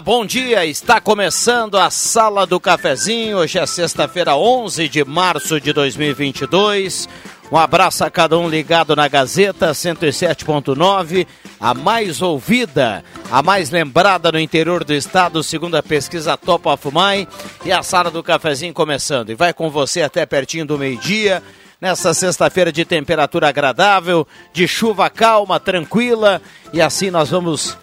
Bom 0.00 0.26
dia. 0.26 0.66
Está 0.66 1.00
começando 1.00 1.78
a 1.78 1.90
Sala 1.90 2.46
do 2.46 2.60
Cafezinho. 2.60 3.38
Hoje 3.38 3.58
é 3.58 3.64
sexta-feira, 3.64 4.36
11 4.36 4.88
de 4.88 5.04
março 5.04 5.58
de 5.58 5.72
2022. 5.72 7.08
Um 7.50 7.56
abraço 7.56 8.04
a 8.04 8.10
cada 8.10 8.36
um 8.38 8.48
ligado 8.48 8.94
na 8.94 9.08
Gazeta 9.08 9.70
107.9, 9.70 11.26
a 11.58 11.72
mais 11.72 12.20
ouvida, 12.20 13.02
a 13.30 13.42
mais 13.42 13.70
lembrada 13.70 14.30
no 14.30 14.38
interior 14.38 14.84
do 14.84 14.92
estado, 14.92 15.42
segundo 15.42 15.76
a 15.76 15.82
pesquisa 15.82 16.36
Top 16.36 16.68
of 16.68 16.88
Mind. 16.88 17.26
E 17.64 17.72
a 17.72 17.82
Sala 17.82 18.10
do 18.10 18.22
Cafezinho 18.22 18.74
começando. 18.74 19.30
E 19.30 19.34
vai 19.34 19.54
com 19.54 19.70
você 19.70 20.02
até 20.02 20.26
pertinho 20.26 20.66
do 20.66 20.78
meio-dia 20.78 21.42
nessa 21.80 22.12
sexta-feira 22.12 22.70
de 22.70 22.84
temperatura 22.84 23.48
agradável, 23.48 24.26
de 24.52 24.68
chuva 24.68 25.08
calma, 25.08 25.58
tranquila, 25.58 26.40
e 26.72 26.80
assim 26.80 27.10
nós 27.10 27.30
vamos 27.30 27.76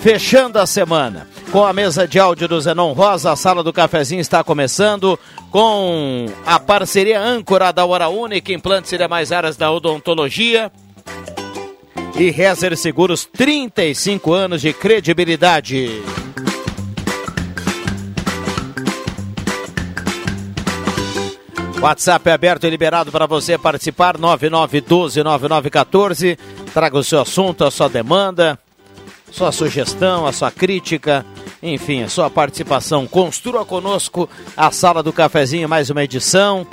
fechando 0.00 0.58
a 0.58 0.66
semana. 0.66 1.28
Com 1.50 1.64
a 1.64 1.72
mesa 1.72 2.06
de 2.06 2.18
áudio 2.18 2.46
do 2.48 2.60
Zenon 2.60 2.92
Rosa, 2.92 3.32
a 3.32 3.36
sala 3.36 3.62
do 3.62 3.72
cafezinho 3.72 4.20
está 4.20 4.44
começando 4.44 5.18
com 5.50 6.26
a 6.46 6.60
parceria 6.60 7.18
âncora 7.20 7.72
da 7.72 7.86
Hora 7.86 8.08
Única, 8.08 8.52
implantes 8.52 8.92
e 8.92 8.98
demais 8.98 9.32
áreas 9.32 9.56
da 9.56 9.70
odontologia. 9.70 10.70
E 12.16 12.30
Rezer 12.30 12.76
Seguros, 12.76 13.24
35 13.24 14.32
anos 14.32 14.60
de 14.60 14.72
credibilidade. 14.72 16.02
WhatsApp 21.80 22.28
é 22.28 22.32
aberto 22.32 22.64
e 22.64 22.70
liberado 22.70 23.12
para 23.12 23.26
você 23.26 23.56
participar, 23.56 24.18
9912-9914. 24.18 26.36
Traga 26.74 26.98
o 26.98 27.04
seu 27.04 27.20
assunto, 27.20 27.64
a 27.64 27.70
sua 27.70 27.88
demanda 27.88 28.58
sua 29.30 29.52
sugestão, 29.52 30.26
a 30.26 30.32
sua 30.32 30.50
crítica, 30.50 31.24
enfim, 31.62 32.02
a 32.02 32.08
sua 32.08 32.30
participação. 32.30 33.06
Construa 33.06 33.64
conosco 33.64 34.28
a 34.56 34.70
Sala 34.70 35.02
do 35.02 35.12
Cafezinho, 35.12 35.68
mais 35.68 35.90
uma 35.90 36.02
edição. 36.04 36.66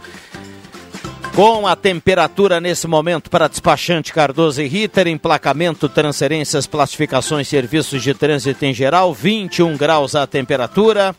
Com 1.35 1.67
a 1.67 1.75
temperatura 1.75 2.61
nesse 2.61 2.87
momento 2.87 3.29
para 3.29 3.49
despachante 3.49 4.13
Cardoso 4.13 4.61
e 4.61 4.67
Ritter, 4.67 5.07
emplacamento, 5.07 5.89
transferências, 5.89 6.65
classificações, 6.65 7.49
serviços 7.49 8.01
de 8.01 8.13
trânsito 8.13 8.63
em 8.63 8.73
geral, 8.73 9.13
21 9.13 9.75
graus 9.75 10.15
a 10.15 10.25
temperatura. 10.25 11.13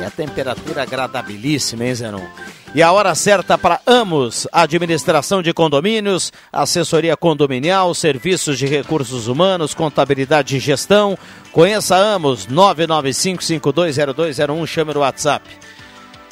É 0.00 0.06
a 0.06 0.10
temperatura 0.10 0.82
agradabilíssima, 0.82 1.84
hein, 1.84 1.94
Zenon? 1.94 2.24
E 2.74 2.82
a 2.82 2.92
hora 2.92 3.14
certa 3.14 3.56
para 3.56 3.80
Amos, 3.86 4.46
administração 4.52 5.40
de 5.42 5.54
condomínios, 5.54 6.30
assessoria 6.52 7.16
condominial, 7.16 7.94
serviços 7.94 8.58
de 8.58 8.66
recursos 8.66 9.26
humanos, 9.26 9.72
contabilidade 9.72 10.54
e 10.56 10.60
gestão. 10.60 11.16
Conheça 11.50 11.96
Amos, 11.96 12.46
995520201, 12.46 14.66
chame 14.66 14.92
no 14.92 15.00
WhatsApp. 15.00 15.48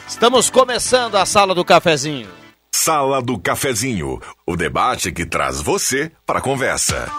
Estamos 0.07 0.51
começando 0.51 1.15
a 1.17 1.25
Sala 1.25 1.55
do 1.55 1.65
Cafezinho. 1.65 2.29
Sala 2.71 3.23
do 3.23 3.39
Cafezinho, 3.39 4.21
o 4.47 4.55
debate 4.55 5.11
que 5.11 5.25
traz 5.25 5.63
você 5.63 6.13
para 6.27 6.39
a 6.39 6.43
conversa. 6.43 7.11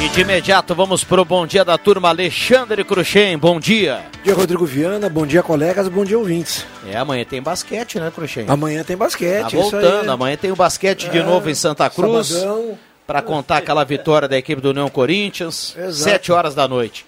E 0.00 0.08
de 0.10 0.20
imediato 0.20 0.76
vamos 0.76 1.02
para 1.02 1.20
o 1.20 1.24
bom 1.24 1.44
dia 1.44 1.64
da 1.64 1.76
turma 1.76 2.08
Alexandre 2.10 2.84
Cruxem. 2.84 3.36
Bom 3.36 3.58
dia. 3.58 4.04
Bom 4.14 4.22
dia, 4.22 4.34
Rodrigo 4.34 4.64
Viana. 4.64 5.08
Bom 5.08 5.26
dia, 5.26 5.42
colegas. 5.42 5.88
Bom 5.88 6.04
dia, 6.04 6.16
ouvintes. 6.16 6.64
É, 6.86 6.96
amanhã 6.96 7.24
tem 7.24 7.42
basquete, 7.42 7.98
né, 7.98 8.12
Cruxem? 8.14 8.44
Amanhã 8.48 8.84
tem 8.84 8.96
basquete. 8.96 9.50
Tá 9.50 9.56
voltando. 9.56 10.08
Amanhã 10.08 10.36
tem 10.36 10.52
o 10.52 10.56
basquete 10.56 11.10
de 11.10 11.18
é, 11.18 11.22
novo 11.24 11.50
em 11.50 11.54
Santa 11.54 11.90
Cruz. 11.90 12.32
Para 13.04 13.22
contar 13.22 13.56
aquela 13.56 13.82
vitória 13.84 14.28
da 14.28 14.38
equipe 14.38 14.62
do 14.62 14.70
União 14.70 14.88
Corinthians. 14.88 15.74
Exato. 15.76 15.94
Sete 15.94 16.30
horas 16.30 16.54
da 16.54 16.68
noite. 16.68 17.04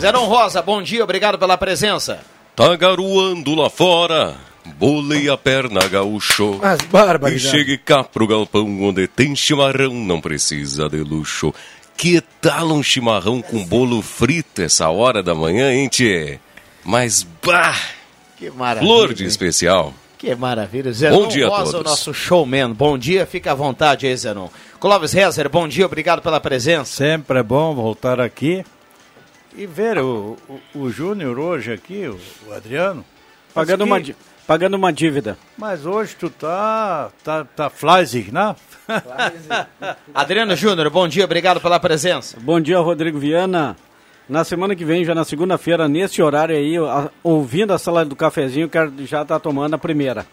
Zerão 0.00 0.24
Rosa, 0.24 0.62
bom 0.62 0.80
dia. 0.82 1.04
Obrigado 1.04 1.38
pela 1.38 1.58
presença. 1.58 2.20
Tá 2.56 2.74
garoando 2.76 3.54
lá 3.54 3.68
fora. 3.68 4.36
Bolei 4.64 5.28
a 5.28 5.36
perna, 5.36 5.86
gaúcho. 5.88 6.58
Mas 6.62 6.80
barbaridade. 6.82 7.46
E 7.46 7.50
chegue 7.50 7.78
cá 7.78 8.04
pro 8.04 8.26
galpão 8.26 8.82
onde 8.82 9.06
tem 9.06 9.34
chimarrão, 9.34 9.94
não 9.94 10.20
precisa 10.20 10.88
de 10.88 10.98
luxo. 10.98 11.52
Que 11.96 12.22
tal 12.40 12.72
um 12.72 12.82
chimarrão 12.82 13.42
com 13.42 13.64
bolo 13.64 14.00
frito 14.02 14.62
essa 14.62 14.88
hora 14.88 15.22
da 15.22 15.34
manhã, 15.34 15.72
hein, 15.72 15.88
tchê? 15.88 16.38
Mas, 16.84 17.26
bah! 17.44 17.78
Que 18.36 18.50
maravilha. 18.50 18.86
Flor 18.86 19.14
de 19.14 19.24
especial. 19.24 19.92
Que 20.16 20.34
maravilha. 20.34 20.92
Zenon 20.92 21.22
bom 21.22 21.28
dia 21.28 21.48
Rosa, 21.48 21.60
a 21.62 21.64
todos. 21.72 21.80
o 21.80 21.84
nosso 21.84 22.14
showman. 22.14 22.72
Bom 22.72 22.98
dia, 22.98 23.26
fica 23.26 23.52
à 23.52 23.54
vontade 23.54 24.06
aí, 24.06 24.16
Zenon. 24.16 24.48
Clóvis 24.78 25.12
Rezer, 25.12 25.48
bom 25.48 25.66
dia, 25.68 25.86
obrigado 25.86 26.22
pela 26.22 26.40
presença. 26.40 26.90
Sempre 26.90 27.38
é 27.38 27.42
bom 27.42 27.74
voltar 27.74 28.20
aqui 28.20 28.64
e 29.56 29.66
ver 29.66 29.98
o, 29.98 30.36
o, 30.74 30.80
o 30.80 30.90
Júnior 30.90 31.38
hoje 31.38 31.72
aqui, 31.72 32.06
o, 32.06 32.18
o 32.48 32.52
Adriano. 32.52 33.04
Pagando 33.52 33.84
uma, 33.84 34.00
pagando 34.50 34.74
uma 34.74 34.92
dívida. 34.92 35.38
Mas 35.56 35.86
hoje 35.86 36.16
tu 36.18 36.28
tá, 36.28 37.12
tá, 37.22 37.44
tá 37.44 37.70
fleisig, 37.70 38.32
né? 38.32 38.56
Adriano 40.12 40.56
Júnior, 40.56 40.90
bom 40.90 41.06
dia, 41.06 41.24
obrigado 41.24 41.60
pela 41.60 41.78
presença. 41.78 42.36
Bom 42.40 42.60
dia, 42.60 42.80
Rodrigo 42.80 43.16
Viana. 43.16 43.76
Na 44.28 44.42
semana 44.42 44.74
que 44.74 44.84
vem, 44.84 45.04
já 45.04 45.14
na 45.14 45.24
segunda-feira, 45.24 45.86
nesse 45.86 46.20
horário 46.20 46.56
aí, 46.56 46.74
ouvindo 47.22 47.72
a 47.72 47.78
sala 47.78 48.04
do 48.04 48.16
cafezinho, 48.16 48.68
quero 48.68 48.92
já 49.06 49.22
estar 49.22 49.36
tá 49.36 49.38
tomando 49.38 49.74
a 49.74 49.78
primeira. 49.78 50.26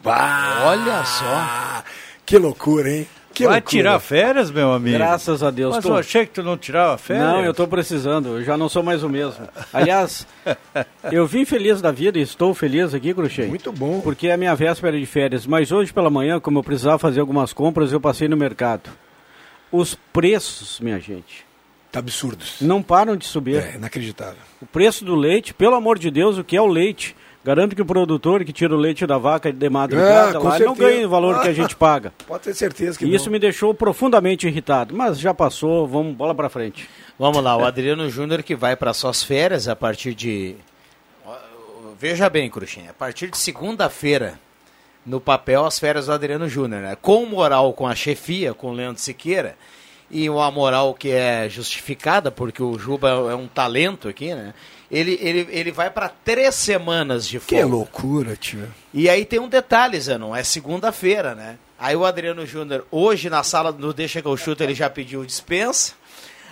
Bah, 0.00 0.62
Olha 0.66 1.04
só. 1.04 1.82
Que 2.24 2.38
loucura, 2.38 2.88
hein? 2.88 3.08
Que 3.34 3.44
Vai 3.44 3.54
loucura. 3.54 3.70
tirar 3.70 3.98
férias, 3.98 4.48
meu 4.48 4.72
amigo? 4.72 4.96
Graças 4.96 5.42
a 5.42 5.50
Deus. 5.50 5.74
Mas 5.74 5.84
tô... 5.84 5.90
eu 5.90 5.96
achei 5.96 6.24
que 6.24 6.32
tu 6.32 6.42
não 6.44 6.56
tirava 6.56 6.96
férias. 6.96 7.26
Não, 7.26 7.44
eu 7.44 7.50
estou 7.50 7.66
precisando. 7.66 8.38
Eu 8.38 8.44
já 8.44 8.56
não 8.56 8.68
sou 8.68 8.80
mais 8.80 9.02
o 9.02 9.08
mesmo. 9.08 9.48
Aliás, 9.72 10.24
eu 11.10 11.26
vim 11.26 11.44
feliz 11.44 11.82
da 11.82 11.90
vida 11.90 12.16
e 12.16 12.22
estou 12.22 12.54
feliz 12.54 12.94
aqui, 12.94 13.12
Cruxê. 13.12 13.46
Muito 13.46 13.72
bom. 13.72 14.00
Porque 14.00 14.28
é 14.28 14.34
a 14.34 14.36
minha 14.36 14.54
véspera 14.54 14.96
de 14.96 15.04
férias. 15.04 15.46
Mas 15.46 15.72
hoje 15.72 15.92
pela 15.92 16.08
manhã, 16.08 16.38
como 16.38 16.60
eu 16.60 16.62
precisava 16.62 16.96
fazer 16.96 17.18
algumas 17.18 17.52
compras, 17.52 17.90
eu 17.90 18.00
passei 18.00 18.28
no 18.28 18.36
mercado. 18.36 18.88
Os 19.72 19.96
preços, 20.12 20.78
minha 20.78 21.00
gente. 21.00 21.44
Tá 21.90 21.98
absurdos. 21.98 22.56
Não 22.60 22.80
param 22.80 23.16
de 23.16 23.24
subir. 23.24 23.56
É, 23.56 23.74
inacreditável. 23.74 24.38
O 24.62 24.66
preço 24.66 25.04
do 25.04 25.16
leite, 25.16 25.52
pelo 25.52 25.74
amor 25.74 25.98
de 25.98 26.08
Deus, 26.08 26.38
o 26.38 26.44
que 26.44 26.56
é 26.56 26.62
o 26.62 26.66
leite? 26.66 27.16
Garanto 27.44 27.76
que 27.76 27.82
o 27.82 27.84
produtor 27.84 28.42
que 28.44 28.52
tira 28.52 28.74
o 28.74 28.78
leite 28.78 29.06
da 29.06 29.18
vaca 29.18 29.52
de 29.52 29.68
madrugada 29.68 30.38
é, 30.38 30.40
lá 30.40 30.58
não 30.60 30.74
ganha 30.74 31.06
o 31.06 31.10
valor 31.10 31.42
que 31.42 31.48
a 31.48 31.52
gente 31.52 31.76
paga. 31.76 32.12
Pode 32.26 32.44
ter 32.44 32.54
certeza 32.54 32.98
que 32.98 33.04
e 33.04 33.08
não. 33.08 33.14
Isso 33.14 33.30
me 33.30 33.38
deixou 33.38 33.74
profundamente 33.74 34.46
irritado, 34.46 34.94
mas 34.96 35.18
já 35.18 35.34
passou, 35.34 35.86
vamos 35.86 36.14
bola 36.14 36.34
para 36.34 36.48
frente. 36.48 36.88
Vamos 37.18 37.42
lá, 37.44 37.56
o 37.56 37.64
Adriano 37.64 38.08
Júnior 38.08 38.42
que 38.42 38.56
vai 38.56 38.74
para 38.74 38.94
suas 38.94 39.22
férias 39.22 39.68
a 39.68 39.76
partir 39.76 40.14
de 40.14 40.56
Veja 41.98 42.28
bem, 42.28 42.50
Cruxinha, 42.50 42.90
a 42.90 42.92
partir 42.92 43.30
de 43.30 43.38
segunda-feira 43.38 44.38
no 45.06 45.20
papel 45.20 45.64
as 45.64 45.78
férias 45.78 46.06
do 46.06 46.12
Adriano 46.12 46.48
Júnior, 46.48 46.82
né? 46.82 46.96
Com 47.00 47.24
moral 47.24 47.72
com 47.72 47.86
a 47.86 47.94
chefia, 47.94 48.52
com 48.52 48.70
o 48.70 48.72
Leandro 48.72 49.00
Siqueira, 49.00 49.56
e 50.10 50.28
uma 50.28 50.50
moral 50.50 50.92
que 50.92 51.10
é 51.10 51.48
justificada, 51.48 52.30
porque 52.30 52.62
o 52.62 52.78
Juba 52.78 53.08
é 53.08 53.34
um 53.34 53.46
talento 53.46 54.08
aqui, 54.08 54.34
né? 54.34 54.52
Ele, 54.94 55.18
ele, 55.20 55.48
ele 55.50 55.72
vai 55.72 55.90
para 55.90 56.08
três 56.08 56.54
semanas 56.54 57.26
de 57.26 57.40
folga. 57.40 57.56
Que 57.56 57.64
loucura, 57.64 58.36
tio. 58.36 58.72
E 58.92 59.08
aí 59.08 59.24
tem 59.24 59.40
um 59.40 59.48
detalhe, 59.48 60.00
Zenon, 60.00 60.34
é 60.36 60.44
segunda-feira, 60.44 61.34
né? 61.34 61.58
Aí 61.76 61.96
o 61.96 62.04
Adriano 62.04 62.46
Júnior, 62.46 62.86
hoje 62.90 63.28
na 63.28 63.42
sala 63.42 63.72
do 63.72 63.92
Deixa 63.92 64.22
que 64.22 64.28
eu 64.28 64.36
chuto, 64.36 64.62
ele 64.62 64.72
já 64.72 64.88
pediu 64.88 65.24
dispensa. 65.24 65.94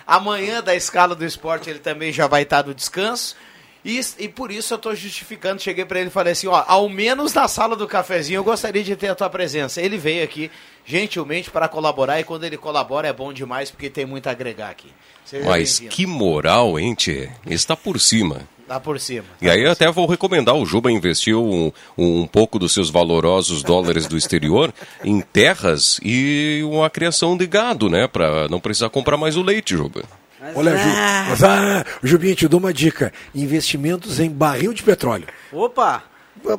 Amanhã, 0.05 0.61
da 0.61 0.75
escala 0.75 1.15
do 1.15 1.23
esporte, 1.23 1.69
ele 1.69 1.79
também 1.79 2.11
já 2.11 2.27
vai 2.27 2.41
estar 2.41 2.65
no 2.65 2.73
descanso. 2.73 3.35
E, 3.85 3.99
e 4.17 4.29
por 4.29 4.51
isso 4.51 4.73
eu 4.73 4.77
estou 4.77 4.95
justificando. 4.95 5.61
Cheguei 5.61 5.83
para 5.83 5.99
ele 5.99 6.07
e 6.07 6.11
falei 6.11 6.33
assim: 6.33 6.47
ó, 6.47 6.63
ao 6.67 6.87
menos 6.87 7.33
na 7.33 7.47
sala 7.47 7.75
do 7.75 7.87
cafezinho 7.87 8.37
eu 8.37 8.43
gostaria 8.43 8.83
de 8.83 8.95
ter 8.95 9.09
a 9.09 9.15
tua 9.15 9.29
presença. 9.29 9.81
Ele 9.81 9.97
veio 9.97 10.23
aqui 10.23 10.49
gentilmente 10.85 11.51
para 11.51 11.67
colaborar 11.67 12.19
e 12.19 12.23
quando 12.23 12.43
ele 12.43 12.57
colabora 12.57 13.07
é 13.07 13.13
bom 13.13 13.33
demais 13.33 13.69
porque 13.69 13.89
tem 13.89 14.05
muito 14.05 14.27
a 14.27 14.31
agregar 14.31 14.69
aqui. 14.69 14.87
Seja 15.25 15.47
Mas 15.47 15.79
que 15.79 16.05
moral, 16.05 16.79
hein, 16.79 16.95
Tchê? 16.95 17.29
Está 17.45 17.75
por 17.75 17.99
cima. 17.99 18.47
Está 18.61 18.79
por 18.79 18.99
cima. 18.99 19.23
Tá 19.23 19.45
e 19.45 19.49
aí 19.49 19.65
até 19.65 19.91
vou 19.91 20.07
recomendar, 20.07 20.55
o 20.55 20.65
Juba 20.65 20.91
investiu 20.91 21.43
um, 21.43 21.71
um 21.97 22.25
pouco 22.25 22.57
dos 22.57 22.73
seus 22.73 22.89
valorosos 22.89 23.61
dólares 23.61 24.07
do 24.07 24.17
exterior 24.17 24.73
em 25.03 25.19
terras 25.19 25.99
e 26.01 26.61
uma 26.63 26.89
criação 26.89 27.35
de 27.37 27.45
gado, 27.45 27.89
né? 27.89 28.07
Para 28.07 28.47
não 28.47 28.59
precisar 28.59 28.89
comprar 28.89 29.17
mais 29.17 29.35
o 29.35 29.41
leite, 29.41 29.75
Juba. 29.75 30.03
Mas 30.43 30.57
Olha, 30.57 30.75
Ju, 30.75 30.89
ah. 30.89 31.25
mas, 31.29 31.43
ah, 31.43 31.85
Jubinho, 32.03 32.35
te 32.35 32.49
dou 32.49 32.59
uma 32.59 32.73
dica. 32.73 33.13
Investimentos 33.33 34.19
em 34.19 34.29
barril 34.29 34.73
de 34.73 34.83
petróleo. 34.83 35.25
Opa! 35.53 36.03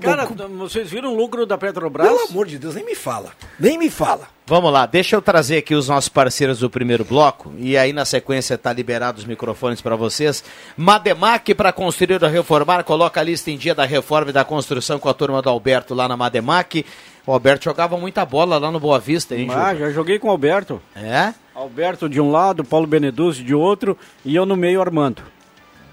Cara, 0.00 0.24
vocês 0.56 0.88
viram 0.88 1.12
o 1.12 1.16
lucro 1.16 1.44
da 1.44 1.58
Petrobras? 1.58 2.06
Pelo 2.08 2.28
amor 2.30 2.46
de 2.46 2.58
Deus, 2.58 2.74
nem 2.74 2.84
me 2.86 2.94
fala. 2.94 3.32
Nem 3.60 3.76
me 3.76 3.90
fala. 3.90 4.28
Vamos 4.46 4.72
lá, 4.72 4.86
deixa 4.86 5.16
eu 5.16 5.20
trazer 5.20 5.58
aqui 5.58 5.74
os 5.74 5.88
nossos 5.88 6.08
parceiros 6.08 6.60
do 6.60 6.70
primeiro 6.70 7.04
bloco 7.04 7.52
e 7.58 7.76
aí 7.76 7.92
na 7.92 8.06
sequência 8.06 8.56
tá 8.56 8.72
liberado 8.72 9.18
os 9.18 9.26
microfones 9.26 9.82
para 9.82 9.94
vocês. 9.96 10.42
Mademac 10.76 11.54
para 11.54 11.72
construir 11.72 12.22
ou 12.22 12.30
reformar, 12.30 12.82
coloca 12.84 13.20
a 13.20 13.24
lista 13.24 13.50
em 13.50 13.58
dia 13.58 13.74
da 13.74 13.84
reforma 13.84 14.30
e 14.30 14.32
da 14.32 14.44
construção 14.44 14.98
com 14.98 15.08
a 15.08 15.14
turma 15.14 15.42
do 15.42 15.50
Alberto 15.50 15.92
lá 15.92 16.08
na 16.08 16.16
Mademac. 16.16 16.86
O 17.26 17.32
Alberto 17.32 17.64
jogava 17.64 17.96
muita 17.98 18.24
bola 18.24 18.56
lá 18.58 18.70
no 18.70 18.80
Boa 18.80 18.98
Vista, 18.98 19.34
hein, 19.34 19.48
Ah, 19.50 19.74
já 19.74 19.90
joguei 19.90 20.18
com 20.18 20.28
o 20.28 20.30
Alberto. 20.30 20.80
É? 20.94 21.34
Alberto 21.54 22.08
de 22.08 22.20
um 22.20 22.30
lado, 22.30 22.64
Paulo 22.64 22.86
Beneduzzi 22.86 23.42
de 23.42 23.54
outro 23.54 23.96
e 24.24 24.34
eu 24.34 24.44
no 24.44 24.56
meio 24.56 24.80
Armando. 24.80 25.22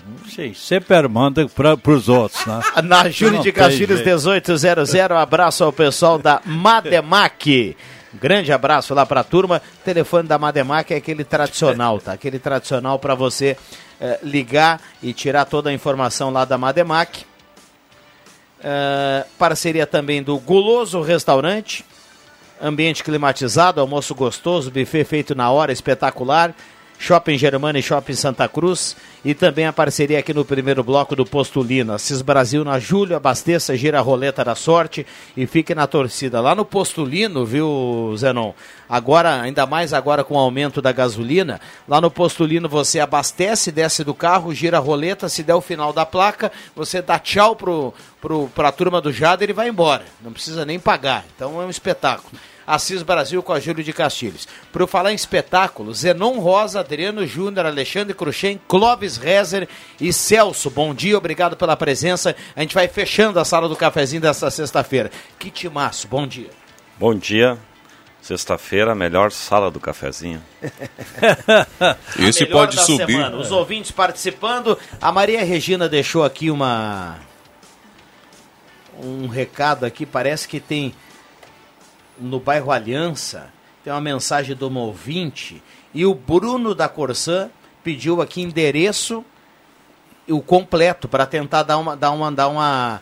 Não 0.06 0.28
sei, 0.30 0.54
sempre 0.54 0.96
Armando 0.96 1.48
para 1.50 1.78
os 1.92 2.10
outros, 2.10 2.46
né? 2.46 2.60
Na 2.84 3.08
Júlio 3.10 3.42
de 3.42 3.52
Castilhos 3.52 4.02
1800, 4.02 4.96
abraço 5.12 5.64
ao 5.64 5.72
pessoal 5.72 6.18
da 6.18 6.42
Mademac. 6.44 7.78
Grande 8.14 8.52
abraço 8.52 8.94
lá 8.94 9.06
para 9.06 9.22
a 9.22 9.24
turma. 9.24 9.62
O 9.82 9.84
telefone 9.84 10.28
da 10.28 10.38
Mademac 10.38 10.92
é 10.94 10.98
aquele 10.98 11.24
tradicional, 11.24 12.00
tá? 12.00 12.14
Aquele 12.14 12.40
tradicional 12.40 13.00
para 13.00 13.16
você 13.16 13.56
eh, 14.02 14.20
ligar 14.24 14.82
e 15.02 15.14
tirar 15.14 15.46
toda 15.46 15.70
a 15.70 15.74
informação 15.74 16.32
lá 16.32 16.44
da 16.44 16.58
Mademac. 16.58 17.24
Uh, 18.60 19.28
parceria 19.40 19.88
também 19.88 20.22
do 20.22 20.38
Guloso 20.38 21.02
Restaurante, 21.02 21.84
ambiente 22.62 23.04
climatizado, 23.04 23.82
almoço 23.82 24.14
gostoso, 24.14 24.72
buffet 24.72 25.04
feito 25.04 25.36
na 25.36 25.50
hora, 25.52 25.72
espetacular. 25.72 26.54
Shopping 27.02 27.36
Germana 27.36 27.80
e 27.80 27.82
Shopping 27.82 28.14
Santa 28.14 28.48
Cruz. 28.48 28.96
E 29.26 29.34
também 29.34 29.66
a 29.66 29.74
parceria 29.74 30.20
aqui 30.20 30.36
no 30.36 30.46
primeiro 30.46 30.84
bloco 30.84 31.16
do 31.16 31.26
Postulino. 31.26 31.94
Assis 31.94 32.22
Brasil 32.22 32.64
na 32.64 32.78
Júlio, 32.78 33.16
abasteça, 33.16 33.76
gira 33.76 33.98
a 33.98 34.02
roleta 34.02 34.46
da 34.46 34.54
sorte 34.54 35.06
e 35.36 35.48
fique 35.48 35.74
na 35.74 35.88
torcida. 35.88 36.40
Lá 36.40 36.54
no 36.54 36.64
Postulino, 36.64 37.44
viu, 37.44 38.14
Zenon? 38.16 38.54
Agora, 38.88 39.42
ainda 39.42 39.66
mais 39.66 39.94
agora 39.94 40.24
com 40.24 40.36
o 40.36 40.40
aumento 40.40 40.80
da 40.80 40.92
gasolina, 40.92 41.60
lá 41.88 42.00
no 42.00 42.12
Postulino 42.12 42.70
você 42.70 43.00
abastece, 43.00 43.72
desce 43.72 44.04
do 44.04 44.14
carro, 44.14 44.54
gira 44.54 44.78
a 44.78 44.82
roleta, 44.82 45.28
se 45.28 45.42
der 45.42 45.56
o 45.56 45.62
final 45.62 45.92
da 45.92 46.06
placa, 46.06 46.52
você 46.76 47.02
dá 47.02 47.18
tchau 47.18 47.56
pro, 47.56 47.94
pro, 48.22 48.48
pra 48.54 48.72
turma 48.72 49.02
do 49.02 49.12
Jader 49.12 49.50
e 49.50 49.54
vai 49.54 49.70
embora. 49.70 50.06
Não 50.22 50.32
precisa 50.32 50.66
nem 50.66 50.80
pagar. 50.80 51.26
Então 51.36 51.60
é 51.60 51.66
um 51.66 51.70
espetáculo. 51.70 52.38
Assis 52.66 53.02
Brasil 53.02 53.42
com 53.42 53.54
a 53.54 53.60
Júlio 53.60 53.84
de 53.84 53.94
Castilhos. 53.94 54.48
Para 54.72 54.88
falar 54.88 55.12
em 55.12 55.16
espetáculo, 55.16 55.94
Zenon 55.94 56.40
Rosa, 56.40 56.80
Adriano 56.80 57.26
Júnior, 57.26 57.66
Alexandre 57.66 58.14
Cruxem, 58.14 58.60
Clóvis 58.68 59.18
Rezer 59.18 59.68
e 60.00 60.12
Celso. 60.14 60.70
Bom 60.70 60.94
dia, 60.94 61.18
obrigado 61.18 61.56
pela 61.56 61.76
presença. 61.76 62.36
A 62.56 62.62
gente 62.62 62.76
vai 62.76 62.88
fechando 62.88 63.40
a 63.40 63.46
sala 63.46 63.68
do 63.68 63.76
cafezinho 63.76 64.22
desta 64.22 64.50
sexta-feira. 64.50 65.12
Que 65.40 65.50
timaço, 65.50 66.08
bom 66.08 66.28
dia. 66.28 66.50
Bom 66.98 67.16
dia. 67.16 67.58
Sexta-feira, 68.22 68.94
melhor 68.94 69.32
sala 69.32 69.72
do 69.72 69.80
cafezinho. 69.80 70.42
Esse 72.20 72.46
pode 72.46 72.80
subir. 72.80 73.08
Semana. 73.08 73.36
Os 73.36 73.52
ouvintes 73.52 73.90
participando. 73.90 74.78
A 75.02 75.12
Maria 75.12 75.44
Regina 75.44 75.90
deixou 75.90 76.24
aqui 76.24 76.52
uma 76.52 77.20
um 79.00 79.28
recado 79.28 79.86
aqui. 79.86 80.06
Parece 80.06 80.48
que 80.48 80.60
tem 80.60 80.94
no 82.20 82.40
bairro 82.40 82.72
Aliança, 82.72 83.52
tem 83.84 83.92
uma 83.92 84.02
mensagem 84.02 84.56
de 84.56 84.64
uma 84.64 84.82
ouvinte, 84.82 85.62
e 85.94 86.06
o 86.06 86.14
Bruno 86.14 86.74
da 86.76 86.88
Corsã 86.88 87.50
pediu 87.84 88.22
aqui 88.22 88.42
endereço 88.42 89.26
o 90.30 90.42
completo 90.42 91.08
para 91.08 91.26
tentar 91.26 91.64
dar 91.64 91.78
uma, 91.78 91.98
dar 91.98 92.12
uma, 92.12 92.32
dar 92.32 92.48
uma, 92.48 93.02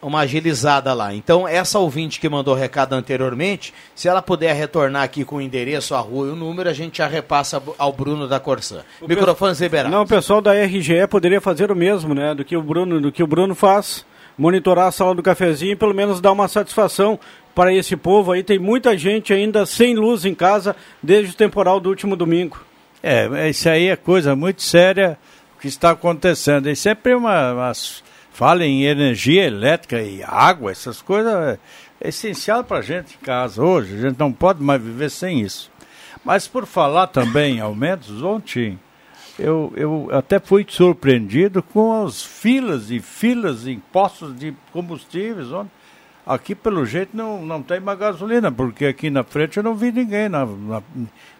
uma 0.00 0.20
agilizada 0.20 0.92
lá. 0.94 1.14
Então, 1.14 1.48
essa 1.48 1.78
ouvinte 1.78 2.20
que 2.20 2.28
mandou 2.28 2.54
recado 2.54 2.92
anteriormente, 2.92 3.74
se 3.94 4.08
ela 4.08 4.22
puder 4.22 4.54
retornar 4.54 5.02
aqui 5.02 5.24
com 5.24 5.36
o 5.36 5.40
endereço, 5.40 5.94
a 5.94 6.00
rua 6.00 6.28
e 6.28 6.30
o 6.30 6.36
número, 6.36 6.68
a 6.68 6.72
gente 6.72 6.98
já 6.98 7.06
repassa 7.06 7.62
ao 7.76 7.92
Bruno 7.92 8.28
da 8.28 8.38
Corsã. 8.38 8.84
Microfones 9.06 9.60
liberados. 9.60 9.92
Não, 9.92 10.02
o 10.02 10.06
pessoal 10.06 10.40
da 10.40 10.52
RGE 10.52 11.06
poderia 11.08 11.40
fazer 11.40 11.72
o 11.72 11.76
mesmo, 11.76 12.14
né? 12.14 12.34
Do 12.34 12.44
que 12.44 12.56
o 12.56 12.62
Bruno, 12.62 13.00
do 13.00 13.10
que 13.10 13.22
o 13.22 13.26
Bruno 13.26 13.54
faz 13.54 14.04
monitorar 14.36 14.86
a 14.86 14.92
sala 14.92 15.14
do 15.16 15.22
cafezinho 15.22 15.72
e 15.72 15.76
pelo 15.76 15.92
menos 15.92 16.20
dar 16.20 16.30
uma 16.30 16.46
satisfação 16.46 17.18
para 17.58 17.74
esse 17.74 17.96
povo 17.96 18.30
aí. 18.30 18.44
Tem 18.44 18.56
muita 18.56 18.96
gente 18.96 19.32
ainda 19.32 19.66
sem 19.66 19.96
luz 19.96 20.24
em 20.24 20.32
casa 20.32 20.76
desde 21.02 21.32
o 21.32 21.36
temporal 21.36 21.80
do 21.80 21.88
último 21.88 22.14
domingo. 22.14 22.56
É, 23.02 23.50
isso 23.50 23.68
aí 23.68 23.88
é 23.88 23.96
coisa 23.96 24.36
muito 24.36 24.62
séria 24.62 25.18
que 25.60 25.66
está 25.66 25.90
acontecendo. 25.90 26.70
E 26.70 26.76
sempre 26.76 27.16
uma, 27.16 27.52
uma 27.52 27.72
fala 28.30 28.64
em 28.64 28.84
energia 28.84 29.44
elétrica 29.44 30.00
e 30.00 30.22
água, 30.22 30.70
essas 30.70 31.02
coisas 31.02 31.34
é, 31.34 31.58
essencial 32.00 32.62
para 32.62 32.78
a 32.78 32.82
gente 32.82 33.18
em 33.20 33.24
casa 33.24 33.60
hoje. 33.60 33.96
A 33.96 34.02
gente 34.02 34.20
não 34.20 34.32
pode 34.32 34.62
mais 34.62 34.80
viver 34.80 35.10
sem 35.10 35.40
isso. 35.40 35.68
Mas 36.24 36.46
por 36.46 36.64
falar 36.64 37.08
também 37.08 37.56
em 37.56 37.60
aumentos, 37.60 38.22
ontem 38.22 38.78
eu, 39.36 39.72
eu 39.74 40.08
até 40.12 40.38
fui 40.38 40.64
surpreendido 40.68 41.60
com 41.60 42.04
as 42.04 42.22
filas 42.22 42.92
e 42.92 43.00
filas 43.00 43.66
em 43.66 43.80
postos 43.80 44.38
de 44.38 44.54
combustíveis. 44.72 45.50
Onde 45.50 45.70
aqui, 46.28 46.54
pelo 46.54 46.84
jeito, 46.84 47.16
não, 47.16 47.44
não 47.44 47.62
tem 47.62 47.80
mais 47.80 47.98
gasolina, 47.98 48.52
porque 48.52 48.86
aqui 48.86 49.08
na 49.08 49.24
frente 49.24 49.56
eu 49.56 49.62
não 49.62 49.74
vi 49.74 49.90
ninguém. 49.90 50.28
Na, 50.28 50.44
na 50.44 50.82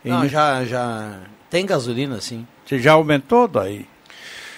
não, 0.05 0.27
já, 0.27 0.65
já 0.65 1.21
tem 1.51 1.67
gasolina, 1.67 2.21
sim. 2.21 2.47
Você 2.65 2.79
já 2.79 2.93
aumentou 2.93 3.47
daí? 3.47 3.87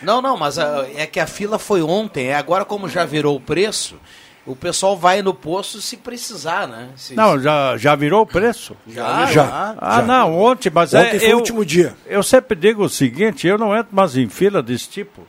Não, 0.03 0.23
não, 0.23 0.37
mas 0.37 0.59
a, 0.59 0.87
é 0.95 1.07
que 1.07 1.21
a 1.21 1.27
fila 1.27 1.59
foi 1.59 1.83
ontem. 1.83 2.29
É 2.29 2.35
agora, 2.35 2.65
como 2.65 2.89
já 2.89 3.05
virou 3.05 3.37
o 3.37 3.41
preço, 3.41 3.97
o 4.47 4.57
pessoal 4.57 4.97
vai 4.97 5.21
no 5.21 5.35
posto 5.35 5.81
se 5.81 5.97
precisar, 5.97 6.67
né? 6.67 6.89
Se, 6.97 7.15
não, 7.15 7.39
já, 7.39 7.77
já 7.77 7.95
virou 7.95 8.23
o 8.23 8.27
preço? 8.27 8.77
Já, 8.87 9.27
já. 9.27 9.33
já 9.33 9.77
ah, 9.79 9.97
já. 9.97 10.03
não, 10.03 10.39
ontem, 10.39 10.71
mas 10.73 10.95
ontem 10.95 11.17
é, 11.17 11.19
foi 11.19 11.33
eu, 11.33 11.37
o 11.37 11.41
último 11.41 11.65
dia. 11.65 11.95
Eu 12.07 12.23
sempre 12.23 12.57
digo 12.57 12.85
o 12.85 12.89
seguinte, 12.89 13.47
eu 13.47 13.59
não 13.59 13.77
entro 13.77 13.95
mais 13.95 14.17
em 14.17 14.29
fila 14.29 14.63
desse 14.63 14.89
tipo. 14.89 15.27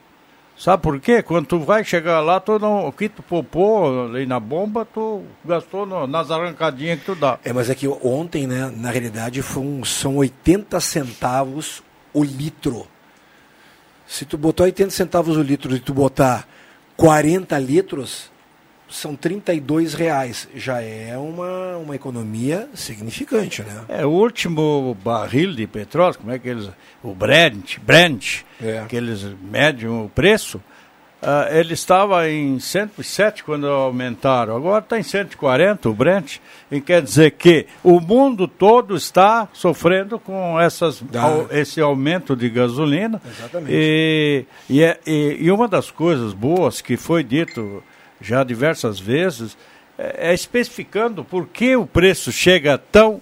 Sabe 0.62 0.84
por 0.84 1.00
quê? 1.00 1.24
Quando 1.24 1.48
tu 1.48 1.60
vai 1.60 1.84
chegar 1.84 2.20
lá, 2.20 2.40
tu 2.40 2.60
não, 2.60 2.86
o 2.86 2.92
que 2.92 3.10
tu 3.10 3.24
popô 3.24 4.06
ali 4.06 4.28
na 4.28 4.40
bomba, 4.40 4.86
tu 4.86 5.24
gastou 5.44 5.88
no, 5.88 6.06
nas 6.06 6.30
arrancadinhas 6.30 7.00
que 7.00 7.06
tu 7.06 7.16
dá. 7.16 7.40
É, 7.44 7.52
mas 7.52 7.68
é 7.68 7.74
que 7.74 7.88
ontem, 7.88 8.46
né, 8.46 8.72
na 8.78 8.92
realidade, 8.92 9.44
um, 9.58 9.84
são 9.84 10.18
80 10.18 10.80
centavos 10.80 11.82
o 12.14 12.24
litro. 12.24 12.86
Se 14.06 14.24
tu 14.24 14.38
botar 14.38 14.66
80 14.66 14.92
centavos 14.92 15.36
o 15.36 15.42
litro 15.42 15.76
e 15.76 15.80
tu 15.80 15.96
botar 15.96 16.48
40 16.96 17.58
litros, 17.58 18.31
são 18.92 19.16
32 19.16 19.94
reais. 19.94 20.48
Já 20.56 20.82
é 20.82 21.18
uma, 21.18 21.78
uma 21.78 21.96
economia 21.96 22.70
significante, 22.74 23.64
né? 23.64 23.86
É, 23.88 24.06
o 24.06 24.10
último 24.10 24.96
barril 25.04 25.54
de 25.54 25.66
petróleo, 25.66 26.18
como 26.18 26.32
é 26.32 26.40
que 26.40 26.50
eles... 26.50 26.70
O 27.04 27.16
Brent, 27.16 27.80
Brent 27.80 28.42
é. 28.62 28.86
que 28.88 28.96
eles 28.96 29.26
medem 29.42 29.90
o 29.90 30.10
preço, 30.14 30.62
uh, 31.22 31.54
ele 31.56 31.74
estava 31.74 32.30
em 32.30 32.60
107 32.60 33.44
quando 33.44 33.68
aumentaram. 33.68 34.56
Agora 34.56 34.84
está 34.84 35.00
em 35.00 35.04
140 35.04 35.90
o 35.90 35.94
Brent. 35.94 36.38
E 36.72 36.82
quer 36.82 37.02
dizer 37.02 37.32
que 37.32 37.66
o 37.84 38.00
mundo 38.00 38.48
todo 38.48 38.96
está 38.96 39.48
sofrendo 39.54 40.20
com 40.20 40.60
essas, 40.60 41.04
ah. 41.16 41.48
esse 41.52 41.80
aumento 41.82 42.36
de 42.36 42.50
gasolina. 42.50 43.22
Exatamente. 43.26 43.72
E, 43.74 44.46
e, 44.70 44.84
é, 44.84 45.00
e, 45.06 45.38
e 45.40 45.52
uma 45.52 45.68
das 45.68 45.90
coisas 45.90 46.34
boas 46.34 46.82
que 46.82 46.98
foi 46.98 47.24
dito 47.24 47.84
já 48.22 48.44
diversas 48.44 49.00
vezes, 49.00 49.58
é, 49.98 50.32
é 50.32 50.34
especificando 50.34 51.24
por 51.24 51.48
que 51.48 51.76
o 51.76 51.86
preço 51.86 52.32
chega 52.32 52.78
tão 52.78 53.22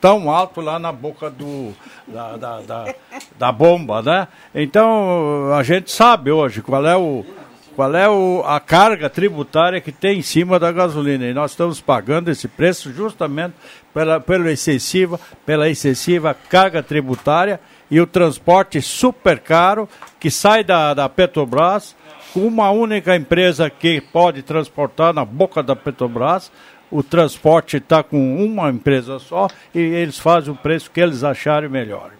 tão 0.00 0.30
alto 0.30 0.60
lá 0.60 0.78
na 0.78 0.92
boca 0.92 1.30
do, 1.30 1.72
da, 2.06 2.36
da, 2.36 2.60
da, 2.60 2.94
da 3.38 3.52
bomba, 3.52 4.02
né? 4.02 4.28
Então 4.54 5.52
a 5.52 5.62
gente 5.62 5.90
sabe 5.90 6.30
hoje 6.30 6.62
qual 6.62 6.86
é 6.86 6.96
o 6.96 7.24
qual 7.76 7.94
é 7.94 8.08
o, 8.08 8.42
a 8.46 8.58
carga 8.58 9.10
tributária 9.10 9.82
que 9.82 9.92
tem 9.92 10.20
em 10.20 10.22
cima 10.22 10.58
da 10.58 10.72
gasolina. 10.72 11.26
E 11.26 11.34
nós 11.34 11.50
estamos 11.50 11.78
pagando 11.78 12.30
esse 12.30 12.48
preço 12.48 12.90
justamente 12.90 13.54
pela, 13.92 14.18
pela, 14.18 14.50
excessiva, 14.50 15.20
pela 15.44 15.68
excessiva 15.68 16.34
carga 16.48 16.82
tributária 16.82 17.60
e 17.90 18.00
o 18.00 18.06
transporte 18.06 18.80
super 18.80 19.38
caro 19.38 19.86
que 20.18 20.30
sai 20.30 20.64
da, 20.64 20.94
da 20.94 21.06
Petrobras 21.06 21.94
uma 22.40 22.70
única 22.70 23.14
empresa 23.14 23.70
que 23.70 24.00
pode 24.00 24.42
transportar 24.42 25.12
na 25.12 25.24
boca 25.24 25.62
da 25.62 25.76
Petrobras. 25.76 26.50
O 26.90 27.02
transporte 27.02 27.78
está 27.78 28.02
com 28.02 28.44
uma 28.44 28.70
empresa 28.70 29.18
só 29.18 29.48
e 29.74 29.80
eles 29.80 30.18
fazem 30.18 30.52
o 30.52 30.56
preço 30.56 30.90
que 30.90 31.00
eles 31.00 31.24
acharem 31.24 31.68
melhor. 31.68 32.12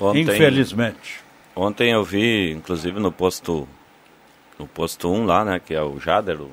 Ontem, 0.00 0.22
Infelizmente. 0.22 1.20
Ontem 1.54 1.92
eu 1.92 2.02
vi, 2.02 2.50
inclusive 2.50 2.98
no 2.98 3.12
posto 3.12 3.68
no 4.58 4.66
posto 4.66 5.10
1 5.10 5.26
lá, 5.26 5.44
né, 5.44 5.60
que 5.64 5.74
é 5.74 5.82
o 5.82 5.98
Jader, 5.98 6.40
o, 6.40 6.50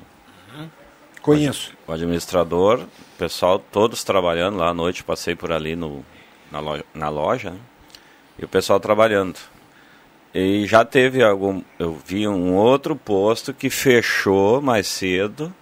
Conheço. 1.21 1.74
O 1.88 1.91
administrador, 1.91 2.79
o 2.79 3.17
pessoal 3.17 3.60
todos 3.60 4.03
trabalhando 4.03 4.57
lá 4.57 4.69
à 4.69 4.74
noite, 4.74 5.03
passei 5.03 5.36
por 5.36 5.51
ali 5.51 5.75
no, 5.75 6.03
na 6.51 6.60
loja, 6.60 6.86
na 6.95 7.10
loja 7.10 7.51
né, 7.51 7.60
e 8.39 8.45
o 8.45 8.48
pessoal 8.48 8.79
trabalhando. 8.79 9.38
E 10.33 10.65
já 10.65 10.85
teve 10.85 11.21
algum, 11.23 11.61
eu 11.77 11.97
vi 12.05 12.27
um 12.27 12.53
outro 12.53 12.95
posto 12.95 13.53
que 13.53 13.69
fechou 13.69 14.61
mais 14.61 14.88
cedo 14.88 15.53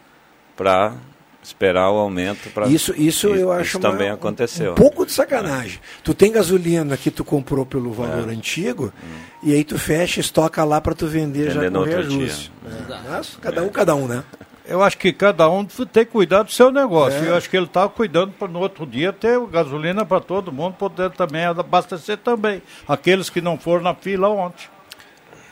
para 0.55 0.93
esperar 1.41 1.89
o 1.89 1.95
aumento 1.95 2.49
para 2.49 2.67
isso 2.67 2.93
isso 2.97 3.27
eu 3.29 3.51
acho 3.51 3.69
isso 3.69 3.79
também 3.79 4.09
aconteceu 4.09 4.73
um 4.73 4.75
pouco 4.75 5.05
de 5.05 5.11
sacanagem 5.11 5.79
tu 6.03 6.13
tem 6.13 6.31
gasolina 6.31 6.97
que 6.97 7.09
tu 7.09 7.23
comprou 7.23 7.65
pelo 7.65 7.91
valor 7.91 8.29
é. 8.29 8.33
antigo 8.33 8.93
hum. 9.03 9.07
e 9.41 9.53
aí 9.53 9.63
tu 9.63 9.79
fecha 9.79 10.19
estoca 10.19 10.63
lá 10.63 10.81
para 10.81 10.93
tu 10.93 11.07
vender, 11.07 11.49
vender 11.49 11.63
já 11.63 11.71
com 11.71 11.83
reajuste 11.83 12.51
é. 12.65 13.09
Mas, 13.09 13.37
cada 13.41 13.63
um 13.63 13.69
cada 13.69 13.95
um 13.95 14.07
né 14.07 14.23
eu 14.69 14.83
acho 14.83 14.97
que 14.97 15.11
cada 15.11 15.49
um 15.49 15.65
tem 15.65 16.05
que 16.05 16.11
cuidar 16.11 16.43
do 16.43 16.51
seu 16.51 16.71
negócio. 16.71 17.23
É. 17.25 17.29
Eu 17.29 17.35
acho 17.35 17.49
que 17.49 17.57
ele 17.57 17.65
está 17.65 17.89
cuidando 17.89 18.31
para 18.33 18.47
no 18.47 18.59
outro 18.59 18.85
dia 18.85 19.11
ter 19.11 19.39
gasolina 19.47 20.05
para 20.05 20.21
todo 20.21 20.51
mundo 20.51 20.75
poder 20.75 21.09
também 21.11 21.43
abastecer 21.43 22.17
também. 22.17 22.61
Aqueles 22.87 23.29
que 23.29 23.41
não 23.41 23.57
foram 23.57 23.83
na 23.83 23.95
fila 23.95 24.29
ontem. 24.29 24.67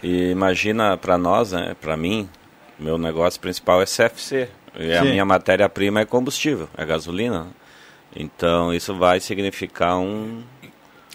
E 0.04 0.30
imagina 0.30 0.96
para 0.96 1.18
nós, 1.18 1.52
né, 1.52 1.76
para 1.82 1.98
mim, 1.98 2.30
meu 2.78 2.98
negócio 2.98 3.42
principal 3.42 3.82
é 3.82 3.86
CFC. 3.86 4.50
E 4.80 4.94
a 4.94 5.02
minha 5.02 5.26
matéria-prima 5.26 6.02
é 6.02 6.06
combustível, 6.06 6.70
é 6.78 6.86
gasolina. 6.86 7.48
Então 8.16 8.72
isso 8.72 8.94
vai 8.94 9.20
significar 9.20 9.98
um 9.98 10.44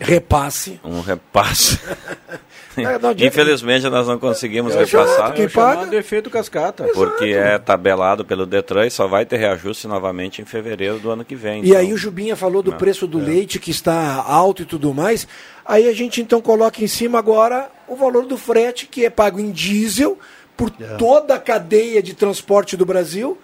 repasse. 0.00 0.80
Um 0.82 1.00
repasse. 1.00 1.78
é, 2.76 3.26
Infelizmente 3.26 3.88
nós 3.88 4.07
não 4.07 4.19
conseguimos 4.19 4.75
repassar. 4.75 5.33
Quem 5.35 5.49
paga? 5.49 5.87
defeito 5.87 6.31
cascata. 6.31 6.85
Porque 6.95 7.25
é 7.25 7.59
tabelado 7.59 8.25
pelo 8.25 8.47
Detran 8.47 8.87
e 8.87 8.91
só 8.91 9.07
vai 9.07 9.26
ter 9.26 9.37
reajuste 9.37 9.87
novamente 9.87 10.41
em 10.41 10.45
fevereiro 10.45 10.99
do 10.99 11.11
ano 11.11 11.25
que 11.25 11.35
vem. 11.35 11.62
E 11.62 11.69
então. 11.69 11.81
aí 11.81 11.93
o 11.93 11.97
Jubinha 11.97 12.37
falou 12.37 12.62
do 12.62 12.71
não, 12.71 12.79
preço 12.79 13.07
do 13.07 13.21
é. 13.21 13.25
leite 13.25 13.59
que 13.59 13.71
está 13.71 14.23
alto 14.26 14.62
e 14.62 14.64
tudo 14.64 14.95
mais. 14.95 15.26
Aí 15.64 15.88
a 15.88 15.93
gente 15.93 16.21
então 16.21 16.41
coloca 16.41 16.83
em 16.83 16.88
cima 16.88 17.19
agora 17.19 17.71
o 17.87 17.97
valor 17.97 18.26
do 18.26 18.37
frete 18.37 18.87
que 18.87 19.05
é 19.05 19.11
pago 19.11 19.38
em 19.38 19.50
diesel 19.50 20.19
por 20.57 20.73
é. 20.81 20.97
toda 20.97 21.35
a 21.35 21.38
cadeia 21.38 22.02
de 22.02 22.14
transporte 22.14 22.76
do 22.76 22.87
Brasil 22.87 23.38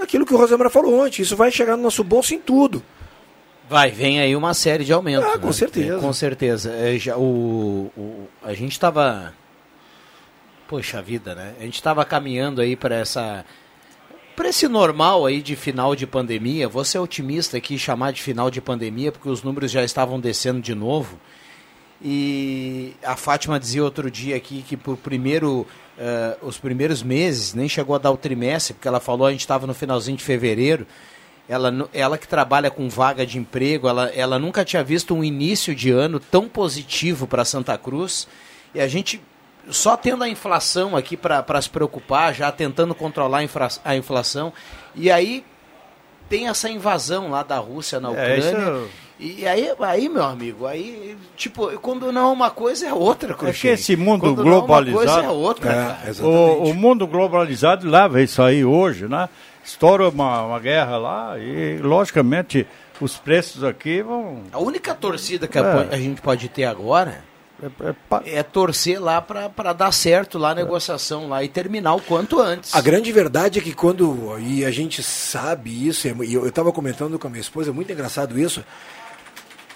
aquilo 0.00 0.24
que 0.24 0.34
o 0.34 0.36
Rosemara 0.36 0.70
falou 0.70 1.00
ontem, 1.00 1.22
isso 1.22 1.36
vai 1.36 1.50
chegar 1.50 1.76
no 1.76 1.82
nosso 1.82 2.04
bolso 2.04 2.34
em 2.34 2.38
tudo. 2.38 2.82
Vai, 3.68 3.90
vem 3.90 4.18
aí 4.18 4.34
uma 4.34 4.54
série 4.54 4.84
de 4.84 4.92
aumentos. 4.92 5.28
Ah, 5.28 5.38
com 5.38 5.48
né? 5.48 5.52
certeza. 5.52 5.98
Com 5.98 6.12
certeza. 6.12 6.70
É, 6.72 6.98
já, 6.98 7.16
o, 7.16 7.90
o, 7.96 8.28
a 8.42 8.54
gente 8.54 8.72
estava. 8.72 9.34
Poxa 10.66 11.02
vida, 11.02 11.34
né? 11.34 11.54
A 11.58 11.62
gente 11.62 11.74
estava 11.74 12.04
caminhando 12.04 12.60
aí 12.60 12.74
para 12.74 12.96
essa. 12.96 13.44
Para 14.34 14.48
esse 14.48 14.68
normal 14.68 15.26
aí 15.26 15.42
de 15.42 15.56
final 15.56 15.96
de 15.96 16.06
pandemia, 16.06 16.68
vou 16.68 16.84
ser 16.84 16.98
otimista 16.98 17.56
aqui 17.56 17.76
chamar 17.76 18.12
de 18.12 18.22
final 18.22 18.50
de 18.50 18.60
pandemia, 18.60 19.10
porque 19.10 19.28
os 19.28 19.42
números 19.42 19.70
já 19.70 19.82
estavam 19.82 20.20
descendo 20.20 20.60
de 20.60 20.74
novo. 20.74 21.18
E 22.00 22.94
a 23.02 23.16
Fátima 23.16 23.58
dizia 23.58 23.82
outro 23.82 24.08
dia 24.08 24.36
aqui 24.36 24.62
que 24.62 24.76
por 24.76 24.96
primeiro 24.96 25.66
uh, 25.98 26.46
os 26.46 26.56
primeiros 26.56 27.02
meses, 27.02 27.52
nem 27.52 27.68
chegou 27.68 27.96
a 27.96 27.98
dar 27.98 28.12
o 28.12 28.16
trimestre, 28.16 28.74
porque 28.74 28.86
ela 28.86 29.00
falou, 29.00 29.26
a 29.26 29.32
gente 29.32 29.40
estava 29.40 29.66
no 29.66 29.74
finalzinho 29.74 30.16
de 30.16 30.22
fevereiro, 30.22 30.86
ela, 31.48 31.88
ela 31.94 32.18
que 32.18 32.28
trabalha 32.28 32.70
com 32.70 32.88
vaga 32.88 33.24
de 33.24 33.38
emprego, 33.38 33.88
ela, 33.88 34.08
ela 34.10 34.38
nunca 34.38 34.64
tinha 34.64 34.84
visto 34.84 35.14
um 35.14 35.24
início 35.24 35.74
de 35.74 35.90
ano 35.90 36.20
tão 36.20 36.46
positivo 36.46 37.26
para 37.26 37.44
Santa 37.44 37.78
Cruz. 37.78 38.28
E 38.74 38.80
a 38.80 38.86
gente, 38.86 39.20
só 39.70 39.96
tendo 39.96 40.22
a 40.22 40.28
inflação 40.28 40.94
aqui 40.94 41.16
para 41.16 41.62
se 41.62 41.70
preocupar, 41.70 42.34
já 42.34 42.52
tentando 42.52 42.94
controlar 42.94 43.38
a, 43.38 43.44
infra, 43.44 43.68
a 43.82 43.96
inflação. 43.96 44.52
E 44.94 45.10
aí 45.10 45.42
tem 46.28 46.48
essa 46.48 46.68
invasão 46.68 47.30
lá 47.30 47.42
da 47.42 47.56
Rússia 47.56 47.98
na 47.98 48.08
é, 48.08 48.12
Ucrânia. 48.12 48.84
É, 48.84 49.08
e 49.20 49.48
aí, 49.48 49.68
aí, 49.80 50.08
meu 50.08 50.22
amigo, 50.22 50.64
aí, 50.64 51.16
tipo, 51.36 51.66
quando 51.80 52.12
não 52.12 52.28
é 52.28 52.32
uma 52.32 52.50
coisa 52.50 52.86
é 52.86 52.92
outra, 52.92 53.34
Cruxinho. 53.34 53.72
É 53.72 53.74
que 53.74 53.80
esse 53.80 53.96
mundo 53.96 54.20
quando 54.20 54.44
globalizado. 54.44 54.92
Não 54.92 55.00
é 55.00 55.02
uma 55.02 55.14
coisa 55.14 55.26
é 55.26 55.30
outra, 55.30 55.98
é, 56.06 56.22
o, 56.22 56.70
o, 56.70 56.74
mundo 56.74 57.04
globalizado 57.04 57.88
leva 57.88 58.22
isso 58.22 58.40
aí 58.40 58.64
hoje, 58.64 59.08
né? 59.08 59.28
Estoura 59.64 60.08
uma, 60.08 60.42
uma 60.42 60.60
guerra 60.60 60.96
lá 60.96 61.38
e, 61.38 61.78
logicamente, 61.78 62.66
os 63.00 63.16
preços 63.16 63.62
aqui 63.64 64.02
vão. 64.02 64.44
A 64.52 64.58
única 64.58 64.94
torcida 64.94 65.46
que 65.46 65.58
é. 65.58 65.62
a 65.62 65.96
gente 65.96 66.20
pode 66.20 66.48
ter 66.48 66.64
agora 66.64 67.22
é, 67.62 67.66
é, 67.66 68.38
é 68.38 68.42
torcer 68.42 69.02
lá 69.02 69.20
para 69.20 69.72
dar 69.72 69.92
certo 69.92 70.38
lá 70.38 70.50
a 70.50 70.54
negociação 70.54 71.28
lá 71.28 71.42
e 71.42 71.48
terminar 71.48 71.94
o 71.94 72.00
quanto 72.00 72.40
antes. 72.40 72.74
A 72.74 72.80
grande 72.80 73.10
verdade 73.10 73.58
é 73.58 73.62
que 73.62 73.74
quando, 73.74 74.38
e 74.38 74.64
a 74.64 74.70
gente 74.70 75.02
sabe 75.02 75.88
isso, 75.88 76.06
e 76.06 76.34
eu 76.34 76.46
estava 76.46 76.72
comentando 76.72 77.18
com 77.18 77.26
a 77.26 77.30
minha 77.30 77.40
esposa, 77.40 77.70
é 77.70 77.72
muito 77.72 77.92
engraçado 77.92 78.38
isso, 78.38 78.64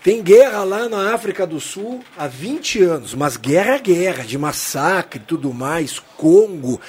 tem 0.02 0.22
guerra 0.22 0.64
lá 0.64 0.88
na 0.88 1.12
África 1.12 1.46
do 1.46 1.60
Sul 1.60 2.04
há 2.16 2.26
20 2.26 2.82
anos, 2.82 3.14
mas 3.14 3.36
guerra 3.36 3.74
é 3.74 3.78
guerra, 3.78 4.24
de 4.24 4.38
massacre 4.38 5.20
e 5.20 5.26
tudo 5.26 5.52
mais, 5.52 5.98
Congo. 5.98 6.80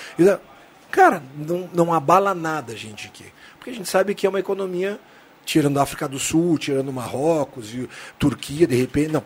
Cara, 0.93 1.23
não, 1.35 1.67
não 1.73 1.91
abala 1.91 2.35
nada 2.35 2.73
a 2.73 2.75
gente 2.75 3.07
aqui. 3.07 3.25
Porque 3.57 3.71
a 3.71 3.73
gente 3.73 3.89
sabe 3.89 4.13
que 4.13 4.27
é 4.27 4.29
uma 4.29 4.39
economia, 4.39 4.99
tirando 5.43 5.79
a 5.79 5.81
África 5.81 6.07
do 6.07 6.19
Sul, 6.19 6.55
tirando 6.59 6.93
Marrocos 6.93 7.73
e 7.73 7.89
Turquia, 8.19 8.67
de 8.67 8.75
repente, 8.75 9.11
não, 9.11 9.23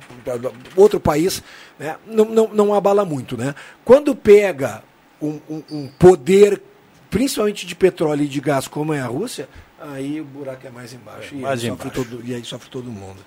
outro 0.78 0.98
país, 0.98 1.44
né, 1.78 1.98
não, 2.08 2.24
não, 2.24 2.48
não 2.54 2.74
abala 2.74 3.04
muito. 3.04 3.36
Né? 3.36 3.54
Quando 3.84 4.16
pega 4.16 4.82
um, 5.22 5.42
um, 5.50 5.64
um 5.70 5.88
poder, 6.00 6.62
principalmente 7.10 7.68
de 7.68 7.76
petróleo 7.76 8.24
e 8.24 8.30
de 8.30 8.40
gás, 8.40 8.66
como 8.70 8.94
é 8.94 9.02
a 9.02 9.08
Rússia, 9.08 9.50
aí 9.78 10.22
o 10.22 10.24
buraco 10.24 10.66
é 10.66 10.70
mais 10.70 10.94
embaixo. 10.94 11.36
É, 11.36 11.38
mais 11.38 11.62
e, 11.62 11.66
aí 11.66 11.74
embaixo. 11.74 11.92
Todo, 11.92 12.22
e 12.26 12.34
aí 12.34 12.46
sofre 12.46 12.70
todo 12.70 12.90
mundo. 12.90 13.20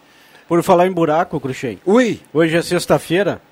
Por 0.49 0.63
falar 0.63 0.87
em 0.87 0.93
buraco, 0.93 1.39
Cruxem. 1.39 1.79
Ui. 1.85 2.19
Hoje 2.33 2.57
é 2.57 2.63
sexta-feira. 2.63 3.43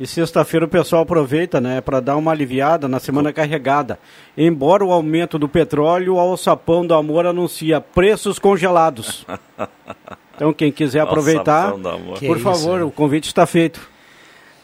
E 0.00 0.06
sexta-feira 0.06 0.64
o 0.64 0.68
pessoal 0.68 1.02
aproveita, 1.02 1.60
né, 1.60 1.82
para 1.82 2.00
dar 2.00 2.16
uma 2.16 2.30
aliviada 2.30 2.88
na 2.88 2.98
semana 2.98 3.34
carregada. 3.34 3.98
Embora 4.34 4.82
o 4.82 4.92
aumento 4.92 5.38
do 5.38 5.46
petróleo, 5.46 6.14
o 6.14 6.18
Alçapão 6.18 6.86
do 6.86 6.94
Amor 6.94 7.26
anuncia 7.26 7.82
preços 7.82 8.38
congelados. 8.38 9.26
Então 10.34 10.54
quem 10.54 10.72
quiser 10.72 11.00
aproveitar, 11.00 11.74
por 12.26 12.38
favor, 12.38 12.78
isso, 12.78 12.86
o 12.86 12.90
convite 12.90 13.26
está 13.26 13.44
feito. 13.44 13.78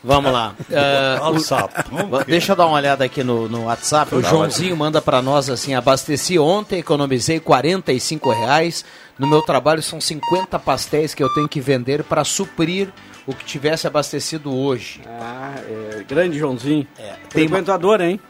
Vamos 0.03 0.33
lá. 0.33 0.55
Uh, 0.71 2.17
o, 2.17 2.25
deixa 2.25 2.53
eu 2.53 2.57
dar 2.57 2.65
uma 2.65 2.77
olhada 2.77 3.05
aqui 3.05 3.23
no, 3.23 3.47
no 3.47 3.65
WhatsApp. 3.65 4.15
O 4.15 4.23
Joãozinho 4.23 4.75
manda 4.75 5.03
para 5.03 5.21
nós 5.21 5.51
assim: 5.51 5.75
abasteci 5.75 6.39
ontem, 6.39 6.79
economizei 6.79 7.39
45 7.39 8.31
reais. 8.31 8.87
No 9.19 9.29
meu 9.29 9.43
trabalho 9.43 9.83
são 9.83 10.01
50 10.01 10.59
pastéis 10.59 11.13
que 11.13 11.23
eu 11.23 11.29
tenho 11.35 11.47
que 11.47 11.61
vender 11.61 12.03
para 12.05 12.25
suprir 12.25 12.89
o 13.27 13.35
que 13.35 13.45
tivesse 13.45 13.87
abastecido 13.87 14.55
hoje. 14.55 15.01
Ah, 15.07 15.55
é, 15.69 16.05
grande 16.07 16.39
Joãozinho. 16.39 16.87
É, 16.99 17.15
Frequentador, 17.29 18.01
hein? 18.01 18.21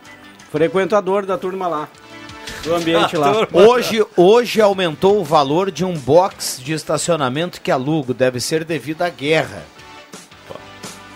Frequentador 0.50 1.26
da 1.26 1.36
turma 1.36 1.68
lá. 1.68 1.88
Do 2.62 2.74
ambiente 2.74 3.14
lá. 3.18 3.46
Hoje, 3.52 4.04
hoje 4.16 4.60
aumentou 4.60 5.20
o 5.20 5.24
valor 5.24 5.70
de 5.70 5.84
um 5.84 5.94
box 5.94 6.60
de 6.62 6.72
estacionamento 6.72 7.60
que 7.60 7.70
alugo. 7.70 8.14
Deve 8.14 8.40
ser 8.40 8.64
devido 8.64 9.02
à 9.02 9.10
guerra. 9.10 9.64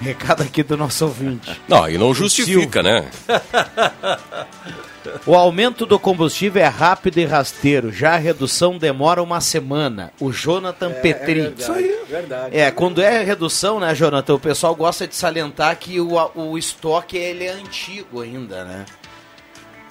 Recado 0.00 0.42
aqui 0.42 0.62
do 0.62 0.76
nosso 0.76 1.04
ouvinte. 1.04 1.60
Não, 1.68 1.88
e 1.88 1.98
não 1.98 2.14
justifica, 2.14 2.82
né? 2.82 3.08
O 5.26 5.34
aumento 5.34 5.86
do 5.86 5.98
combustível 5.98 6.62
é 6.62 6.66
rápido 6.66 7.18
e 7.18 7.24
rasteiro, 7.24 7.90
já 7.90 8.14
a 8.14 8.18
redução 8.18 8.76
demora 8.76 9.22
uma 9.22 9.40
semana. 9.40 10.12
O 10.20 10.30
Jonathan 10.30 10.90
é, 10.90 10.94
Petri. 10.94 11.40
É 11.40 11.42
verdade, 11.44 11.62
Isso 11.62 11.72
aí. 11.72 11.98
Verdade. 12.08 12.56
É, 12.56 12.70
quando 12.70 13.00
é 13.00 13.22
redução, 13.22 13.80
né, 13.80 13.94
Jonathan, 13.94 14.34
o 14.34 14.40
pessoal 14.40 14.74
gosta 14.74 15.06
de 15.06 15.14
salientar 15.14 15.76
que 15.78 16.00
o, 16.00 16.16
o 16.34 16.58
estoque 16.58 17.16
ele 17.16 17.44
é 17.44 17.52
antigo 17.52 18.20
ainda, 18.20 18.64
né? 18.64 18.84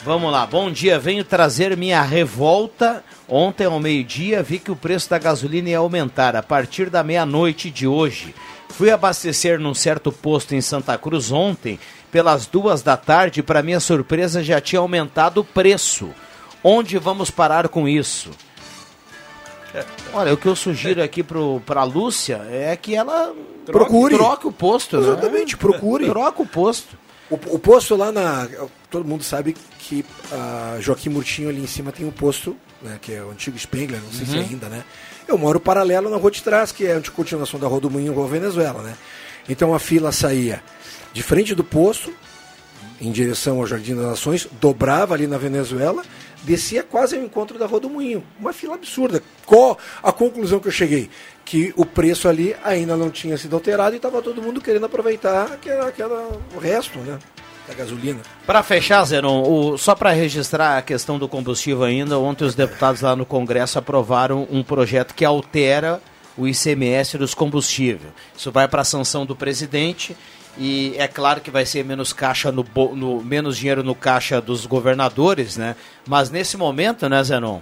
Vamos 0.04 0.32
lá, 0.32 0.46
bom 0.46 0.72
dia. 0.72 0.98
Venho 0.98 1.24
trazer 1.24 1.76
minha 1.76 2.02
revolta. 2.02 3.04
Ontem 3.28 3.66
ao 3.66 3.80
meio-dia 3.80 4.42
vi 4.42 4.58
que 4.58 4.72
o 4.72 4.76
preço 4.76 5.10
da 5.10 5.18
gasolina 5.18 5.70
ia 5.70 5.78
aumentar 5.78 6.36
a 6.36 6.44
partir 6.44 6.90
da 6.90 7.04
meia-noite 7.04 7.70
de 7.70 7.86
hoje. 7.86 8.34
Fui 8.70 8.90
abastecer 8.92 9.60
num 9.60 9.74
certo 9.74 10.12
posto 10.12 10.56
em 10.56 10.62
Santa 10.62 10.98
Cruz 10.98 11.32
ontem, 11.32 11.80
pelas 12.12 12.46
duas 12.46 12.82
da 12.82 12.96
tarde, 12.96 13.44
para 13.44 13.62
minha 13.62 13.80
surpresa 13.80 14.44
já 14.44 14.62
tinha 14.62 14.80
aumentado 14.80 15.42
o 15.42 15.44
preço. 15.44 16.10
Onde 16.64 16.98
vamos 16.98 17.30
parar 17.30 17.68
com 17.68 17.88
isso? 17.88 18.30
Olha, 20.14 20.34
o 20.34 20.38
que 20.38 20.48
eu 20.48 20.56
sugiro 20.56 21.04
aqui 21.04 21.24
para 21.24 21.82
a 21.82 21.84
Lúcia 21.84 22.42
é 22.50 22.76
que 22.76 22.96
ela 22.96 23.34
Procure. 23.66 24.16
troque 24.16 24.48
o 24.48 24.52
posto. 24.52 24.98
né? 24.98 25.08
Exatamente, 25.08 25.58
procure. 25.58 26.06
Troca 26.06 26.42
o 26.42 26.46
posto. 26.48 26.98
O, 27.30 27.36
o 27.36 27.60
posto 27.60 27.96
lá 27.96 28.12
na. 28.12 28.48
Todo 28.90 29.06
mundo 29.06 29.24
sabe 29.24 29.56
que 29.78 30.04
Joaquim 30.80 31.10
Murtinho 31.10 31.50
ali 31.50 31.62
em 31.62 31.68
cima 31.68 31.92
tem 31.92 32.06
um 32.06 32.12
posto, 32.12 32.58
né, 32.82 32.98
que 33.02 33.14
é 33.14 33.22
o 33.22 33.30
antigo 33.30 33.58
Spengler, 33.58 34.02
não 34.02 34.12
sei 34.12 34.26
se 34.26 34.38
é 34.38 34.42
ainda, 34.42 34.68
né? 34.68 34.84
Eu 35.28 35.38
moro 35.38 35.60
paralelo 35.60 36.10
na 36.10 36.18
rua 36.18 36.32
de 36.32 36.42
trás, 36.42 36.72
que 36.72 36.86
é 36.86 36.96
a 36.96 37.02
continuação 37.12 37.60
da 37.60 37.68
Rua 37.68 37.82
do 37.82 37.90
Moinho 37.90 38.14
com 38.14 38.24
a 38.24 38.28
Venezuela, 38.28 38.82
né? 38.82 38.96
Então 39.48 39.76
a 39.76 39.80
fila 39.80 40.12
saía 40.12 40.64
de 41.14 41.22
frente 41.22 41.54
do 41.54 41.64
posto, 41.64 42.14
em 43.02 43.12
direção 43.12 43.60
ao 43.60 43.68
Jardim 43.68 43.96
das 43.96 44.06
Nações, 44.06 44.48
dobrava 44.60 45.14
ali 45.14 45.28
na 45.28 45.38
Venezuela, 45.38 46.04
descia 46.44 46.84
quase 46.84 47.16
ao 47.16 47.24
encontro 47.24 47.58
da 47.58 47.66
Rua 47.66 47.80
do 47.80 47.90
Moinho. 47.90 48.24
Uma 48.40 48.54
fila 48.54 48.76
absurda. 48.76 49.22
Qual 49.46 49.78
a 50.02 50.12
conclusão 50.12 50.60
que 50.60 50.68
eu 50.68 50.72
cheguei? 50.72 51.10
Que 51.46 51.74
o 51.78 51.86
preço 51.86 52.28
ali 52.28 52.56
ainda 52.64 52.98
não 52.98 53.10
tinha 53.10 53.38
sido 53.38 53.56
alterado 53.56 53.96
e 53.96 53.98
estava 53.98 54.22
todo 54.22 54.42
mundo 54.42 54.62
querendo 54.62 54.86
aproveitar 54.86 55.46
aquela, 55.54 55.88
aquela, 55.88 56.40
o 56.56 56.60
resto 56.60 57.00
né, 57.00 57.18
da 57.70 57.76
gasolina. 57.76 58.20
Para 58.46 58.64
fechar, 58.64 59.04
Zenon, 59.06 59.44
o- 59.44 59.78
só 59.78 59.94
para 59.96 60.10
registrar 60.12 60.78
a 60.78 60.82
questão 60.82 61.20
do 61.20 61.28
combustível 61.28 61.84
ainda, 61.84 62.18
ontem 62.18 62.44
os 62.44 62.56
deputados 62.56 63.02
lá 63.02 63.16
no 63.16 63.26
Congresso 63.26 63.78
aprovaram 63.78 64.48
um 64.52 64.64
projeto 64.64 65.14
que 65.14 65.24
altera 65.24 66.02
o 66.36 66.48
ICMS 66.48 67.18
dos 67.18 67.34
combustíveis. 67.34 68.12
Isso 68.36 68.52
vai 68.52 68.68
para 68.68 68.82
a 68.82 68.86
sanção 68.86 69.26
do 69.26 69.36
presidente 69.36 70.16
e 70.58 70.96
é 70.98 71.08
claro 71.08 71.42
que 71.42 71.52
vai 71.52 71.66
ser 71.66 71.86
menos 71.86 72.12
caixa 72.12 72.52
no, 72.52 72.66
no- 72.96 73.22
menos 73.22 73.56
dinheiro 73.58 73.84
no 73.84 73.94
caixa 73.94 74.42
dos 74.42 74.66
governadores, 74.66 75.56
né? 75.58 75.76
Mas 76.08 76.30
nesse 76.32 76.58
momento, 76.58 77.08
né, 77.08 77.24
Zenon? 77.24 77.60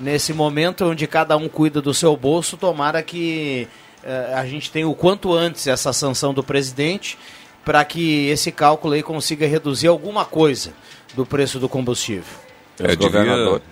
Nesse 0.00 0.32
momento 0.32 0.84
onde 0.86 1.06
cada 1.06 1.36
um 1.36 1.48
cuida 1.48 1.80
do 1.80 1.92
seu 1.92 2.16
bolso, 2.16 2.56
tomara 2.56 3.02
que 3.02 3.68
eh, 4.02 4.32
a 4.34 4.46
gente 4.46 4.70
tenha 4.70 4.88
o 4.88 4.94
quanto 4.94 5.32
antes 5.32 5.66
essa 5.66 5.92
sanção 5.92 6.32
do 6.32 6.42
presidente 6.42 7.18
para 7.64 7.84
que 7.84 8.28
esse 8.28 8.50
cálculo 8.50 8.94
aí 8.94 9.02
consiga 9.02 9.46
reduzir 9.46 9.88
alguma 9.88 10.24
coisa 10.24 10.72
do 11.14 11.26
preço 11.26 11.58
do 11.58 11.68
combustível. 11.68 12.24
É, 12.78 12.96
devia, 12.96 13.62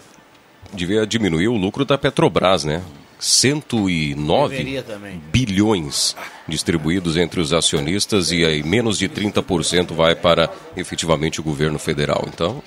devia 0.73 1.07
diminuir 1.07 1.49
o 1.49 1.57
lucro 1.57 1.85
da 1.85 1.97
Petrobras, 1.97 2.65
né? 2.65 2.83
109 3.19 4.57
Deveria 4.57 4.83
também. 4.83 5.21
bilhões 5.33 6.15
distribuídos 6.47 7.17
entre 7.17 7.41
os 7.41 7.53
acionistas 7.53 8.31
e 8.31 8.45
aí 8.45 8.63
menos 8.63 8.99
de 8.99 9.09
30% 9.09 9.93
vai 9.93 10.15
para 10.15 10.49
efetivamente 10.77 11.41
o 11.41 11.43
governo 11.43 11.79
federal. 11.79 12.25
Então, 12.29 12.63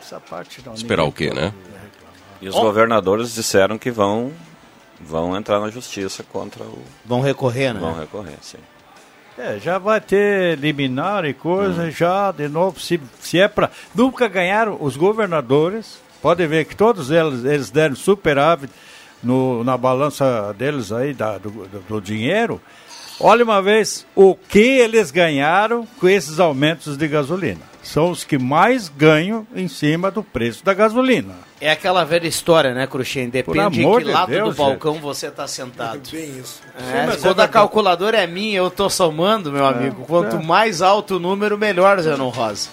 Essa 0.00 0.20
parte 0.20 0.62
não. 0.64 0.74
esperar 0.74 1.04
o 1.04 1.12
quê, 1.12 1.30
né? 1.34 1.52
E 2.40 2.48
os 2.48 2.54
governadores 2.54 3.34
disseram 3.34 3.76
que 3.76 3.90
vão, 3.90 4.32
vão 5.00 5.36
entrar 5.36 5.60
na 5.60 5.68
justiça 5.70 6.22
contra 6.22 6.62
o. 6.64 6.82
Vão 7.04 7.20
recorrer, 7.20 7.74
né? 7.74 7.80
Vão 7.80 7.98
recorrer, 7.98 8.36
sim. 8.40 8.58
É, 9.42 9.58
já 9.58 9.78
vai 9.78 10.00
ter 10.00 10.58
liminar 10.58 11.24
e 11.24 11.32
coisa, 11.32 11.84
Hum. 11.84 11.90
já 11.90 12.30
de 12.30 12.46
novo, 12.48 12.78
se, 12.78 13.00
se 13.20 13.38
é 13.40 13.48
para. 13.48 13.70
Nunca 13.94 14.28
ganharam 14.28 14.76
os 14.80 14.96
governadores, 14.96 15.98
pode 16.20 16.46
ver 16.46 16.66
que 16.66 16.76
todos 16.76 17.10
eles, 17.10 17.44
eles 17.44 17.70
deram 17.70 17.96
superávit 17.96 18.70
no, 19.22 19.64
na 19.64 19.78
balança 19.78 20.54
deles 20.58 20.92
aí, 20.92 21.14
da, 21.14 21.38
do, 21.38 21.50
do- 21.50 21.80
do 21.88 22.00
dinheiro. 22.02 22.60
Olha 23.18 23.42
uma 23.44 23.62
vez 23.62 24.06
o 24.14 24.34
que 24.34 24.58
eles 24.60 25.10
ganharam 25.10 25.86
com 25.98 26.08
esses 26.08 26.38
aumentos 26.38 26.96
de 26.98 27.08
gasolina. 27.08 27.60
São 27.82 28.10
os 28.10 28.24
que 28.24 28.36
mais 28.38 28.88
ganham 28.90 29.46
em 29.54 29.68
cima 29.68 30.10
do 30.10 30.22
preço 30.22 30.62
da 30.64 30.74
gasolina. 30.74 31.34
É 31.60 31.70
aquela 31.70 32.04
velha 32.04 32.26
história, 32.26 32.72
né, 32.72 32.86
Cruxem? 32.86 33.28
Depende 33.28 33.76
de 33.78 33.84
que 33.84 33.98
de 34.04 34.10
lado 34.10 34.30
Deus, 34.30 34.56
do 34.56 34.62
balcão 34.62 34.94
você 34.94 35.26
está 35.26 35.46
sentado. 35.46 36.00
Bem 36.10 36.38
isso. 36.38 36.62
É, 36.74 37.06
mas 37.06 37.20
quando 37.20 37.40
é 37.40 37.44
a 37.44 37.48
calculadora 37.48 38.16
é 38.16 38.26
minha, 38.26 38.56
eu 38.56 38.70
tô 38.70 38.88
somando, 38.88 39.52
meu 39.52 39.66
amigo. 39.66 40.04
Quanto 40.06 40.36
é. 40.36 40.42
mais 40.42 40.80
alto 40.80 41.16
o 41.16 41.18
número, 41.20 41.58
melhor, 41.58 42.00
Zenon 42.00 42.30
Rosa. 42.30 42.70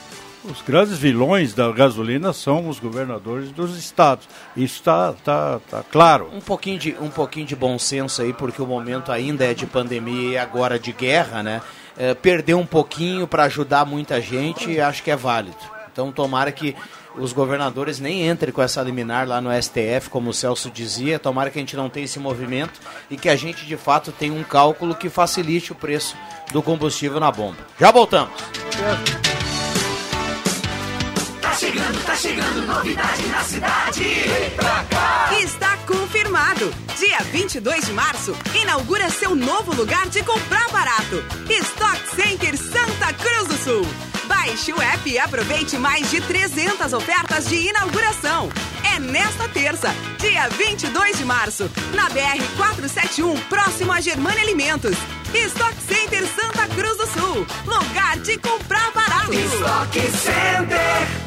Os 0.49 0.61
grandes 0.61 0.97
vilões 0.97 1.53
da 1.53 1.69
gasolina 1.73 2.31
são 2.31 2.69
os 2.69 2.79
governadores 2.79 3.51
dos 3.51 3.77
estados. 3.77 4.29
Isso 4.55 4.75
está 4.75 5.13
tá, 5.21 5.59
tá 5.69 5.83
claro. 5.91 6.29
Um 6.33 6.39
pouquinho, 6.39 6.79
de, 6.79 6.95
um 7.01 7.09
pouquinho 7.09 7.45
de 7.45 7.55
bom 7.55 7.77
senso 7.77 8.21
aí, 8.21 8.31
porque 8.31 8.61
o 8.61 8.65
momento 8.65 9.11
ainda 9.11 9.43
é 9.43 9.53
de 9.53 9.65
pandemia 9.65 10.29
e 10.29 10.37
agora 10.37 10.79
de 10.79 10.93
guerra, 10.93 11.43
né? 11.43 11.61
É, 11.97 12.13
perder 12.13 12.53
um 12.53 12.65
pouquinho 12.65 13.27
para 13.27 13.43
ajudar 13.43 13.85
muita 13.85 14.21
gente, 14.21 14.79
acho 14.79 15.03
que 15.03 15.11
é 15.11 15.15
válido. 15.17 15.57
Então 15.91 16.11
tomara 16.11 16.51
que 16.51 16.75
os 17.17 17.33
governadores 17.33 17.99
nem 17.99 18.27
entrem 18.27 18.51
com 18.51 18.61
essa 18.61 18.81
liminar 18.81 19.27
lá 19.27 19.41
no 19.41 19.49
STF, 19.51 20.09
como 20.09 20.29
o 20.29 20.33
Celso 20.33 20.69
dizia. 20.69 21.19
Tomara 21.19 21.49
que 21.49 21.59
a 21.59 21.61
gente 21.61 21.75
não 21.75 21.89
tenha 21.89 22.05
esse 22.05 22.19
movimento 22.19 22.79
e 23.09 23.17
que 23.17 23.29
a 23.29 23.35
gente 23.35 23.65
de 23.65 23.77
fato 23.77 24.11
tenha 24.11 24.33
um 24.33 24.43
cálculo 24.43 24.95
que 24.95 25.09
facilite 25.09 25.71
o 25.71 25.75
preço 25.75 26.15
do 26.51 26.61
combustível 26.61 27.19
na 27.19 27.31
bomba. 27.31 27.57
Já 27.79 27.91
voltamos. 27.91 28.33
Tá 31.41 31.53
chegando, 31.53 32.05
tá 32.05 32.15
chegando 32.15 32.67
novidade 32.67 33.27
na 33.27 33.41
cidade. 33.41 34.03
Vem 34.03 34.49
pra 34.51 34.83
cá. 34.89 35.29
Está 35.39 35.76
confirmado! 36.37 36.71
Dia 36.97 37.19
22 37.31 37.85
de 37.87 37.93
março, 37.93 38.35
inaugura 38.53 39.09
seu 39.09 39.35
novo 39.35 39.73
lugar 39.73 40.07
de 40.07 40.23
comprar 40.23 40.69
barato. 40.69 41.23
Stock 41.49 42.15
Center 42.15 42.55
Santa 42.57 43.13
Cruz 43.13 43.47
do 43.47 43.57
Sul. 43.57 43.87
Baixe 44.25 44.71
o 44.71 44.81
app 44.81 45.09
e 45.09 45.17
aproveite 45.17 45.77
mais 45.77 46.09
de 46.11 46.21
300 46.21 46.93
ofertas 46.93 47.47
de 47.47 47.55
inauguração. 47.55 48.49
É 48.95 48.99
nesta 48.99 49.47
terça, 49.49 49.89
dia 50.19 50.47
22 50.49 51.17
de 51.17 51.25
março, 51.25 51.69
na 51.93 52.09
BR 52.09 52.43
471, 52.57 53.35
próximo 53.49 53.91
a 53.91 53.99
Germana 53.99 54.39
Alimentos. 54.39 54.95
Stock 55.33 55.75
Center 55.87 56.25
Santa 56.27 56.67
Cruz 56.67 56.97
do 56.97 57.07
Sul. 57.07 57.47
Lugar 57.65 58.17
de 58.19 58.37
comprar 58.37 58.91
barato. 58.91 59.33
Stock 59.33 59.99
Center. 60.11 61.26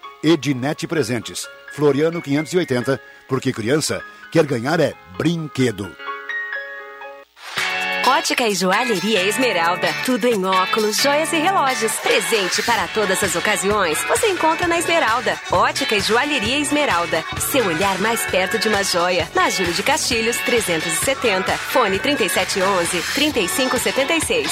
Ednet 0.23 0.87
Presentes, 0.87 1.47
Floriano 1.73 2.21
580, 2.21 3.01
porque 3.27 3.51
criança 3.51 4.03
quer 4.31 4.45
ganhar 4.45 4.79
é 4.79 4.93
brinquedo. 5.17 5.93
Ótica 8.07 8.47
e 8.47 8.53
Joalheria 8.53 9.23
Esmeralda. 9.23 9.87
Tudo 10.05 10.27
em 10.27 10.45
óculos, 10.45 10.97
joias 10.97 11.33
e 11.33 11.37
relógios. 11.37 11.93
Presente 11.93 12.61
para 12.63 12.87
todas 12.89 13.23
as 13.23 13.35
ocasiões. 13.35 13.97
Você 14.03 14.27
encontra 14.27 14.67
na 14.67 14.77
Esmeralda. 14.77 15.39
Ótica 15.51 15.95
e 15.95 16.01
Joalheria 16.01 16.59
Esmeralda. 16.59 17.23
Seu 17.39 17.65
olhar 17.65 17.97
mais 17.99 18.23
perto 18.27 18.59
de 18.59 18.67
uma 18.67 18.83
joia. 18.83 19.27
Na 19.33 19.49
Júlio 19.49 19.73
de 19.73 19.81
Castilhos, 19.81 20.37
370. 20.37 21.57
Fone 21.57 21.97
3711-3576. 21.99 24.51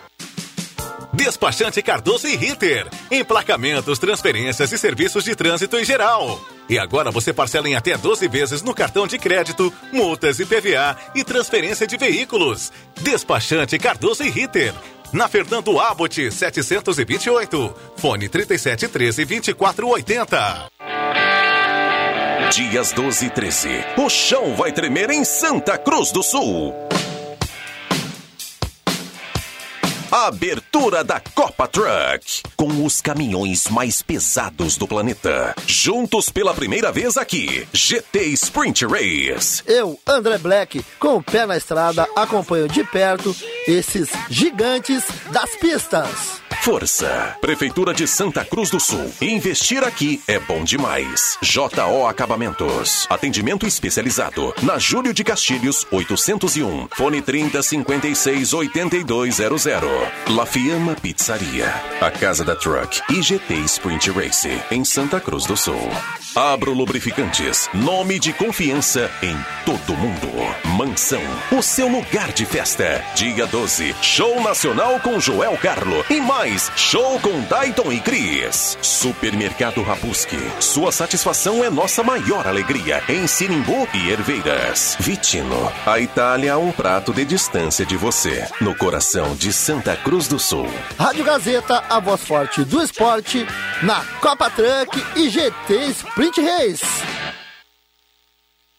Despachante 1.13 1.81
Cardoso 1.81 2.27
e 2.27 2.35
Ritter. 2.35 2.87
Emplacamentos, 3.09 3.99
transferências 3.99 4.71
e 4.71 4.77
serviços 4.77 5.23
de 5.23 5.35
trânsito 5.35 5.77
em 5.77 5.83
geral. 5.83 6.39
E 6.69 6.79
agora 6.79 7.11
você 7.11 7.33
parcela 7.33 7.67
em 7.67 7.75
até 7.75 7.97
12 7.97 8.27
vezes 8.27 8.61
no 8.61 8.73
cartão 8.73 9.05
de 9.05 9.17
crédito, 9.19 9.73
multas 9.91 10.39
e 10.39 10.45
PVA 10.45 10.95
e 11.13 11.23
transferência 11.23 11.85
de 11.85 11.97
veículos. 11.97 12.71
Despachante 13.01 13.77
Cardoso 13.77 14.23
e 14.23 14.29
Ritter. 14.29 14.73
Na 15.11 15.27
Fernando 15.27 15.77
Abbott 15.79 16.31
728. 16.31 17.75
Fone 17.97 18.29
3713 18.29 19.25
2480. 19.25 20.71
Dias 22.51 22.91
12 22.93 23.25
e 23.25 23.29
13. 23.29 23.69
O 23.97 24.09
chão 24.09 24.55
vai 24.55 24.71
tremer 24.71 25.09
em 25.09 25.23
Santa 25.23 25.77
Cruz 25.77 26.11
do 26.11 26.23
Sul. 26.23 26.73
Abertura 30.11 31.05
da 31.05 31.21
Copa 31.21 31.69
Truck. 31.69 32.43
Com 32.57 32.83
os 32.83 32.99
caminhões 32.99 33.69
mais 33.69 34.01
pesados 34.01 34.75
do 34.75 34.85
planeta. 34.85 35.55
Juntos 35.65 36.29
pela 36.29 36.53
primeira 36.53 36.91
vez 36.91 37.15
aqui. 37.15 37.65
GT 37.71 38.25
Sprint 38.33 38.85
Race. 38.85 39.63
Eu, 39.65 39.97
André 40.05 40.37
Black, 40.37 40.83
com 40.99 41.15
o 41.15 41.23
pé 41.23 41.45
na 41.45 41.55
estrada, 41.55 42.05
acompanho 42.13 42.67
de 42.67 42.83
perto 42.83 43.33
esses 43.65 44.09
gigantes 44.29 45.05
das 45.31 45.55
pistas. 45.55 46.40
Força. 46.59 47.35
Prefeitura 47.41 47.93
de 47.93 48.05
Santa 48.07 48.45
Cruz 48.45 48.69
do 48.69 48.79
Sul. 48.79 49.11
Investir 49.19 49.83
aqui 49.83 50.21
é 50.27 50.37
bom 50.37 50.63
demais. 50.63 51.37
JO 51.41 52.05
Acabamentos. 52.07 53.07
Atendimento 53.09 53.65
especializado. 53.65 54.53
Na 54.61 54.77
Júlio 54.77 55.13
de 55.13 55.23
Castilhos, 55.23 55.87
801. 55.91 56.89
Fone 56.91 57.21
30 57.21 57.63
56 57.63 58.53
8200. 58.53 59.65
La 60.29 60.45
Fiamma 60.45 60.95
Pizzaria. 60.95 61.73
A 61.99 62.11
Casa 62.11 62.43
da 62.43 62.55
Truck. 62.55 63.01
IGT 63.09 63.53
Sprint 63.65 64.11
Race. 64.11 64.61
Em 64.69 64.83
Santa 64.83 65.19
Cruz 65.19 65.45
do 65.45 65.57
Sul. 65.57 65.89
Abro 66.35 66.73
Lubrificantes. 66.73 67.69
Nome 67.73 68.19
de 68.19 68.33
confiança 68.33 69.09
em 69.23 69.35
todo 69.65 69.97
mundo. 69.97 70.29
Mansão. 70.77 71.21
O 71.51 71.61
seu 71.61 71.87
lugar 71.87 72.31
de 72.31 72.45
festa. 72.45 73.03
Dia 73.15 73.47
12. 73.47 73.95
Show 74.01 74.41
Nacional 74.41 74.99
com 74.99 75.19
Joel 75.19 75.57
Carlo. 75.57 76.05
E 76.09 76.21
mais. 76.21 76.40
Show 76.75 77.19
com 77.19 77.39
Dayton 77.41 77.91
e 77.91 77.99
Cris. 77.99 78.75
Supermercado 78.81 79.83
Rapuski. 79.83 80.39
Sua 80.59 80.91
satisfação 80.91 81.63
é 81.63 81.69
nossa 81.69 82.01
maior 82.01 82.47
alegria. 82.47 83.03
Em 83.07 83.27
Sinimbu 83.27 83.87
e 83.93 84.09
Herveiras. 84.09 84.97
Vitino. 84.99 85.71
A 85.85 85.99
Itália 85.99 86.53
a 86.53 86.57
um 86.57 86.71
prato 86.71 87.13
de 87.13 87.25
distância 87.25 87.85
de 87.85 87.95
você. 87.95 88.43
No 88.59 88.73
coração 88.73 89.35
de 89.35 89.53
Santa 89.53 89.95
Cruz 89.95 90.27
do 90.27 90.39
Sul. 90.39 90.67
Rádio 90.97 91.23
Gazeta, 91.23 91.83
a 91.87 91.99
voz 91.99 92.23
forte 92.23 92.63
do 92.63 92.81
esporte, 92.81 93.45
na 93.83 94.03
Copa 94.19 94.49
Truck 94.49 94.99
e 95.15 95.29
GT 95.29 95.91
Sprint 95.91 96.41
Race. 96.41 96.85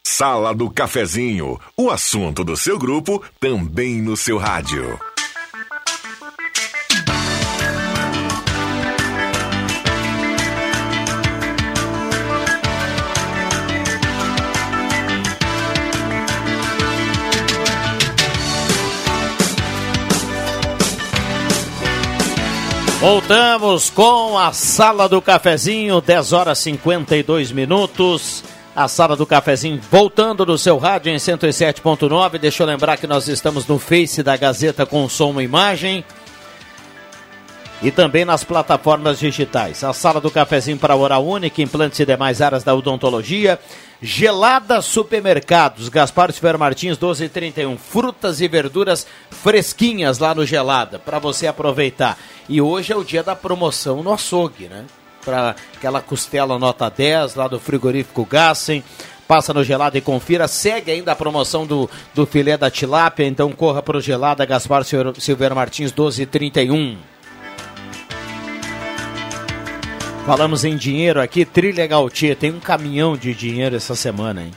Sala 0.04 0.52
do 0.52 0.68
Cafezinho. 0.68 1.60
O 1.76 1.90
assunto 1.90 2.42
do 2.42 2.56
seu 2.56 2.76
grupo 2.76 3.22
também 3.38 4.02
no 4.02 4.16
seu 4.16 4.36
rádio. 4.36 4.98
Voltamos 23.02 23.90
com 23.90 24.38
a 24.38 24.52
Sala 24.52 25.08
do 25.08 25.20
Cafezinho, 25.20 26.00
10 26.00 26.32
horas 26.32 26.56
52 26.60 27.50
minutos. 27.50 28.44
A 28.76 28.86
Sala 28.86 29.16
do 29.16 29.26
Cafezinho 29.26 29.80
voltando 29.90 30.46
no 30.46 30.56
seu 30.56 30.78
rádio 30.78 31.12
em 31.12 31.16
107.9. 31.16 32.38
Deixa 32.38 32.62
eu 32.62 32.66
lembrar 32.68 32.96
que 32.96 33.08
nós 33.08 33.26
estamos 33.26 33.66
no 33.66 33.80
Face 33.80 34.22
da 34.22 34.36
Gazeta 34.36 34.86
com 34.86 35.08
som 35.08 35.40
e 35.40 35.44
imagem. 35.44 36.04
E 37.82 37.90
também 37.90 38.24
nas 38.24 38.44
plataformas 38.44 39.18
digitais. 39.18 39.82
A 39.82 39.92
Sala 39.92 40.20
do 40.20 40.30
Cafezinho 40.30 40.78
para 40.78 40.94
Oral 40.94 41.26
Única, 41.26 41.60
implantes 41.60 41.98
e 41.98 42.06
demais 42.06 42.40
áreas 42.40 42.62
da 42.62 42.72
odontologia. 42.72 43.58
Gelada 44.04 44.82
Supermercados, 44.82 45.88
Gaspar 45.88 46.32
Silveira 46.32 46.58
Martins, 46.58 46.98
1231. 46.98 47.78
Frutas 47.78 48.40
e 48.40 48.48
verduras 48.48 49.06
fresquinhas 49.30 50.18
lá 50.18 50.34
no 50.34 50.44
Gelada, 50.44 50.98
para 50.98 51.20
você 51.20 51.46
aproveitar. 51.46 52.18
E 52.48 52.60
hoje 52.60 52.92
é 52.92 52.96
o 52.96 53.04
dia 53.04 53.22
da 53.22 53.36
promoção 53.36 54.02
no 54.02 54.12
açougue, 54.12 54.66
né? 54.66 54.86
Para 55.24 55.54
aquela 55.76 56.00
costela 56.00 56.58
nota 56.58 56.90
10 56.90 57.36
lá 57.36 57.46
do 57.46 57.60
frigorífico 57.60 58.26
Gassen. 58.26 58.82
Passa 59.28 59.54
no 59.54 59.62
Gelada 59.62 59.96
e 59.96 60.00
confira. 60.00 60.48
Segue 60.48 60.90
ainda 60.90 61.12
a 61.12 61.16
promoção 61.16 61.64
do, 61.64 61.88
do 62.12 62.26
filé 62.26 62.56
da 62.56 62.68
tilápia, 62.68 63.24
então 63.24 63.52
corra 63.52 63.80
para 63.80 63.98
o 63.98 64.00
Gelada 64.00 64.44
Gaspar 64.44 64.82
Silveira 64.84 65.54
Martins, 65.54 65.92
1231. 65.92 67.11
Falamos 70.26 70.64
em 70.64 70.76
dinheiro 70.76 71.20
aqui, 71.20 71.44
Trilha 71.44 71.86
Gautier 71.86 72.36
tem 72.36 72.52
um 72.52 72.60
caminhão 72.60 73.16
de 73.16 73.34
dinheiro 73.34 73.74
essa 73.76 73.94
semana, 73.96 74.42
hein? 74.42 74.52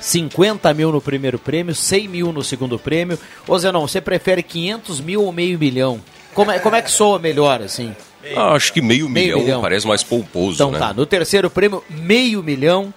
50 0.00 0.72
mil 0.74 0.92
no 0.92 1.00
primeiro 1.00 1.38
prêmio, 1.38 1.74
100 1.74 2.08
mil 2.08 2.32
no 2.32 2.44
segundo 2.44 2.78
prêmio. 2.78 3.18
Ô 3.46 3.58
Zenon, 3.58 3.86
você 3.86 4.00
prefere 4.00 4.42
500 4.42 5.00
mil 5.00 5.22
ou 5.24 5.32
meio 5.32 5.58
milhão? 5.58 6.00
Como 6.34 6.50
é, 6.50 6.58
como 6.58 6.76
é 6.76 6.82
que 6.82 6.90
soa 6.90 7.18
melhor, 7.18 7.60
assim? 7.62 7.96
Ah, 8.36 8.52
acho 8.52 8.72
que 8.72 8.80
meio, 8.82 9.08
Meio 9.08 9.26
milhão, 9.28 9.40
milhão. 9.40 9.60
parece 9.62 9.86
mais 9.86 10.02
pomposo, 10.02 10.54
Então 10.54 10.70
né? 10.70 10.78
tá, 10.78 10.92
no 10.92 11.06
terceiro 11.06 11.48
prêmio, 11.48 11.82
meio 11.88 12.42
milhão 12.42 12.92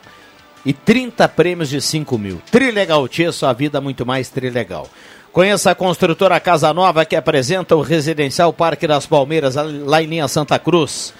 e 0.65 0.73
30 0.73 1.27
prêmios 1.29 1.69
de 1.69 1.81
5 1.81 2.17
mil. 2.17 2.41
Trilegal 2.51 3.07
Tia, 3.07 3.31
sua 3.31 3.53
vida 3.53 3.79
muito 3.81 4.05
mais 4.05 4.29
trilegal. 4.29 4.87
Conheça 5.31 5.71
a 5.71 5.75
construtora 5.75 6.37
Casa 6.41 6.73
Nova 6.73 7.05
que 7.05 7.15
apresenta 7.15 7.73
o 7.73 7.81
Residencial 7.81 8.51
Parque 8.51 8.85
das 8.85 9.05
Palmeiras, 9.05 9.55
lá 9.55 10.03
em 10.03 10.05
linha 10.05 10.27
Santa 10.27 10.59
Cruz. 10.59 11.13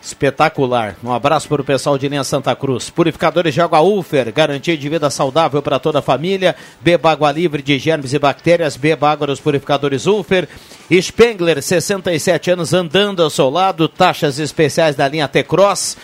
Espetacular. 0.00 0.94
Um 1.02 1.10
abraço 1.10 1.48
para 1.48 1.60
o 1.60 1.64
pessoal 1.64 1.98
de 1.98 2.08
linha 2.08 2.22
Santa 2.22 2.54
Cruz. 2.54 2.88
Purificadores 2.88 3.52
de 3.52 3.60
água 3.60 3.80
Ufer, 3.80 4.32
garantia 4.32 4.78
de 4.78 4.88
vida 4.88 5.10
saudável 5.10 5.60
para 5.60 5.80
toda 5.80 5.98
a 5.98 6.02
família. 6.02 6.54
Beba 6.80 7.10
água 7.10 7.32
livre 7.32 7.60
de 7.60 7.76
germes 7.76 8.12
e 8.12 8.20
bactérias. 8.20 8.76
Beba 8.76 9.10
água 9.10 9.26
dos 9.26 9.40
purificadores 9.40 10.06
Ufer. 10.06 10.48
Spengler, 10.88 11.60
67 11.60 12.52
anos 12.52 12.72
andando 12.72 13.20
ao 13.20 13.30
seu 13.30 13.50
lado. 13.50 13.88
Taxas 13.88 14.38
especiais 14.38 14.94
da 14.94 15.08
linha 15.08 15.26
T-Cross. 15.26 15.96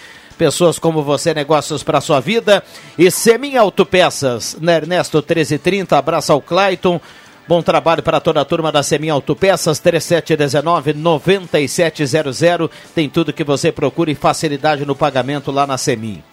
Pessoas 0.43 0.77
como 0.77 1.05
você, 1.05 1.33
negócios 1.33 1.85
para 1.85 2.01
sua 2.01 2.19
vida. 2.19 2.65
E 2.99 3.09
Semin 3.13 3.57
Autopeças, 3.57 4.57
na 4.61 4.73
Ernesto 4.73 5.19
1330. 5.19 5.97
Abraço 5.97 6.33
ao 6.33 6.43
Clayton. 6.43 7.01
Bom 7.47 7.63
trabalho 7.63 8.03
para 8.03 8.19
toda 8.19 8.41
a 8.41 8.45
turma 8.45 8.73
da 8.73 8.83
Semin 8.83 9.11
Autopeças, 9.11 9.81
3719-9700. 9.81 12.69
Tem 12.93 13.09
tudo 13.09 13.33
que 13.33 13.45
você 13.45 13.71
procura 13.71 14.11
e 14.11 14.17
facilidade 14.17 14.85
no 14.85 14.97
pagamento 14.97 15.53
lá 15.53 15.65
na 15.65 15.79
Semin. 15.79 16.25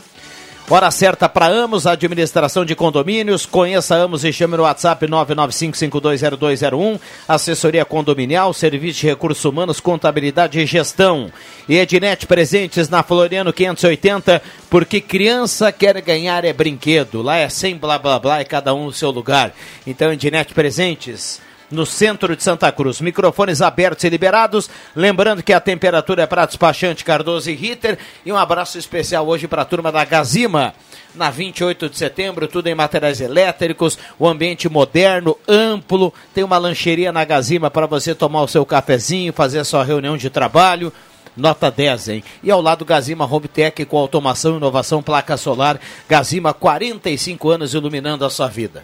Hora 0.71 0.91
certa 0.91 1.27
para 1.27 1.47
Amos, 1.47 1.87
administração 1.87 2.63
de 2.63 2.75
condomínios. 2.75 3.43
Conheça 3.43 3.95
Amos 3.95 4.23
e 4.23 4.31
chame 4.31 4.55
no 4.55 4.61
WhatsApp 4.61 5.03
995520201. 5.07 6.99
Assessoria 7.27 7.83
condominial, 7.83 8.53
serviço 8.53 8.99
de 8.99 9.07
recursos 9.07 9.43
humanos, 9.43 9.79
contabilidade 9.79 10.59
e 10.59 10.67
gestão. 10.67 11.31
E 11.67 11.75
Ednet 11.75 12.27
presentes 12.27 12.87
na 12.87 13.01
Floriano 13.01 13.51
580, 13.51 14.43
porque 14.69 15.01
criança 15.01 15.71
quer 15.71 15.99
ganhar 16.01 16.45
é 16.45 16.53
brinquedo. 16.53 17.23
Lá 17.23 17.37
é 17.37 17.49
sem 17.49 17.75
blá 17.75 17.97
blá 17.97 18.19
blá, 18.19 18.39
é 18.39 18.43
cada 18.43 18.71
um 18.71 18.85
no 18.85 18.93
seu 18.93 19.09
lugar. 19.09 19.51
Então, 19.87 20.13
Ednet 20.13 20.53
presentes 20.53 21.41
no 21.71 21.85
centro 21.85 22.35
de 22.35 22.43
Santa 22.43 22.71
Cruz. 22.71 23.01
Microfones 23.01 23.61
abertos 23.61 24.03
e 24.03 24.09
liberados. 24.09 24.69
Lembrando 24.95 25.43
que 25.43 25.53
a 25.53 25.59
temperatura 25.59 26.23
é 26.23 26.27
para 26.27 26.45
despachante 26.45 27.03
Cardoso 27.03 27.49
e 27.49 27.55
Ritter. 27.55 27.97
E 28.25 28.31
um 28.31 28.37
abraço 28.37 28.77
especial 28.77 29.27
hoje 29.27 29.47
para 29.47 29.61
a 29.61 29.65
turma 29.65 29.91
da 29.91 30.03
Gazima. 30.05 30.73
Na 31.15 31.29
28 31.29 31.89
de 31.89 31.97
setembro, 31.97 32.47
tudo 32.47 32.67
em 32.67 32.75
materiais 32.75 33.19
elétricos, 33.19 33.97
o 34.17 34.27
ambiente 34.27 34.69
moderno, 34.69 35.35
amplo. 35.47 36.13
Tem 36.33 36.43
uma 36.43 36.57
lancheria 36.57 37.11
na 37.11 37.25
Gazima 37.25 37.71
para 37.71 37.87
você 37.87 38.13
tomar 38.13 38.43
o 38.43 38.47
seu 38.47 38.65
cafezinho, 38.65 39.33
fazer 39.33 39.59
a 39.59 39.65
sua 39.65 39.83
reunião 39.83 40.15
de 40.15 40.29
trabalho. 40.29 40.93
Nota 41.35 41.71
10, 41.71 42.09
hein? 42.09 42.23
E 42.43 42.51
ao 42.51 42.61
lado 42.61 42.83
Gazima 42.83 43.25
Home 43.25 43.47
Tech 43.47 43.85
com 43.85 43.97
automação, 43.97 44.57
inovação, 44.57 45.01
placa 45.01 45.37
solar. 45.37 45.79
Gazima, 46.07 46.53
45 46.53 47.49
anos 47.49 47.73
iluminando 47.73 48.25
a 48.25 48.29
sua 48.29 48.47
vida. 48.47 48.83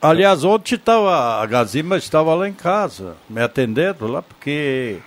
Aliás, 0.00 0.44
ontem 0.44 0.76
estava, 0.76 1.42
a 1.42 1.46
Gazima 1.46 1.96
estava 1.96 2.32
lá 2.34 2.48
em 2.48 2.52
casa, 2.52 3.16
me 3.28 3.42
atendendo 3.42 4.06
lá, 4.06 4.22
porque 4.22 4.98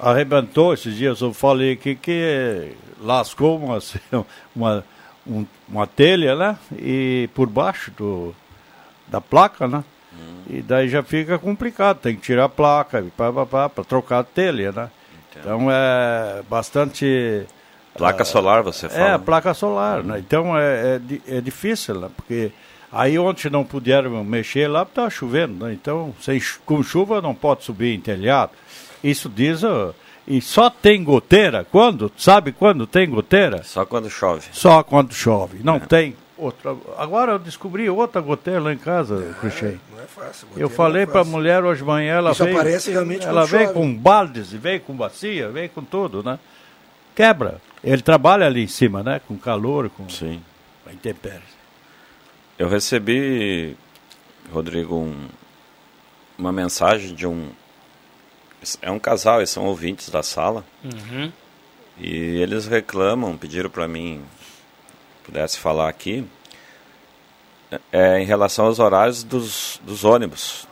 arrebentou 0.00 0.74
esses 0.74 0.96
dias. 0.96 1.20
Eu 1.20 1.32
falei 1.32 1.74
aqui 1.74 1.94
que 1.94 2.72
lascou 3.00 3.56
uma, 3.56 3.78
uma, 4.54 4.84
um- 5.24 5.46
uma 5.68 5.86
telha, 5.86 6.34
né? 6.34 6.58
E 6.76 7.28
por 7.34 7.48
baixo 7.48 7.92
do, 7.92 8.34
da 9.06 9.20
placa, 9.20 9.68
né? 9.68 9.84
E 10.48 10.62
daí 10.62 10.88
já 10.88 11.02
fica 11.02 11.38
complicado, 11.38 11.98
tem 11.98 12.16
que 12.16 12.22
tirar 12.22 12.44
a 12.44 12.48
placa 12.48 13.04
para 13.16 13.84
trocar 13.84 14.20
a 14.20 14.24
telha, 14.24 14.72
né? 14.72 14.90
Então 15.38 15.68
é 15.70 16.42
bastante. 16.48 17.44
Placa 17.96 18.22
ah, 18.22 18.26
solar, 18.26 18.62
você 18.62 18.88
fala. 18.88 19.10
É, 19.10 19.18
placa 19.18 19.54
solar, 19.54 20.02
né? 20.02 20.18
Então 20.18 20.56
é, 20.56 21.00
é, 21.28 21.36
é 21.36 21.40
difícil, 21.40 22.00
né? 22.00 22.08
Porque 22.14 22.52
aí 23.00 23.18
ontem 23.18 23.50
não 23.50 23.64
puderam 23.64 24.22
mexer 24.24 24.68
lá, 24.68 24.82
estava 24.82 25.10
chovendo, 25.10 25.64
né? 25.64 25.72
Então, 25.72 26.14
sem, 26.20 26.40
com 26.64 26.82
chuva 26.82 27.20
não 27.20 27.34
pode 27.34 27.64
subir 27.64 27.94
em 27.94 28.00
telhado. 28.00 28.52
Isso 29.02 29.28
diz. 29.28 29.62
ó, 29.64 29.92
e 30.26 30.40
só 30.40 30.68
tem 30.68 31.04
goteira 31.04 31.64
quando? 31.70 32.10
Sabe 32.16 32.50
quando 32.52 32.86
tem 32.86 33.08
goteira? 33.08 33.62
Só 33.62 33.84
quando 33.86 34.10
chove. 34.10 34.48
Só 34.52 34.82
quando 34.82 35.14
chove. 35.14 35.60
Não 35.62 35.78
tem 35.78 36.16
outra. 36.36 36.76
Agora 36.98 37.32
eu 37.32 37.38
descobri 37.38 37.88
outra 37.88 38.20
goteira 38.20 38.60
lá 38.60 38.72
em 38.72 38.78
casa, 38.78 39.36
Cristian. 39.40 39.74
Não 39.94 40.02
é 40.02 40.06
fácil. 40.06 40.48
Eu 40.56 40.68
falei 40.68 41.02
é 41.04 41.06
para 41.06 41.20
a 41.20 41.24
mulher 41.24 41.62
hoje 41.64 41.82
de 41.82 41.86
manhã, 41.86 42.14
ela 42.14 42.32
Isso 42.32 42.42
veio. 42.44 42.56
aparece 42.56 42.90
realmente 42.90 43.24
Ela 43.24 43.46
veio 43.46 43.68
chove. 43.68 43.74
com 43.74 43.94
baldes, 43.94 44.52
veio 44.52 44.80
com 44.80 44.94
bacia, 44.94 45.48
veio 45.50 45.70
com 45.70 45.84
tudo, 45.84 46.22
né? 46.24 46.38
Quebra. 47.14 47.60
Ele 47.84 48.02
trabalha 48.02 48.46
ali 48.46 48.64
em 48.64 48.68
cima, 48.68 49.02
né? 49.02 49.20
Com 49.28 49.36
calor, 49.38 49.88
com 49.90 50.08
Sim. 50.08 50.42
com 50.84 50.90
intempéries. 50.90 51.55
Eu 52.58 52.68
recebi, 52.68 53.76
Rodrigo, 54.52 54.96
um- 54.96 55.28
uma 56.38 56.52
mensagem 56.52 57.14
de 57.14 57.26
um. 57.26 57.50
É 58.82 58.90
um 58.90 58.98
casal, 58.98 59.38
eles 59.38 59.50
são 59.50 59.64
ouvintes 59.66 60.08
da 60.08 60.22
sala. 60.22 60.64
Uhum. 60.82 61.30
E 61.98 62.40
eles 62.40 62.66
reclamam, 62.66 63.36
pediram 63.36 63.70
para 63.70 63.86
mim, 63.86 64.24
pudesse 65.24 65.58
falar 65.58 65.88
aqui, 65.88 66.26
é, 67.92 68.18
em 68.20 68.24
relação 68.24 68.66
aos 68.66 68.78
horários 68.78 69.22
dos, 69.22 69.80
dos 69.84 70.04
ônibus. 70.04 70.66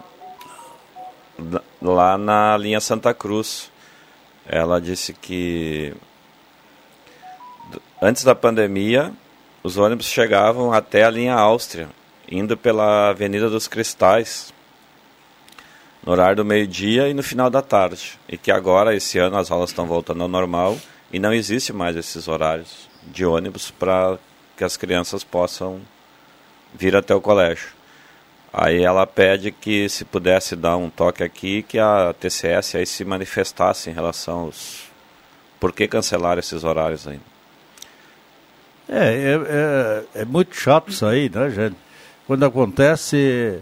Lá 1.81 2.16
na 2.18 2.57
linha 2.57 2.81
Santa 2.81 3.12
Cruz. 3.12 3.70
Ela 4.47 4.79
disse 4.81 5.14
que 5.14 5.94
antes 8.01 8.25
da 8.25 8.35
pandemia, 8.35 9.11
os 9.64 9.79
ônibus 9.79 10.07
chegavam 10.07 10.74
até 10.74 11.05
a 11.05 11.11
linha 11.11 11.35
Áustria, 11.35 11.88
indo 12.31 12.55
pela 12.55 13.09
Avenida 13.09 13.48
dos 13.48 13.66
Cristais, 13.66 14.53
no 16.05 16.12
horário 16.12 16.37
do 16.37 16.44
meio-dia 16.44 17.09
e 17.09 17.14
no 17.14 17.22
final 17.22 17.48
da 17.48 17.62
tarde. 17.62 18.18
E 18.29 18.37
que 18.37 18.53
agora, 18.53 18.94
esse 18.94 19.18
ano, 19.18 19.38
as 19.38 19.50
aulas 19.50 19.70
estão 19.70 19.87
voltando 19.87 20.22
ao 20.22 20.29
normal 20.29 20.77
e 21.11 21.18
não 21.18 21.33
existe 21.33 21.72
mais 21.72 21.96
esses 21.96 22.29
horários 22.29 22.90
de 23.05 23.24
ônibus 23.24 23.70
para 23.70 24.18
que 24.55 24.64
as 24.64 24.77
crianças 24.77 25.24
possam 25.24 25.81
vir 26.74 26.94
até 26.94 27.14
o 27.14 27.20
colégio. 27.20 27.68
Aí 28.53 28.83
ela 28.83 29.07
pede 29.07 29.50
que 29.50 29.88
se 29.88 30.05
pudesse 30.05 30.55
dar 30.55 30.77
um 30.77 30.90
toque 30.90 31.24
aqui, 31.24 31.62
que 31.62 31.79
a 31.79 32.14
TCS 32.20 32.74
aí 32.74 32.87
se 32.87 33.03
manifestasse 33.03 33.88
em 33.88 33.94
relação 33.94 34.40
aos... 34.40 34.85
Por 35.59 35.72
que 35.72 35.88
cancelaram 35.88 36.38
esses 36.38 36.64
horários 36.64 37.09
aí? 37.09 37.18
É, 38.88 38.99
é, 38.99 39.40
é, 40.16 40.23
é 40.23 40.25
muito 40.25 40.55
chato 40.57 40.90
isso 40.90 41.07
aí, 41.07 41.31
né, 41.33 41.51
gente? 41.51 41.77
Quando 42.27 42.44
acontece 42.44 43.59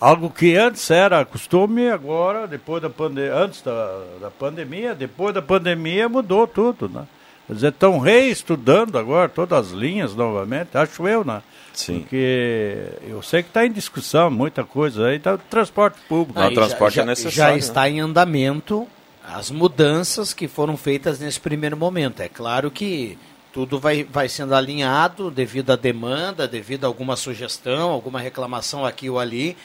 algo 0.00 0.30
que 0.30 0.56
antes 0.56 0.90
era 0.90 1.24
costume, 1.24 1.88
agora, 1.88 2.46
depois 2.46 2.80
da 2.82 2.90
pandemia, 2.90 3.34
antes 3.34 3.62
da, 3.62 4.00
da 4.20 4.30
pandemia, 4.30 4.94
depois 4.94 5.34
da 5.34 5.42
pandemia 5.42 6.08
mudou 6.08 6.46
tudo, 6.46 6.88
né? 6.88 7.04
Quer 7.46 7.54
dizer, 7.54 7.68
estão 7.68 7.98
reestudando 7.98 8.96
agora 8.96 9.28
todas 9.28 9.66
as 9.66 9.72
linhas 9.72 10.14
novamente, 10.14 10.70
acho 10.76 11.06
eu, 11.08 11.24
né? 11.24 11.42
Sim. 11.72 12.00
Porque 12.00 12.76
eu 13.08 13.20
sei 13.22 13.42
que 13.42 13.48
está 13.48 13.66
em 13.66 13.72
discussão 13.72 14.30
muita 14.30 14.62
coisa 14.64 15.06
aí, 15.08 15.18
tá 15.18 15.36
transporte 15.36 15.98
público. 16.08 16.38
Não, 16.38 16.46
o 16.46 16.48
Aí 16.50 16.54
transporte 16.54 16.94
já, 16.94 17.02
é 17.02 17.04
já- 17.04 17.10
necessário, 17.10 17.32
Já 17.34 17.50
né? 17.52 17.58
está 17.58 17.88
em 17.90 18.00
andamento 18.00 18.86
as 19.24 19.50
mudanças 19.50 20.32
que 20.32 20.46
foram 20.48 20.76
feitas 20.76 21.18
nesse 21.18 21.38
primeiro 21.40 21.76
momento. 21.76 22.20
É 22.20 22.28
claro 22.28 22.70
que 22.70 23.18
tudo 23.52 23.78
vai, 23.78 24.04
vai 24.04 24.28
sendo 24.28 24.54
alinhado 24.54 25.30
devido 25.30 25.70
à 25.70 25.76
demanda, 25.76 26.46
devido 26.46 26.84
a 26.84 26.86
alguma 26.86 27.16
sugestão, 27.16 27.90
alguma 27.90 28.20
reclamação 28.20 28.84
aqui 28.86 29.10
ou 29.10 29.18
ali, 29.18 29.56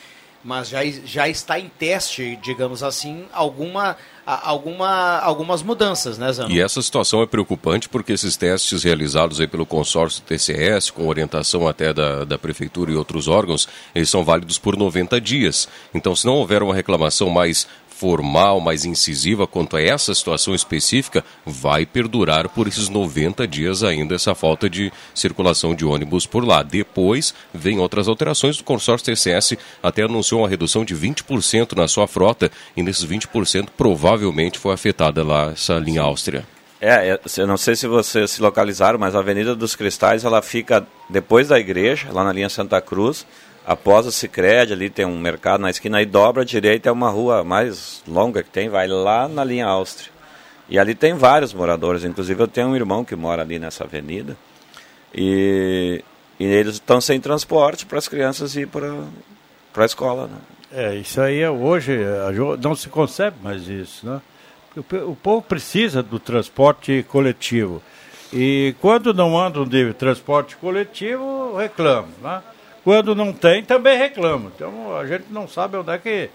mas 0.45 0.69
já, 0.69 0.85
já 0.85 1.27
está 1.27 1.59
em 1.59 1.67
teste, 1.67 2.37
digamos 2.43 2.83
assim, 2.83 3.25
alguma, 3.33 3.97
alguma, 4.23 5.17
algumas 5.19 5.63
mudanças, 5.63 6.19
né, 6.19 6.31
Zano? 6.31 6.51
E 6.51 6.61
essa 6.61 6.79
situação 6.83 7.23
é 7.23 7.25
preocupante 7.25 7.89
porque 7.89 8.13
esses 8.13 8.37
testes 8.37 8.83
realizados 8.83 9.41
aí 9.41 9.47
pelo 9.47 9.65
consórcio 9.65 10.21
TCS, 10.21 10.91
com 10.91 11.07
orientação 11.07 11.67
até 11.67 11.91
da, 11.91 12.23
da 12.25 12.37
prefeitura 12.37 12.91
e 12.91 12.95
outros 12.95 13.27
órgãos, 13.27 13.67
eles 13.95 14.07
são 14.07 14.23
válidos 14.23 14.59
por 14.59 14.77
90 14.77 15.19
dias. 15.19 15.67
Então, 15.95 16.15
se 16.15 16.27
não 16.27 16.35
houver 16.35 16.61
uma 16.61 16.75
reclamação 16.75 17.27
mais 17.27 17.67
formal, 17.97 18.59
mais 18.59 18.83
incisiva 18.83 19.47
quanto 19.47 19.77
a 19.77 19.81
essa 19.81 20.13
situação 20.13 20.53
específica, 20.53 21.23
vai 21.45 21.85
perdurar 21.85 22.49
por 22.49 22.67
esses 22.67 22.89
90 22.89 23.47
dias 23.47 23.83
ainda 23.83 24.15
essa 24.15 24.35
falta 24.35 24.69
de 24.69 24.91
circulação 25.13 25.73
de 25.73 25.85
ônibus 25.85 26.25
por 26.25 26.45
lá. 26.45 26.61
Depois, 26.61 27.33
vem 27.53 27.79
outras 27.79 28.07
alterações 28.07 28.57
do 28.57 28.63
consórcio 28.63 29.05
TCS, 29.05 29.57
até 29.81 30.03
anunciou 30.03 30.41
uma 30.41 30.49
redução 30.49 30.83
de 30.83 30.93
20% 30.93 31.73
na 31.73 31.87
sua 31.87 32.07
frota, 32.07 32.51
e 32.75 32.83
nesses 32.83 33.05
20% 33.05 33.69
provavelmente 33.77 34.59
foi 34.59 34.73
afetada 34.73 35.23
lá 35.23 35.51
essa 35.51 35.75
linha 35.75 36.01
Áustria. 36.01 36.45
É, 36.81 37.11
é, 37.11 37.19
eu 37.37 37.47
não 37.47 37.57
sei 37.57 37.75
se 37.75 37.87
vocês 37.87 38.31
se 38.31 38.41
localizaram, 38.41 38.99
mas 38.99 39.15
a 39.15 39.19
Avenida 39.19 39.55
dos 39.55 39.75
Cristais 39.75 40.25
ela 40.25 40.41
fica 40.41 40.85
depois 41.09 41.47
da 41.47 41.57
igreja, 41.57 42.09
lá 42.11 42.23
na 42.23 42.33
linha 42.33 42.49
Santa 42.49 42.81
Cruz, 42.81 43.25
após 43.65 44.05
o 44.05 44.11
Cicred, 44.11 44.71
ali 44.71 44.89
tem 44.89 45.05
um 45.05 45.17
mercado 45.17 45.61
na 45.61 45.69
esquina, 45.69 45.97
aí 45.97 46.05
dobra 46.05 46.43
à 46.43 46.45
direita, 46.45 46.89
é 46.89 46.91
uma 46.91 47.09
rua 47.09 47.43
mais 47.43 48.03
longa 48.07 48.43
que 48.43 48.49
tem, 48.49 48.69
vai 48.69 48.87
lá 48.87 49.27
na 49.27 49.43
linha 49.43 49.65
Áustria. 49.65 50.11
E 50.69 50.77
ali 50.77 50.95
tem 50.95 51.13
vários 51.13 51.53
moradores, 51.53 52.03
inclusive 52.03 52.41
eu 52.41 52.47
tenho 52.47 52.67
um 52.67 52.75
irmão 52.75 53.03
que 53.03 53.15
mora 53.15 53.41
ali 53.41 53.59
nessa 53.59 53.83
avenida, 53.83 54.37
e, 55.13 56.03
e 56.39 56.45
eles 56.45 56.75
estão 56.75 57.01
sem 57.01 57.19
transporte 57.19 57.85
para 57.85 57.97
as 57.97 58.07
crianças 58.07 58.55
ir 58.55 58.67
para 58.67 58.93
a 59.75 59.85
escola. 59.85 60.27
Né? 60.27 60.37
É, 60.71 60.95
isso 60.95 61.21
aí 61.21 61.39
é 61.39 61.49
hoje, 61.49 61.97
não 62.61 62.75
se 62.75 62.89
concebe 62.89 63.37
mais 63.41 63.67
isso, 63.67 64.05
né? 64.05 64.21
O, 64.75 65.11
o 65.11 65.15
povo 65.15 65.41
precisa 65.41 66.03
do 66.03 66.19
transporte 66.19 67.05
coletivo. 67.07 67.81
E 68.33 68.75
quando 68.81 69.13
não 69.13 69.39
andam 69.39 69.65
de 69.65 69.93
transporte 69.93 70.57
coletivo, 70.57 71.55
reclamam, 71.55 72.09
né? 72.21 72.41
Quando 72.85 73.15
não 73.15 73.33
tem, 73.33 73.63
também 73.63 73.97
reclamam. 73.97 74.51
Então 74.55 74.95
a 74.95 75.07
gente 75.07 75.25
não 75.31 75.47
sabe 75.47 75.75
onde 75.75 75.91
é 75.91 75.97
que... 75.97 76.29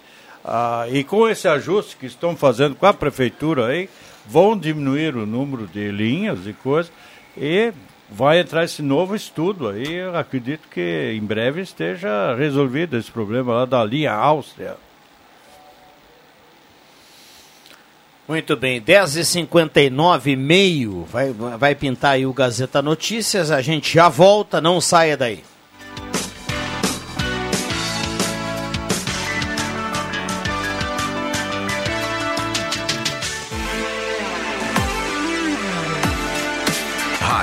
ah, 0.45 0.85
e 0.91 1.05
com 1.05 1.29
esse 1.29 1.47
ajuste 1.47 1.97
que 1.97 2.07
estão 2.07 2.37
fazendo 2.37 2.75
com 2.75 2.87
a 2.87 2.93
prefeitura 2.93 3.69
aí, 3.69 3.89
vão 4.27 4.59
diminuir 4.59 5.15
o 5.15 5.25
número 5.25 5.69
de 5.69 5.93
linhas 5.93 6.49
e 6.49 6.53
coisas, 6.53 6.91
e 7.37 7.73
vai 8.11 8.41
entrar 8.41 8.65
esse 8.65 8.83
novo 8.83 9.15
estudo 9.15 9.69
aí, 9.69 9.95
eu 9.95 10.17
acredito 10.17 10.67
que 10.69 11.15
em 11.17 11.25
breve 11.25 11.61
esteja 11.61 12.35
resolvido 12.35 12.97
esse 12.97 13.13
problema 13.13 13.55
lá 13.55 13.65
da 13.65 13.85
linha 13.85 14.13
Áustria. 14.13 14.77
Muito 18.27 18.57
bem, 18.57 18.83
10h59 18.83 20.37
meio, 20.37 21.05
vai, 21.05 21.33
vai 21.33 21.77
pintar 21.77 22.13
aí 22.13 22.27
o 22.27 22.33
Gazeta 22.33 22.83
Notícias, 22.83 23.53
a 23.53 23.63
gente 23.63 23.95
já 23.95 24.09
volta, 24.09 24.61
não 24.61 24.81
saia 24.81 25.17
daí. 25.17 25.45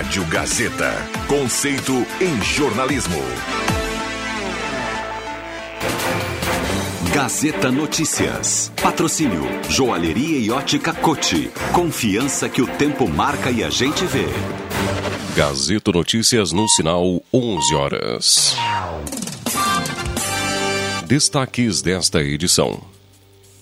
Rádio 0.08 0.26
Gazeta. 0.28 0.94
Conceito 1.28 1.92
em 2.22 2.42
jornalismo. 2.42 3.18
Gazeta 7.14 7.70
Notícias. 7.70 8.72
Patrocínio 8.82 9.44
Joalheria 9.70 10.40
e 10.40 10.50
Ótica 10.50 10.94
Cote. 10.94 11.52
Confiança 11.74 12.48
que 12.48 12.62
o 12.62 12.68
tempo 12.78 13.06
marca 13.06 13.52
e 13.52 13.62
a 13.62 13.70
gente 13.70 14.06
vê. 14.06 14.24
Gazeta 15.36 15.92
Notícias 15.92 16.54
no 16.54 16.70
sinal 16.70 17.22
11 17.34 17.76
horas. 17.76 18.56
Destaques 21.06 21.82
desta 21.82 22.24
edição. 22.24 22.80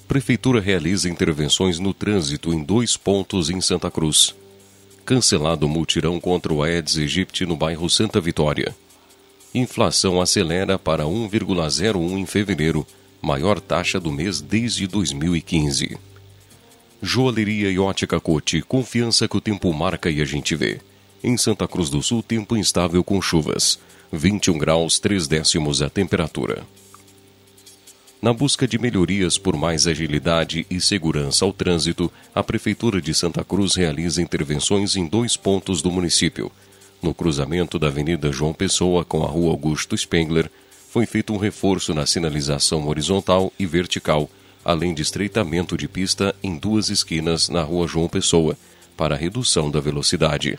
Prefeitura 0.07 0.61
realiza 0.61 1.09
intervenções 1.09 1.79
no 1.79 1.91
trânsito 1.91 2.53
em 2.53 2.63
dois 2.63 2.95
pontos 2.95 3.49
em 3.49 3.59
Santa 3.59 3.89
Cruz. 3.89 4.35
Cancelado 5.05 5.69
mutirão 5.69 6.19
contra 6.19 6.51
o 6.51 6.63
Aedes 6.63 6.97
aegypti 6.97 7.45
no 7.45 7.55
bairro 7.55 7.87
Santa 7.87 8.19
Vitória. 8.19 8.75
Inflação 9.53 10.19
acelera 10.19 10.79
para 10.79 11.03
1,01 11.03 12.17
em 12.17 12.25
fevereiro, 12.25 12.87
maior 13.21 13.59
taxa 13.59 13.99
do 13.99 14.11
mês 14.11 14.41
desde 14.41 14.87
2015. 14.87 15.95
Joalheria 17.03 17.69
e 17.69 17.77
ótica 17.77 18.19
Cote, 18.19 18.63
confiança 18.63 19.27
que 19.27 19.37
o 19.37 19.41
tempo 19.41 19.71
marca 19.71 20.09
e 20.09 20.23
a 20.23 20.25
gente 20.25 20.55
vê. 20.55 20.81
Em 21.23 21.37
Santa 21.37 21.67
Cruz 21.67 21.91
do 21.91 22.01
Sul, 22.01 22.23
tempo 22.23 22.57
instável 22.57 23.03
com 23.03 23.21
chuvas. 23.21 23.77
21 24.11 24.57
graus, 24.57 24.97
3 24.97 25.27
décimos 25.27 25.83
a 25.83 25.89
temperatura. 25.89 26.65
Na 28.25 28.33
busca 28.33 28.67
de 28.67 28.79
melhorias 28.79 29.37
por 29.37 29.55
mais 29.55 29.85
agilidade 29.85 30.65
e 30.67 30.81
segurança 30.81 31.45
ao 31.45 31.53
trânsito, 31.53 32.11
a 32.33 32.41
Prefeitura 32.41 32.99
de 32.99 33.13
Santa 33.13 33.43
Cruz 33.43 33.75
realiza 33.75 34.19
intervenções 34.19 34.95
em 34.95 35.05
dois 35.05 35.37
pontos 35.37 35.79
do 35.79 35.91
município. 35.91 36.51
No 37.03 37.13
cruzamento 37.13 37.77
da 37.77 37.85
Avenida 37.85 38.31
João 38.31 38.51
Pessoa 38.51 39.05
com 39.05 39.21
a 39.21 39.27
Rua 39.27 39.51
Augusto 39.51 39.95
Spengler, 39.95 40.49
foi 40.89 41.05
feito 41.05 41.33
um 41.33 41.37
reforço 41.37 41.93
na 41.93 42.07
sinalização 42.07 42.87
horizontal 42.87 43.53
e 43.59 43.65
vertical, 43.67 44.27
além 44.63 44.95
de 44.95 45.03
estreitamento 45.03 45.77
de 45.77 45.87
pista 45.87 46.33
em 46.41 46.57
duas 46.57 46.89
esquinas 46.89 47.47
na 47.47 47.61
Rua 47.61 47.85
João 47.85 48.09
Pessoa, 48.09 48.57
para 48.97 49.15
redução 49.15 49.69
da 49.69 49.79
velocidade. 49.79 50.57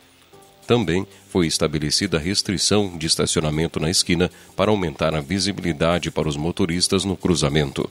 Também 0.66 1.07
foi 1.29 1.46
estabelecida 1.46 2.18
restrição 2.18 2.98
de 2.98 3.07
estacionamento 3.07 3.79
na 3.79 3.88
esquina 3.88 4.31
para 4.57 4.70
aumentar 4.70 5.14
a 5.14 5.20
visibilidade 5.20 6.11
para 6.11 6.29
os 6.29 6.37
motoristas 6.37 7.05
no 7.05 7.16
cruzamento. 7.16 7.88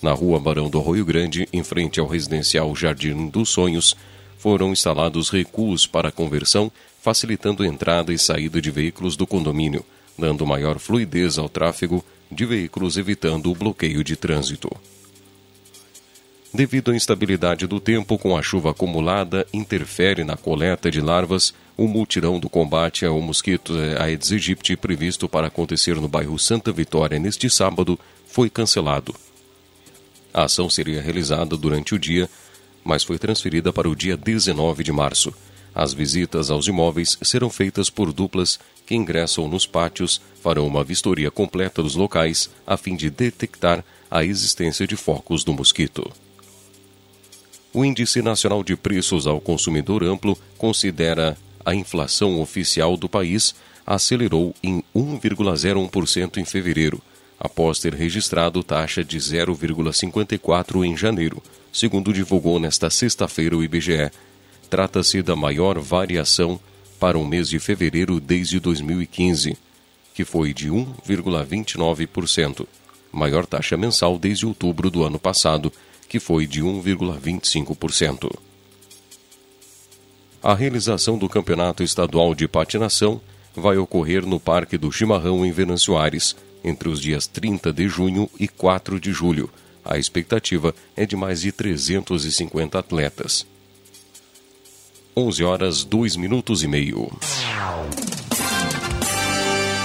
Na 0.00 0.12
rua 0.12 0.38
Barão 0.38 0.70
do 0.70 0.78
Arroio 0.78 1.04
Grande, 1.04 1.48
em 1.52 1.62
frente 1.62 1.98
ao 1.98 2.06
residencial 2.06 2.74
Jardim 2.76 3.28
dos 3.28 3.48
Sonhos, 3.48 3.96
foram 4.38 4.72
instalados 4.72 5.30
recuos 5.30 5.86
para 5.86 6.12
conversão, 6.12 6.70
facilitando 7.00 7.62
a 7.62 7.66
entrada 7.66 8.12
e 8.12 8.18
saída 8.18 8.60
de 8.60 8.70
veículos 8.70 9.16
do 9.16 9.26
condomínio, 9.26 9.84
dando 10.18 10.46
maior 10.46 10.78
fluidez 10.78 11.38
ao 11.38 11.48
tráfego 11.48 12.04
de 12.30 12.44
veículos, 12.44 12.96
evitando 12.96 13.50
o 13.50 13.54
bloqueio 13.54 14.02
de 14.02 14.16
trânsito. 14.16 14.70
Devido 16.54 16.90
à 16.90 16.96
instabilidade 16.96 17.66
do 17.66 17.80
tempo 17.80 18.18
com 18.18 18.36
a 18.36 18.42
chuva 18.42 18.70
acumulada, 18.70 19.46
interfere 19.52 20.22
na 20.22 20.36
coleta 20.36 20.90
de 20.90 21.00
larvas, 21.00 21.54
o 21.76 21.86
multirão 21.86 22.38
do 22.38 22.48
combate 22.48 23.04
ao 23.04 23.20
mosquito 23.20 23.74
Aedes 23.98 24.30
aegypti 24.32 24.76
previsto 24.76 25.28
para 25.28 25.46
acontecer 25.46 25.96
no 25.96 26.08
bairro 26.08 26.38
Santa 26.38 26.70
Vitória 26.70 27.18
neste 27.18 27.48
sábado 27.48 27.98
foi 28.26 28.50
cancelado. 28.50 29.14
A 30.32 30.44
ação 30.44 30.68
seria 30.68 31.02
realizada 31.02 31.56
durante 31.56 31.94
o 31.94 31.98
dia, 31.98 32.28
mas 32.84 33.04
foi 33.04 33.18
transferida 33.18 33.72
para 33.72 33.88
o 33.88 33.96
dia 33.96 34.16
19 34.16 34.82
de 34.82 34.92
março. 34.92 35.32
As 35.74 35.94
visitas 35.94 36.50
aos 36.50 36.66
imóveis 36.66 37.18
serão 37.22 37.48
feitas 37.48 37.88
por 37.88 38.12
duplas 38.12 38.58
que 38.86 38.94
ingressam 38.94 39.48
nos 39.48 39.66
pátios, 39.66 40.20
farão 40.42 40.66
uma 40.66 40.84
vistoria 40.84 41.30
completa 41.30 41.82
dos 41.82 41.94
locais 41.94 42.50
a 42.66 42.76
fim 42.76 42.94
de 42.94 43.08
detectar 43.08 43.82
a 44.10 44.22
existência 44.24 44.86
de 44.86 44.96
focos 44.96 45.44
do 45.44 45.54
mosquito. 45.54 46.10
O 47.72 47.84
Índice 47.86 48.20
Nacional 48.20 48.62
de 48.62 48.76
Preços 48.76 49.26
ao 49.26 49.40
Consumidor 49.40 50.04
Amplo 50.04 50.36
considera 50.58 51.38
a 51.64 51.74
inflação 51.74 52.40
oficial 52.40 52.96
do 52.96 53.08
país 53.08 53.54
acelerou 53.86 54.54
em 54.62 54.82
1,01% 54.94 56.38
em 56.38 56.44
fevereiro, 56.44 57.00
após 57.38 57.78
ter 57.80 57.94
registrado 57.94 58.62
taxa 58.62 59.02
de 59.02 59.18
0,54 59.18 60.84
em 60.84 60.96
janeiro, 60.96 61.42
segundo 61.72 62.12
divulgou 62.12 62.58
nesta 62.60 62.88
sexta-feira 62.88 63.56
o 63.56 63.64
IBGE. 63.64 64.10
Trata-se 64.70 65.22
da 65.22 65.34
maior 65.34 65.78
variação 65.78 66.60
para 67.00 67.18
o 67.18 67.26
mês 67.26 67.48
de 67.48 67.58
fevereiro 67.58 68.20
desde 68.20 68.60
2015, 68.60 69.56
que 70.14 70.24
foi 70.24 70.54
de 70.54 70.70
1,29%, 70.70 72.66
maior 73.10 73.44
taxa 73.44 73.76
mensal 73.76 74.18
desde 74.18 74.46
outubro 74.46 74.88
do 74.90 75.02
ano 75.02 75.18
passado, 75.18 75.72
que 76.08 76.20
foi 76.20 76.46
de 76.46 76.62
1,25%. 76.62 78.30
A 80.42 80.54
realização 80.54 81.16
do 81.16 81.28
Campeonato 81.28 81.84
Estadual 81.84 82.34
de 82.34 82.48
Patinação 82.48 83.20
vai 83.54 83.76
ocorrer 83.76 84.26
no 84.26 84.40
Parque 84.40 84.76
do 84.76 84.90
Chimarrão, 84.90 85.46
em 85.46 85.52
Venâncio 85.52 85.96
Aires, 85.96 86.34
entre 86.64 86.88
os 86.88 87.00
dias 87.00 87.28
30 87.28 87.72
de 87.72 87.86
junho 87.86 88.28
e 88.40 88.48
4 88.48 88.98
de 88.98 89.12
julho. 89.12 89.48
A 89.84 89.98
expectativa 89.98 90.74
é 90.96 91.06
de 91.06 91.14
mais 91.14 91.42
de 91.42 91.52
350 91.52 92.76
atletas. 92.76 93.46
11 95.16 95.44
horas 95.44 95.84
2 95.84 96.16
minutos 96.16 96.64
e 96.64 96.66
meio. 96.66 97.12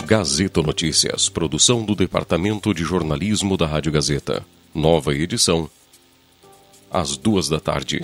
Gazeta 0.08 0.64
Notícias, 0.64 1.30
produção 1.30 1.86
do 1.86 1.94
Departamento 1.94 2.74
de 2.74 2.84
Jornalismo 2.84 3.58
da 3.58 3.68
Rádio 3.68 3.92
Gazeta. 3.92 4.44
Nova 4.74 5.14
edição, 5.14 5.70
às 6.90 7.16
duas 7.16 7.48
da 7.48 7.60
tarde. 7.60 8.04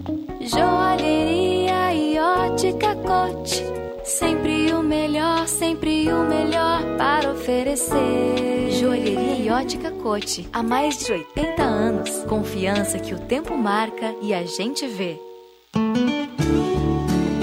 Joalheria 0.43 1.93
e 1.93 2.17
ótica 2.17 2.95
cote. 2.95 3.63
Sempre 4.03 4.73
o 4.73 4.81
melhor, 4.81 5.47
sempre 5.47 6.11
o 6.11 6.23
melhor 6.23 6.81
para 6.97 7.31
oferecer. 7.31 8.71
Joalheria 8.71 9.37
e 9.37 9.49
ótica 9.49 9.91
cote. 9.91 10.49
Há 10.51 10.63
mais 10.63 10.97
de 10.97 11.11
80 11.11 11.61
anos. 11.61 12.23
Confiança 12.23 12.97
que 12.97 13.13
o 13.13 13.19
tempo 13.19 13.55
marca 13.55 14.15
e 14.21 14.33
a 14.33 14.43
gente 14.43 14.87
vê. 14.87 15.19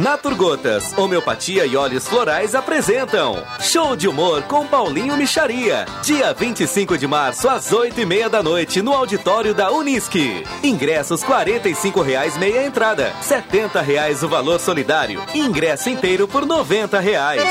Naturgotas, 0.00 0.96
Homeopatia 0.96 1.66
e 1.66 1.76
Óleos 1.76 2.08
Florais 2.08 2.54
apresentam 2.54 3.44
Show 3.60 3.94
de 3.94 4.08
Humor 4.08 4.42
com 4.44 4.66
Paulinho 4.66 5.14
Micharia. 5.14 5.84
Dia 6.02 6.32
25 6.32 6.96
de 6.96 7.06
março, 7.06 7.46
às 7.50 7.70
8 7.70 8.00
e 8.00 8.06
meia 8.06 8.30
da 8.30 8.42
noite, 8.42 8.80
no 8.80 8.94
auditório 8.94 9.54
da 9.54 9.70
Unisque. 9.70 10.42
Ingressos 10.62 11.22
45 11.22 12.00
reais 12.00 12.38
meia 12.38 12.64
entrada, 12.64 13.12
70 13.20 13.82
reais 13.82 14.22
o 14.22 14.28
valor 14.28 14.58
solidário. 14.58 15.22
Ingresso 15.34 15.90
inteiro 15.90 16.26
por 16.26 16.46
90 16.46 16.98
reais. 16.98 17.42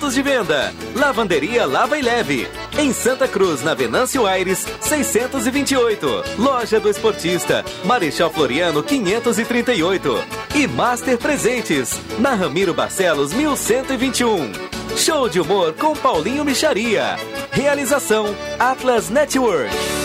Pontos 0.00 0.14
de 0.14 0.22
venda: 0.22 0.72
Lavanderia 0.96 1.66
Lava 1.66 1.98
e 1.98 2.00
Leve. 2.00 2.48
Em 2.78 2.90
Santa 2.90 3.28
Cruz, 3.28 3.62
na 3.62 3.74
Venâncio 3.74 4.26
Aires, 4.26 4.66
628. 4.80 6.24
Loja 6.38 6.80
do 6.80 6.88
Esportista, 6.88 7.62
Marechal 7.84 8.30
Floriano 8.30 8.82
538. 8.82 10.24
E 10.54 10.66
Master 10.66 11.18
Presentes, 11.18 12.00
na 12.18 12.32
Ramiro 12.32 12.72
Barcelos 12.72 13.34
1121. 13.34 14.52
Show 14.96 15.28
de 15.28 15.38
humor 15.38 15.74
com 15.74 15.94
Paulinho 15.94 16.46
Micharia. 16.46 17.16
Realização 17.52 18.34
Atlas 18.58 19.10
Network. 19.10 19.99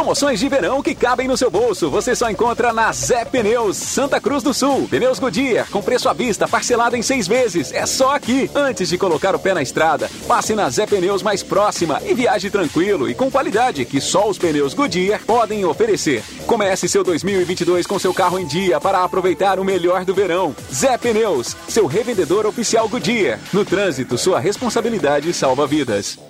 Promoções 0.00 0.40
de 0.40 0.48
verão 0.48 0.82
que 0.82 0.94
cabem 0.94 1.28
no 1.28 1.36
seu 1.36 1.50
bolso. 1.50 1.90
Você 1.90 2.16
só 2.16 2.30
encontra 2.30 2.72
na 2.72 2.90
Zé 2.90 3.22
Pneus, 3.22 3.76
Santa 3.76 4.18
Cruz 4.18 4.42
do 4.42 4.54
Sul. 4.54 4.88
Pneus 4.88 5.18
Goodyear, 5.18 5.68
com 5.68 5.82
preço 5.82 6.08
à 6.08 6.14
vista, 6.14 6.48
parcelado 6.48 6.96
em 6.96 7.02
seis 7.02 7.28
vezes. 7.28 7.70
É 7.70 7.84
só 7.84 8.14
aqui. 8.14 8.50
Antes 8.54 8.88
de 8.88 8.96
colocar 8.96 9.36
o 9.36 9.38
pé 9.38 9.52
na 9.52 9.60
estrada, 9.60 10.10
passe 10.26 10.54
na 10.54 10.70
Zé 10.70 10.86
Pneus 10.86 11.22
mais 11.22 11.42
próxima 11.42 12.00
e 12.02 12.14
viaje 12.14 12.48
tranquilo 12.48 13.10
e 13.10 13.14
com 13.14 13.30
qualidade 13.30 13.84
que 13.84 14.00
só 14.00 14.26
os 14.26 14.38
pneus 14.38 14.72
Goodyear 14.72 15.20
podem 15.26 15.66
oferecer. 15.66 16.24
Comece 16.46 16.88
seu 16.88 17.04
2022 17.04 17.86
com 17.86 17.98
seu 17.98 18.14
carro 18.14 18.38
em 18.38 18.46
dia 18.46 18.80
para 18.80 19.04
aproveitar 19.04 19.58
o 19.58 19.64
melhor 19.66 20.06
do 20.06 20.14
verão. 20.14 20.56
Zé 20.72 20.96
Pneus, 20.96 21.54
seu 21.68 21.86
revendedor 21.86 22.46
oficial 22.46 22.88
Goodyear. 22.88 23.38
No 23.52 23.66
trânsito, 23.66 24.16
sua 24.16 24.40
responsabilidade 24.40 25.30
salva 25.34 25.66
vidas. 25.66 26.29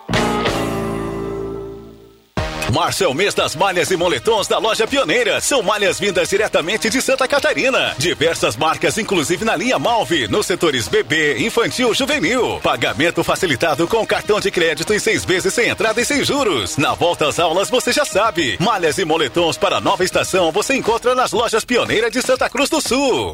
Março 2.71 3.03
é 3.03 3.07
o 3.07 3.13
mês 3.13 3.33
das 3.33 3.53
malhas 3.53 3.91
e 3.91 3.97
moletons 3.97 4.47
da 4.47 4.57
loja 4.57 4.87
Pioneira. 4.87 5.41
São 5.41 5.61
malhas 5.61 5.99
vindas 5.99 6.29
diretamente 6.29 6.89
de 6.89 7.01
Santa 7.01 7.27
Catarina. 7.27 7.93
Diversas 7.97 8.55
marcas, 8.55 8.97
inclusive 8.97 9.43
na 9.43 9.57
linha 9.57 9.77
Malve, 9.77 10.27
nos 10.29 10.45
setores 10.45 10.87
bebê, 10.87 11.37
infantil, 11.39 11.93
juvenil. 11.93 12.61
Pagamento 12.63 13.25
facilitado 13.25 13.85
com 13.89 14.05
cartão 14.05 14.39
de 14.39 14.49
crédito 14.49 14.93
em 14.93 14.99
seis 14.99 15.25
vezes 15.25 15.53
sem 15.53 15.67
entrada 15.67 15.99
e 15.99 16.05
sem 16.05 16.23
juros. 16.23 16.77
Na 16.77 16.93
volta 16.93 17.27
às 17.27 17.39
aulas, 17.39 17.69
você 17.69 17.91
já 17.91 18.05
sabe. 18.05 18.57
Malhas 18.57 18.97
e 18.97 19.03
moletons 19.03 19.57
para 19.57 19.81
nova 19.81 20.05
estação 20.05 20.49
você 20.49 20.73
encontra 20.73 21.13
nas 21.13 21.33
lojas 21.33 21.65
Pioneira 21.65 22.09
de 22.09 22.21
Santa 22.21 22.49
Cruz 22.49 22.69
do 22.69 22.79
Sul. 22.79 23.33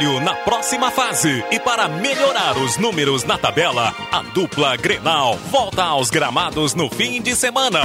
Na 0.00 0.34
próxima 0.34 0.90
fase. 0.90 1.44
E 1.50 1.60
para 1.60 1.86
melhorar 1.86 2.56
os 2.56 2.78
números 2.78 3.22
na 3.24 3.36
tabela, 3.36 3.94
a 4.10 4.22
dupla 4.22 4.74
Grenal 4.74 5.36
volta 5.50 5.84
aos 5.84 6.08
gramados 6.08 6.74
no 6.74 6.88
fim 6.88 7.20
de 7.20 7.36
semana. 7.36 7.80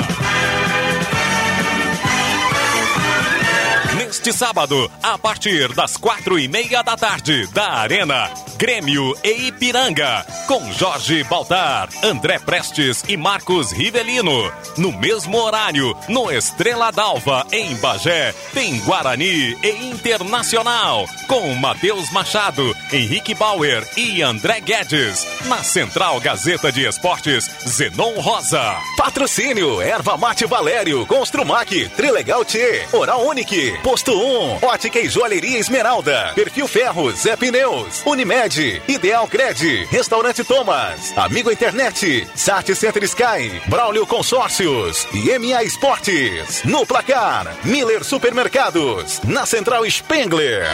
Neste 4.15 4.31
sábado, 4.31 4.89
a 5.03 5.17
partir 5.17 5.73
das 5.73 5.97
quatro 5.97 6.39
e 6.39 6.47
meia 6.47 6.81
da 6.81 6.95
tarde, 6.95 7.45
da 7.47 7.69
Arena, 7.73 8.31
Grêmio 8.57 9.13
e 9.21 9.47
Ipiranga, 9.47 10.25
com 10.47 10.71
Jorge 10.71 11.21
Baltar, 11.25 11.89
André 12.01 12.39
Prestes 12.39 13.03
e 13.09 13.17
Marcos 13.17 13.73
Rivelino. 13.73 14.49
No 14.77 14.93
mesmo 14.93 15.37
horário, 15.37 15.95
no 16.07 16.31
Estrela 16.31 16.91
d'Alva, 16.91 17.45
em 17.51 17.75
Bagé, 17.75 18.33
tem 18.53 18.79
Guarani 18.79 19.57
e 19.61 19.89
Internacional, 19.91 21.05
com 21.27 21.53
Matheus 21.55 22.09
Machado, 22.11 22.73
Henrique 22.93 23.35
Bauer 23.35 23.85
e 23.97 24.21
André 24.21 24.61
Guedes. 24.61 25.27
Na 25.45 25.61
Central 25.61 26.21
Gazeta 26.21 26.71
de 26.71 26.87
Esportes, 26.87 27.49
Zenon 27.67 28.13
Rosa. 28.21 28.77
Patrocínio, 28.95 29.81
Erva 29.81 30.15
Mate 30.15 30.45
Valério, 30.45 31.05
Construmac, 31.05 31.89
Trilegal 31.89 32.45
T, 32.45 32.87
Oral 32.93 33.25
Unique, 33.27 33.77
Posto 34.05 34.21
1, 34.21 34.59
Ótica 34.67 34.99
e 34.99 35.09
Joalheria 35.09 35.57
Esmeralda, 35.57 36.31
Perfil 36.35 36.67
Ferros, 36.67 37.21
Zé 37.21 37.35
Pneus, 37.35 38.03
Unimed, 38.05 38.83
Ideal 38.87 39.27
Cred, 39.27 39.85
Restaurante 39.85 40.43
Thomas, 40.43 41.11
Amigo 41.17 41.51
Internet, 41.51 42.27
Sat 42.35 42.75
Center 42.75 43.03
Sky, 43.03 43.61
Braulio 43.65 44.05
Consórcios. 44.05 45.07
E 45.11 45.37
MA 45.39 45.63
Esportes. 45.63 46.63
No 46.63 46.85
placar, 46.85 47.51
Miller 47.63 48.03
Supermercados, 48.03 49.21
na 49.23 49.43
Central 49.47 49.89
Spengler. 49.89 50.67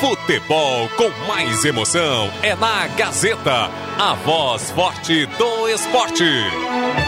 Futebol 0.00 0.88
com 0.96 1.08
mais 1.26 1.64
emoção 1.64 2.30
é 2.42 2.54
na 2.54 2.86
Gazeta, 2.88 3.70
a 3.98 4.14
voz 4.14 4.70
forte 4.72 5.24
do 5.24 5.68
esporte. 5.68 7.07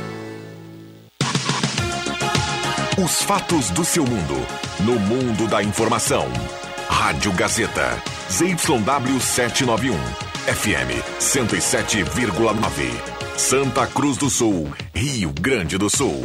Os 2.97 3.23
fatos 3.23 3.69
do 3.69 3.85
seu 3.85 4.05
mundo. 4.05 4.35
No 4.81 4.99
mundo 4.99 5.47
da 5.47 5.63
informação. 5.63 6.27
Rádio 6.89 7.31
Gazeta. 7.31 7.97
ZYW 8.29 9.19
791. 9.19 9.97
FM 10.45 11.01
107,9. 11.19 12.91
Santa 13.37 13.87
Cruz 13.87 14.17
do 14.17 14.29
Sul. 14.29 14.71
Rio 14.93 15.31
Grande 15.31 15.77
do 15.77 15.89
Sul. 15.89 16.21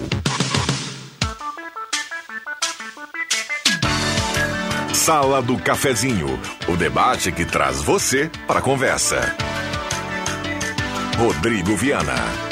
Sala 4.93 5.41
do 5.41 5.57
Cafezinho. 5.59 6.39
O 6.69 6.77
debate 6.77 7.31
que 7.31 7.45
traz 7.45 7.81
você 7.81 8.29
para 8.49 8.59
a 8.59 8.62
conversa. 8.62 9.37
Rodrigo 11.17 11.77
Viana. 11.77 12.45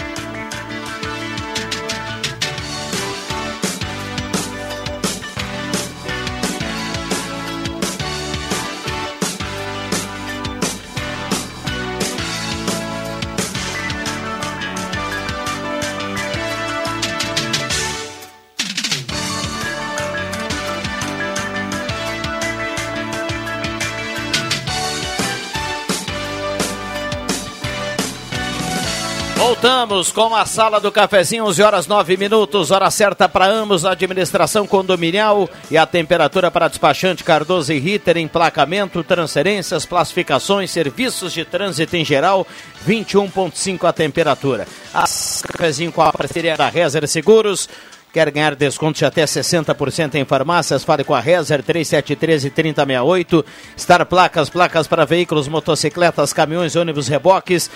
Voltamos 29.64 30.12
com 30.12 30.36
a 30.36 30.44
sala 30.44 30.78
do 30.78 30.92
cafezinho, 30.92 31.46
11 31.46 31.62
horas 31.62 31.86
9 31.86 32.18
minutos, 32.18 32.70
hora 32.70 32.90
certa 32.90 33.26
para 33.26 33.48
ambos, 33.48 33.86
administração 33.86 34.66
condominial 34.66 35.48
e 35.70 35.78
a 35.78 35.86
temperatura 35.86 36.50
para 36.50 36.68
despachante 36.68 37.24
Cardoso 37.24 37.72
e 37.72 37.78
Ritter, 37.78 38.18
emplacamento, 38.18 39.02
transferências, 39.02 39.86
classificações, 39.86 40.70
serviços 40.70 41.32
de 41.32 41.46
trânsito 41.46 41.96
em 41.96 42.04
geral, 42.04 42.46
21,5 42.86 43.88
a 43.88 43.92
temperatura. 43.94 44.68
A 44.92 45.04
cafezinho 45.48 45.90
com 45.90 46.02
a 46.02 46.12
parceria 46.12 46.58
da 46.58 46.68
Rezer 46.68 47.08
Seguros. 47.08 47.66
Quer 48.12 48.30
ganhar 48.30 48.54
desconto 48.54 48.98
de 48.98 49.06
até 49.06 49.24
60% 49.24 50.16
em 50.16 50.26
farmácias? 50.26 50.84
Fale 50.84 51.04
com 51.04 51.14
a 51.14 51.20
Rezer 51.20 51.62
3713 51.62 52.50
3068. 52.50 53.44
Star 53.78 54.04
Placas, 54.04 54.50
placas 54.50 54.86
para 54.86 55.06
veículos, 55.06 55.48
motocicletas, 55.48 56.34
caminhões, 56.34 56.76
ônibus, 56.76 57.08
reboques. 57.08 57.70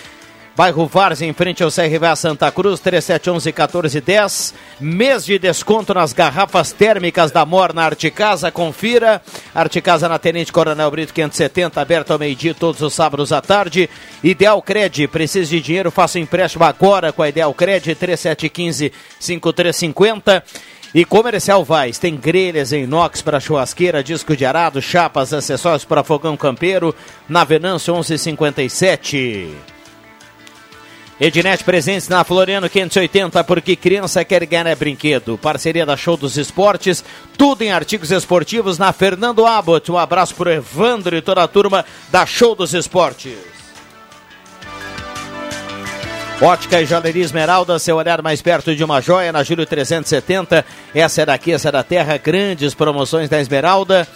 Bairro 0.59 0.87
Vars, 0.89 1.23
em 1.23 1.33
frente 1.33 1.63
ao 1.63 1.71
CRVA 1.71 2.17
Santa 2.17 2.51
Cruz, 2.51 2.81
3711-1410. 2.81 4.53
Mês 4.81 5.25
de 5.25 5.39
desconto 5.39 5.95
nas 5.95 6.13
garrafas 6.13 6.73
térmicas 6.73 7.31
da 7.31 7.47
Morna 7.47 7.85
Arte 7.85 8.11
Casa. 8.11 8.51
Confira. 8.51 9.23
Arte 9.55 9.81
Casa 9.81 10.09
na 10.09 10.19
Tenente 10.19 10.53
Coronel 10.53 10.91
Brito 10.91 11.15
570, 11.15 11.81
aberto 11.81 12.11
ao 12.11 12.19
meio-dia 12.19 12.55
todos 12.55 12.83
os 12.83 12.93
sábados 12.93 13.33
à 13.33 13.41
tarde. 13.41 13.89
Ideal 14.21 14.61
Cred, 14.61 15.07
precisa 15.07 15.49
de 15.49 15.61
dinheiro, 15.61 15.93
faça 15.93 16.19
um 16.19 16.23
empréstimo 16.23 16.65
agora 16.65 17.13
com 17.13 17.23
a 17.23 17.29
Ideal 17.29 17.55
Cred, 17.55 17.95
3715-5350. 17.95 20.43
E 20.93 21.05
Comercial 21.05 21.65
Vaz, 21.65 21.99
tem 21.99 22.17
grelhas 22.17 22.73
em 22.73 22.83
inox 22.83 23.23
para 23.23 23.39
churrasqueira, 23.39 24.03
disco 24.03 24.37
de 24.37 24.45
arado, 24.45 24.83
chapas, 24.83 25.33
acessórios 25.33 25.85
para 25.85 26.03
fogão 26.03 26.37
campeiro, 26.37 26.93
na 27.29 27.45
Venâncio 27.45 27.95
1157. 27.95 29.78
Ednet 31.21 31.65
presentes 31.65 32.09
na 32.09 32.23
Floriano 32.23 32.71
580, 32.71 33.43
porque 33.43 33.75
criança 33.75 34.25
quer 34.25 34.47
ganhar 34.47 34.77
brinquedo. 34.77 35.37
Parceria 35.37 35.85
da 35.85 35.97
Show 35.97 36.17
dos 36.17 36.39
Esportes, 36.39 37.05
tudo 37.37 37.63
em 37.63 37.73
artigos 37.73 38.13
esportivos 38.13 38.79
na 38.79 38.93
Fernando 38.93 39.45
Abbott. 39.45 39.91
Um 39.91 39.99
abraço 39.99 40.35
pro 40.37 40.51
Evandro 40.51 41.17
e 41.17 41.21
toda 41.21 41.43
a 41.43 41.49
turma 41.49 41.85
da 42.11 42.25
Show 42.25 42.55
dos 42.55 42.73
Esportes. 42.73 43.37
Ótica 46.41 46.81
e 46.81 46.87
Joalheria 46.87 47.25
Esmeralda, 47.25 47.81
seu 47.81 47.97
olhar 47.97 48.23
mais 48.23 48.41
perto 48.41 48.73
de 48.77 48.85
uma 48.85 49.01
joia, 49.01 49.33
na 49.33 49.43
Júlio 49.43 49.67
370. 49.67 50.65
Essa 50.95 51.23
é 51.23 51.27
daqui, 51.27 51.51
essa 51.51 51.69
é 51.69 51.73
da 51.73 51.83
terra. 51.83 52.17
Grandes 52.17 52.75
promoções 52.75 53.29
da 53.29 53.41
Esmeralda. 53.41 54.07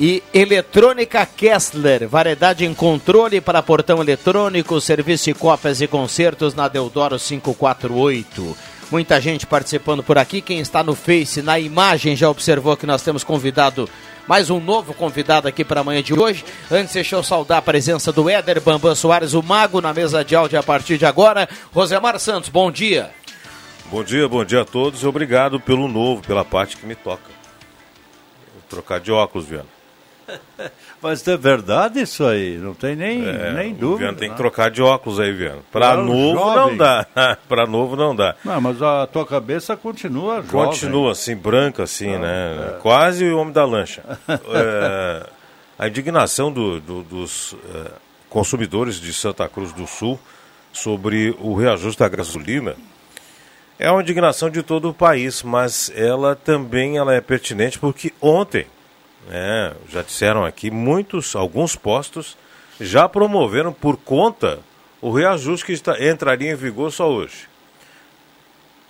E 0.00 0.22
Eletrônica 0.32 1.26
Kessler, 1.26 2.08
variedade 2.08 2.64
em 2.64 2.72
controle 2.72 3.40
para 3.40 3.60
portão 3.60 4.00
eletrônico, 4.00 4.80
serviço 4.80 5.24
de 5.24 5.34
cópias 5.34 5.80
e 5.80 5.88
concertos 5.88 6.54
na 6.54 6.68
Deodoro 6.68 7.18
548. 7.18 8.56
Muita 8.92 9.20
gente 9.20 9.44
participando 9.44 10.00
por 10.04 10.16
aqui. 10.16 10.40
Quem 10.40 10.60
está 10.60 10.84
no 10.84 10.94
Face, 10.94 11.42
na 11.42 11.58
imagem, 11.58 12.14
já 12.14 12.30
observou 12.30 12.76
que 12.76 12.86
nós 12.86 13.02
temos 13.02 13.24
convidado, 13.24 13.90
mais 14.28 14.50
um 14.50 14.60
novo 14.60 14.94
convidado 14.94 15.48
aqui 15.48 15.64
para 15.64 15.80
amanhã 15.80 16.00
de 16.00 16.14
hoje. 16.14 16.44
Antes, 16.70 16.94
deixa 16.94 17.16
eu 17.16 17.22
saudar 17.24 17.58
a 17.58 17.62
presença 17.62 18.12
do 18.12 18.30
Éder 18.30 18.60
Bambam 18.60 18.94
Soares, 18.94 19.34
o 19.34 19.42
Mago, 19.42 19.80
na 19.80 19.92
mesa 19.92 20.24
de 20.24 20.36
áudio 20.36 20.60
a 20.60 20.62
partir 20.62 20.96
de 20.96 21.06
agora. 21.06 21.48
Rosemar 21.74 22.20
Santos, 22.20 22.50
bom 22.50 22.70
dia. 22.70 23.10
Bom 23.90 24.04
dia, 24.04 24.28
bom 24.28 24.44
dia 24.44 24.60
a 24.60 24.64
todos 24.64 25.02
e 25.02 25.06
obrigado 25.08 25.58
pelo 25.58 25.88
novo, 25.88 26.22
pela 26.22 26.44
parte 26.44 26.76
que 26.76 26.86
me 26.86 26.94
toca. 26.94 27.30
Vou 28.54 28.62
trocar 28.68 29.00
de 29.00 29.10
óculos, 29.10 29.48
Viana. 29.48 29.77
Mas 31.00 31.26
é 31.28 31.36
verdade 31.36 32.00
isso 32.00 32.24
aí, 32.24 32.56
não 32.58 32.74
tem 32.74 32.96
nem, 32.96 33.24
É, 33.26 33.52
nem 33.52 33.72
dúvida. 33.74 33.98
Viana 34.10 34.18
tem 34.18 34.28
que 34.28 34.34
né? 34.34 34.36
trocar 34.36 34.70
de 34.70 34.82
óculos 34.82 35.20
aí, 35.20 35.32
Viana. 35.32 35.60
Para 35.72 35.96
novo 35.96 36.38
jovem. 36.38 36.56
não 36.56 36.76
dá. 36.76 37.06
Para 37.48 37.66
novo 37.66 37.96
não 37.96 38.14
dá. 38.16 38.34
Não, 38.44 38.60
mas 38.60 38.82
a 38.82 39.06
tua 39.06 39.24
cabeça 39.24 39.76
continua 39.76 40.36
jovem. 40.42 40.50
Continua 40.50 41.12
assim, 41.12 41.36
branca 41.36 41.84
assim, 41.84 42.10
é. 42.14 42.18
né? 42.18 42.78
Quase 42.82 43.24
o 43.24 43.38
homem 43.38 43.52
da 43.52 43.64
lancha. 43.64 44.02
É, 44.28 45.26
a 45.78 45.86
indignação 45.88 46.50
do- 46.52 46.80
do- 46.80 47.02
dos 47.04 47.54
é, 47.74 47.90
consumidores 48.28 48.96
de 49.00 49.12
Santa 49.12 49.48
Cruz 49.48 49.72
do 49.72 49.86
Sul 49.86 50.18
sobre 50.72 51.36
o 51.40 51.54
reajuste 51.54 52.00
da 52.00 52.08
gasolina 52.08 52.74
é 53.78 53.88
uma 53.90 54.02
indignação 54.02 54.50
de 54.50 54.62
todo 54.64 54.88
o 54.90 54.94
país, 54.94 55.42
mas 55.44 55.92
ela 55.94 56.34
também 56.34 56.96
ela 56.98 57.14
é 57.14 57.20
pertinente 57.20 57.78
porque 57.78 58.12
ontem, 58.20 58.66
né, 59.26 59.74
já 59.88 60.02
disseram 60.02 60.44
aqui, 60.44 60.70
muitos, 60.70 61.34
alguns 61.34 61.74
postos 61.74 62.36
já 62.80 63.08
promoveram 63.08 63.72
por 63.72 63.96
conta 63.96 64.60
o 65.00 65.10
reajuste 65.10 65.66
que 65.66 65.72
está, 65.72 66.02
entraria 66.04 66.52
em 66.52 66.56
vigor 66.56 66.92
só 66.92 67.10
hoje. 67.10 67.48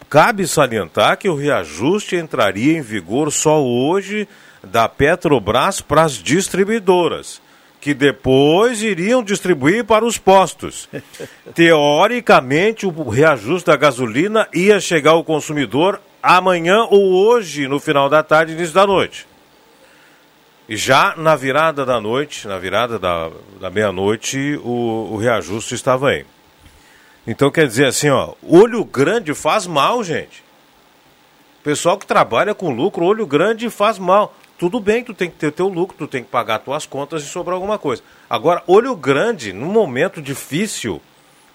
Cabe 0.08 0.46
salientar 0.46 1.18
que 1.18 1.28
o 1.28 1.34
reajuste 1.34 2.16
entraria 2.16 2.78
em 2.78 2.80
vigor 2.80 3.30
só 3.30 3.62
hoje 3.62 4.26
da 4.62 4.88
Petrobras 4.88 5.80
para 5.80 6.02
as 6.02 6.14
distribuidoras, 6.14 7.42
que 7.80 7.92
depois 7.92 8.82
iriam 8.82 9.22
distribuir 9.22 9.84
para 9.84 10.04
os 10.04 10.16
postos. 10.16 10.88
Teoricamente, 11.54 12.86
o 12.86 13.08
reajuste 13.08 13.66
da 13.66 13.76
gasolina 13.76 14.48
ia 14.54 14.80
chegar 14.80 15.10
ao 15.10 15.24
consumidor 15.24 16.00
amanhã 16.22 16.86
ou 16.90 17.12
hoje, 17.12 17.68
no 17.68 17.78
final 17.78 18.08
da 18.08 18.22
tarde, 18.22 18.52
início 18.52 18.74
da 18.74 18.86
noite. 18.86 19.26
E 20.68 20.76
já 20.76 21.14
na 21.16 21.34
virada 21.34 21.86
da 21.86 21.98
noite, 21.98 22.46
na 22.46 22.58
virada 22.58 22.98
da, 22.98 23.30
da 23.58 23.70
meia-noite, 23.70 24.60
o, 24.62 25.08
o 25.12 25.16
reajuste 25.16 25.74
estava 25.74 26.10
aí. 26.10 26.26
Então 27.26 27.50
quer 27.50 27.66
dizer 27.66 27.86
assim, 27.86 28.10
ó, 28.10 28.34
olho 28.42 28.84
grande 28.84 29.32
faz 29.34 29.66
mal, 29.66 30.04
gente. 30.04 30.44
Pessoal 31.64 31.96
que 31.96 32.06
trabalha 32.06 32.54
com 32.54 32.70
lucro, 32.70 33.04
olho 33.04 33.26
grande 33.26 33.70
faz 33.70 33.98
mal. 33.98 34.34
Tudo 34.58 34.80
bem, 34.80 35.04
tu 35.04 35.14
tem 35.14 35.30
que 35.30 35.36
ter 35.36 35.52
teu 35.52 35.68
lucro, 35.68 35.96
tu 35.96 36.06
tem 36.06 36.22
que 36.22 36.28
pagar 36.28 36.58
tuas 36.58 36.84
contas 36.84 37.22
e 37.22 37.26
sobrar 37.26 37.54
alguma 37.54 37.78
coisa. 37.78 38.02
Agora, 38.28 38.62
olho 38.66 38.94
grande, 38.94 39.52
num 39.52 39.70
momento 39.70 40.20
difícil, 40.20 41.00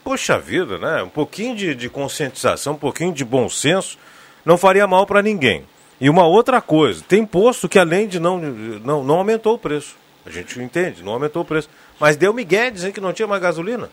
poxa 0.04 0.40
vida, 0.40 0.78
né? 0.78 1.04
Um 1.04 1.10
pouquinho 1.10 1.56
de, 1.56 1.76
de 1.76 1.90
conscientização, 1.90 2.74
um 2.74 2.78
pouquinho 2.78 3.14
de 3.14 3.26
bom 3.26 3.50
senso, 3.50 3.98
não 4.46 4.58
faria 4.58 4.88
mal 4.88 5.06
para 5.06 5.22
ninguém. 5.22 5.66
E 6.04 6.10
uma 6.10 6.28
outra 6.28 6.60
coisa, 6.60 7.02
tem 7.08 7.26
posto 7.26 7.70
que 7.70 7.80
além 7.80 8.10
de 8.10 8.20
não, 8.20 8.38
não, 8.38 9.06
não 9.06 9.16
aumentou 9.16 9.54
o 9.54 9.58
preço. 9.58 9.96
A 10.26 10.30
gente 10.30 10.60
entende, 10.60 11.02
não 11.02 11.14
aumentou 11.14 11.44
o 11.44 11.46
preço. 11.46 11.70
Mas 11.98 12.18
deu 12.18 12.34
Miguel 12.34 12.72
dizendo 12.72 12.92
que 12.92 13.00
não 13.00 13.14
tinha 13.14 13.26
mais 13.26 13.42
gasolina. 13.42 13.90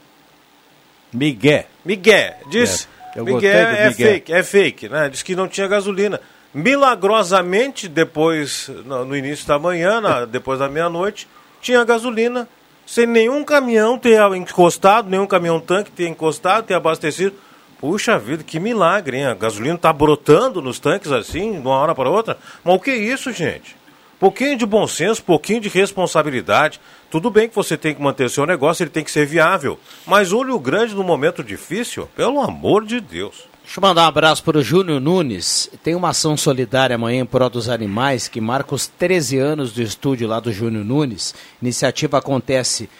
Miguel. 1.12 1.66
Miguel, 1.84 2.34
disse. 2.50 2.88
É, 3.14 3.22
Miguel 3.22 3.52
é 3.52 3.88
Miguel. 3.90 4.08
fake, 4.08 4.32
é 4.32 4.42
fake, 4.42 4.88
né? 4.88 5.08
Diz 5.08 5.22
que 5.22 5.36
não 5.36 5.46
tinha 5.46 5.68
gasolina. 5.68 6.20
Milagrosamente, 6.52 7.86
depois, 7.86 8.68
no, 8.84 9.16
início 9.16 9.46
da 9.46 9.56
manhã, 9.56 10.00
na- 10.00 10.24
depois 10.24 10.58
da 10.58 10.68
meia-noite, 10.68 11.28
tinha 11.62 11.84
gasolina, 11.84 12.48
sem 12.84 13.06
nenhum 13.06 13.44
caminhão 13.44 13.96
ter 13.96 14.20
encostado, 14.34 15.08
nenhum 15.08 15.28
caminhão-tanque 15.28 15.92
ter 15.92 16.08
encostado, 16.08 16.66
ter 16.66 16.74
abastecido. 16.74 17.36
Puxa 17.80 18.18
vida, 18.18 18.44
que 18.44 18.60
milagre, 18.60 19.16
hein? 19.16 19.24
A 19.24 19.34
gasolina 19.34 19.78
tá 19.78 19.90
brotando 19.90 20.60
nos 20.60 20.78
tanques 20.78 21.10
assim, 21.10 21.52
de 21.52 21.58
uma 21.66 21.76
hora 21.76 21.94
para 21.94 22.10
outra. 22.10 22.36
Mas 22.62 22.74
o 22.74 22.78
que 22.78 22.90
é 22.90 22.96
isso, 22.96 23.32
gente? 23.32 23.74
Pouquinho 24.18 24.58
de 24.58 24.66
bom 24.66 24.86
senso, 24.86 25.24
pouquinho 25.24 25.62
de 25.62 25.70
responsabilidade. 25.70 26.78
Tudo 27.10 27.30
bem 27.30 27.48
que 27.48 27.54
você 27.54 27.78
tem 27.78 27.94
que 27.94 28.02
manter 28.02 28.28
seu 28.28 28.44
negócio, 28.44 28.82
ele 28.82 28.90
tem 28.90 29.02
que 29.02 29.10
ser 29.10 29.24
viável. 29.24 29.80
Mas 30.06 30.30
olho 30.30 30.58
grande 30.58 30.94
no 30.94 31.02
momento 31.02 31.42
difícil, 31.42 32.06
pelo 32.14 32.38
amor 32.38 32.84
de 32.84 33.00
Deus. 33.00 33.48
Deixa 33.64 33.78
eu 33.78 33.82
mandar 33.82 34.02
um 34.02 34.08
abraço 34.08 34.44
para 34.44 34.58
o 34.58 34.62
Júnior 34.62 35.00
Nunes. 35.00 35.70
Tem 35.82 35.94
uma 35.94 36.10
ação 36.10 36.36
solidária 36.36 36.96
amanhã 36.96 37.22
em 37.22 37.24
prol 37.24 37.48
dos 37.48 37.70
animais 37.70 38.28
que 38.28 38.42
marca 38.42 38.74
os 38.74 38.86
13 38.86 39.38
anos 39.38 39.72
do 39.72 39.80
estúdio 39.80 40.28
lá 40.28 40.38
do 40.38 40.52
Júnior 40.52 40.84
Nunes. 40.84 41.34
Iniciativa 41.62 42.18
acontece 42.18 42.90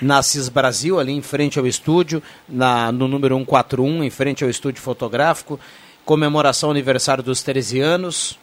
na 0.00 0.22
CIS 0.22 0.48
Brasil, 0.48 0.98
ali 0.98 1.12
em 1.12 1.22
frente 1.22 1.58
ao 1.58 1.66
estúdio, 1.66 2.22
na, 2.48 2.90
no 2.92 3.06
número 3.08 3.36
141, 3.36 4.04
em 4.04 4.10
frente 4.10 4.44
ao 4.44 4.50
estúdio 4.50 4.82
fotográfico. 4.82 5.58
Comemoração 6.04 6.70
aniversário 6.70 7.22
dos 7.22 7.42
13 7.42 7.80
anos. 7.80 8.38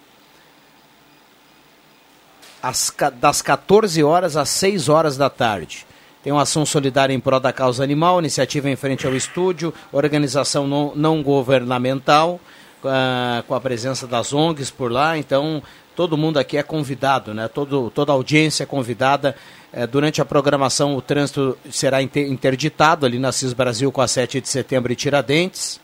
Ca- 2.96 3.10
das 3.10 3.42
14 3.42 4.04
horas 4.04 4.36
às 4.36 4.50
6 4.50 4.90
horas 4.90 5.16
da 5.16 5.30
tarde. 5.30 5.86
Tem 6.24 6.34
uma 6.34 6.42
ação 6.42 6.66
solidária 6.66 7.14
em 7.14 7.20
prol 7.20 7.40
da 7.40 7.54
causa 7.54 7.84
animal, 7.84 8.20
iniciativa 8.20 8.70
em 8.70 8.76
frente 8.76 9.08
ao 9.08 9.16
estúdio, 9.16 9.74
organização 9.94 10.68
não, 10.68 10.92
não 10.94 11.24
governamental, 11.24 12.40
ah, 12.84 13.44
com 13.48 13.56
a 13.56 13.62
presença 13.62 14.06
das 14.06 14.34
ONGs 14.34 14.70
por 14.70 14.92
lá. 14.92 15.18
Então, 15.18 15.64
todo 15.96 16.18
mundo 16.18 16.38
aqui 16.38 16.58
é 16.58 16.64
convidado, 16.64 17.34
né? 17.34 17.48
Todo, 17.48 17.90
toda 17.92 18.12
a 18.12 18.16
audiência 18.16 18.64
é 18.64 18.66
convidada. 18.66 19.36
Eh, 19.74 19.86
durante 19.86 20.22
a 20.22 20.26
programação, 20.26 20.96
o 20.96 21.02
trânsito 21.02 21.58
será 21.70 22.02
inter- 22.02 22.32
interditado 22.32 23.06
ali 23.06 23.20
na 23.20 23.32
CIS 23.32 23.54
Brasil 23.54 23.92
com 23.92 24.02
a 24.02 24.08
7 24.08 24.42
de 24.42 24.48
setembro 24.48 24.92
e 24.92 24.96
Tiradentes. 24.96 25.80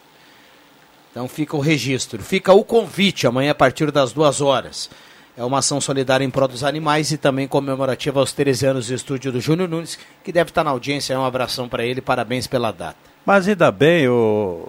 Então 1.11 1.27
fica 1.27 1.55
o 1.55 1.59
registro. 1.59 2.23
Fica 2.23 2.53
o 2.53 2.63
convite 2.63 3.27
amanhã 3.27 3.51
a 3.51 3.55
partir 3.55 3.91
das 3.91 4.13
duas 4.13 4.41
horas. 4.41 4.89
É 5.35 5.43
uma 5.43 5.59
ação 5.59 5.81
solidária 5.81 6.23
em 6.23 6.29
prol 6.29 6.47
dos 6.47 6.63
animais 6.63 7.11
e 7.11 7.17
também 7.17 7.47
comemorativa 7.47 8.19
aos 8.19 8.31
13 8.33 8.67
anos 8.67 8.87
do 8.87 8.93
estúdio 8.93 9.31
do 9.31 9.41
Júnior 9.41 9.67
Nunes, 9.67 9.97
que 10.23 10.31
deve 10.31 10.51
estar 10.51 10.63
na 10.63 10.69
audiência. 10.71 11.19
Um 11.19 11.25
abração 11.25 11.67
para 11.67 11.83
ele, 11.85 12.01
parabéns 12.01 12.45
pela 12.47 12.71
data. 12.71 12.97
Mas 13.25 13.47
ainda 13.47 13.71
bem 13.71 14.07
o, 14.07 14.67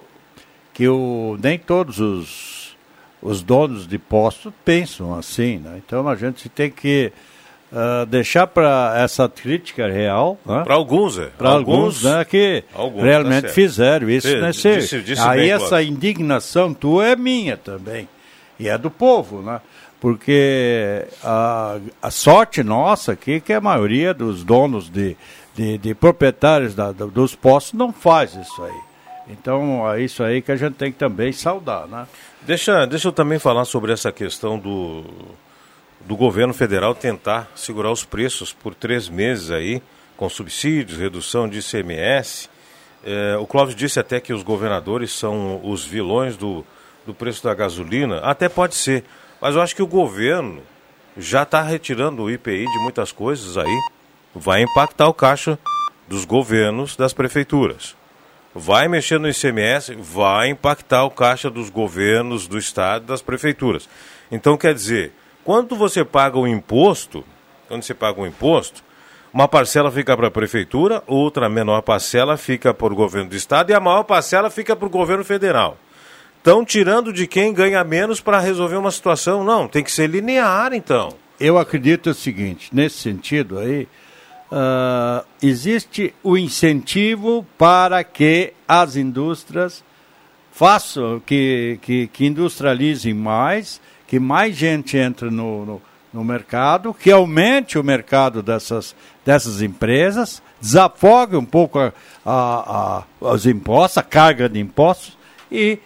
que 0.73 0.87
o, 0.87 1.37
nem 1.41 1.57
todos 1.57 1.99
os, 1.99 2.75
os 3.21 3.41
donos 3.43 3.87
de 3.87 3.97
postos 3.99 4.51
pensam 4.63 5.13
assim, 5.15 5.57
né? 5.57 5.81
Então 5.85 6.07
a 6.07 6.15
gente 6.15 6.49
tem 6.49 6.71
que 6.71 7.11
ah, 7.75 8.05
deixar 8.05 8.47
para 8.47 8.93
essa 8.97 9.27
crítica 9.27 9.87
real. 9.87 10.37
Né? 10.45 10.63
Para 10.63 10.73
alguns, 10.75 11.17
é. 11.19 11.25
Para 11.37 11.49
alguns, 11.49 12.01
né, 12.03 12.23
que 12.25 12.63
Alguns, 12.73 13.01
tá 13.01 13.05
realmente 13.07 13.41
certo. 13.41 13.53
fizeram 13.53 14.09
isso. 14.09 14.27
Sim, 14.29 14.37
né, 14.37 14.51
disse- 14.51 14.81
se- 14.87 15.01
disse 15.01 15.21
Aí 15.21 15.41
bem, 15.41 15.51
essa 15.51 15.67
Cláudio. 15.67 15.89
indignação 15.91 16.73
tua 16.73 17.05
é 17.07 17.15
minha 17.15 17.57
também. 17.57 18.07
E 18.57 18.69
é 18.69 18.77
do 18.77 18.89
povo, 18.89 19.41
né? 19.41 19.59
Porque 19.99 21.05
a, 21.23 21.77
a 22.01 22.11
sorte 22.11 22.63
nossa 22.63 23.11
aqui 23.13 23.33
é 23.33 23.39
que 23.39 23.51
a 23.53 23.59
maioria 23.59 24.13
dos 24.13 24.43
donos 24.43 24.89
de, 24.89 25.17
de, 25.55 25.77
de 25.77 25.93
proprietários 25.95 26.73
da- 26.75 26.91
do- 26.91 27.07
dos 27.07 27.35
postos 27.35 27.73
não 27.73 27.91
faz 27.91 28.33
isso 28.35 28.63
aí. 28.63 28.79
Então 29.27 29.91
é 29.91 30.01
isso 30.01 30.23
aí 30.23 30.41
que 30.41 30.51
a 30.51 30.55
gente 30.55 30.75
tem 30.75 30.91
que 30.91 30.97
também 30.97 31.31
saudar, 31.33 31.87
né? 31.87 32.05
Deixa, 32.43 32.85
deixa 32.85 33.07
eu 33.07 33.11
também 33.11 33.39
falar 33.39 33.65
sobre 33.65 33.91
essa 33.91 34.11
questão 34.11 34.59
do, 34.59 35.03
do 36.05 36.15
governo 36.15 36.53
federal 36.53 36.93
tentar 36.93 37.51
segurar 37.55 37.91
os 37.91 38.05
preços 38.05 38.53
por 38.53 38.75
três 38.75 39.09
meses 39.09 39.49
aí, 39.49 39.81
com 40.15 40.29
subsídios, 40.29 40.99
redução 40.99 41.49
de 41.49 41.59
ICMS. 41.59 42.47
É, 43.03 43.35
o 43.37 43.47
Clóvis 43.47 43.75
disse 43.75 43.99
até 43.99 44.19
que 44.19 44.31
os 44.31 44.43
governadores 44.43 45.11
são 45.11 45.59
os 45.63 45.83
vilões 45.83 46.37
do, 46.37 46.63
do 47.05 47.13
preço 47.13 47.43
da 47.43 47.53
gasolina. 47.53 48.19
Até 48.19 48.47
pode 48.47 48.75
ser, 48.75 49.03
mas 49.41 49.55
eu 49.55 49.61
acho 49.61 49.75
que 49.75 49.81
o 49.81 49.87
governo 49.87 50.61
já 51.17 51.43
está 51.43 51.61
retirando 51.61 52.23
o 52.23 52.29
IPI 52.29 52.65
de 52.65 52.79
muitas 52.83 53.11
coisas 53.11 53.57
aí. 53.57 53.79
Vai 54.33 54.61
impactar 54.61 55.07
o 55.07 55.13
caixa 55.13 55.57
dos 56.07 56.23
governos, 56.23 56.95
das 56.95 57.13
prefeituras. 57.13 57.95
vai 58.53 58.87
mexer 58.87 59.19
no 59.19 59.27
ICMS, 59.27 59.95
vai 59.95 60.49
impactar 60.49 61.03
o 61.03 61.11
caixa 61.11 61.49
dos 61.49 61.69
governos, 61.69 62.47
do 62.47 62.57
Estado, 62.57 63.05
das 63.05 63.21
prefeituras. 63.21 63.89
Então, 64.31 64.55
quer 64.55 64.73
dizer, 64.73 65.13
quando 65.45 65.75
você 65.75 66.03
paga 66.03 66.39
o 66.39 66.47
imposto, 66.47 67.23
quando 67.67 67.83
você 67.83 67.93
paga 67.93 68.19
um 68.19 68.25
imposto, 68.25 68.83
uma 69.31 69.47
parcela 69.47 69.91
fica 69.91 70.17
para 70.17 70.27
a 70.27 70.31
prefeitura, 70.31 71.03
outra 71.05 71.47
menor 71.47 71.81
parcela 71.83 72.35
fica 72.35 72.73
para 72.73 72.91
o 72.91 72.95
governo 72.95 73.29
do 73.29 73.35
Estado 73.35 73.69
e 73.69 73.73
a 73.73 73.79
maior 73.79 74.03
parcela 74.03 74.49
fica 74.49 74.75
para 74.75 74.87
o 74.87 74.89
governo 74.89 75.23
federal. 75.23 75.77
Estão 76.37 76.65
tirando 76.65 77.13
de 77.13 77.27
quem 77.27 77.53
ganha 77.53 77.83
menos 77.83 78.19
para 78.19 78.39
resolver 78.39 78.75
uma 78.75 78.91
situação. 78.91 79.43
Não, 79.43 79.67
tem 79.67 79.83
que 79.83 79.91
ser 79.91 80.09
linear, 80.09 80.73
então. 80.73 81.09
Eu 81.39 81.59
acredito 81.59 82.09
o 82.09 82.13
seguinte, 82.13 82.69
nesse 82.73 82.97
sentido 82.97 83.59
aí, 83.59 83.87
uh, 84.51 85.25
existe 85.43 86.13
o 86.23 86.37
incentivo 86.37 87.45
para 87.57 88.03
que 88.03 88.53
as 88.67 88.95
indústrias 88.95 89.83
façam, 90.51 91.19
que, 91.19 91.77
que, 91.81 92.07
que 92.07 92.25
industrializem 92.25 93.13
mais, 93.13 93.81
que 94.15 94.19
mais 94.19 94.55
gente 94.55 94.95
entre 94.95 95.29
no, 95.29 95.65
no, 95.65 95.81
no 96.13 96.23
mercado, 96.23 96.93
que 96.93 97.11
aumente 97.11 97.77
o 97.77 97.83
mercado 97.83 98.41
dessas, 98.41 98.95
dessas 99.25 99.61
empresas, 99.61 100.41
desafogue 100.61 101.35
um 101.35 101.43
pouco 101.43 101.79
a, 101.79 101.91
a, 102.25 103.03
a, 103.21 103.33
os 103.33 103.45
impostos, 103.45 103.97
a 103.97 104.03
carga 104.03 104.47
de 104.47 104.57
impostos, 104.57 105.17
e 105.51 105.79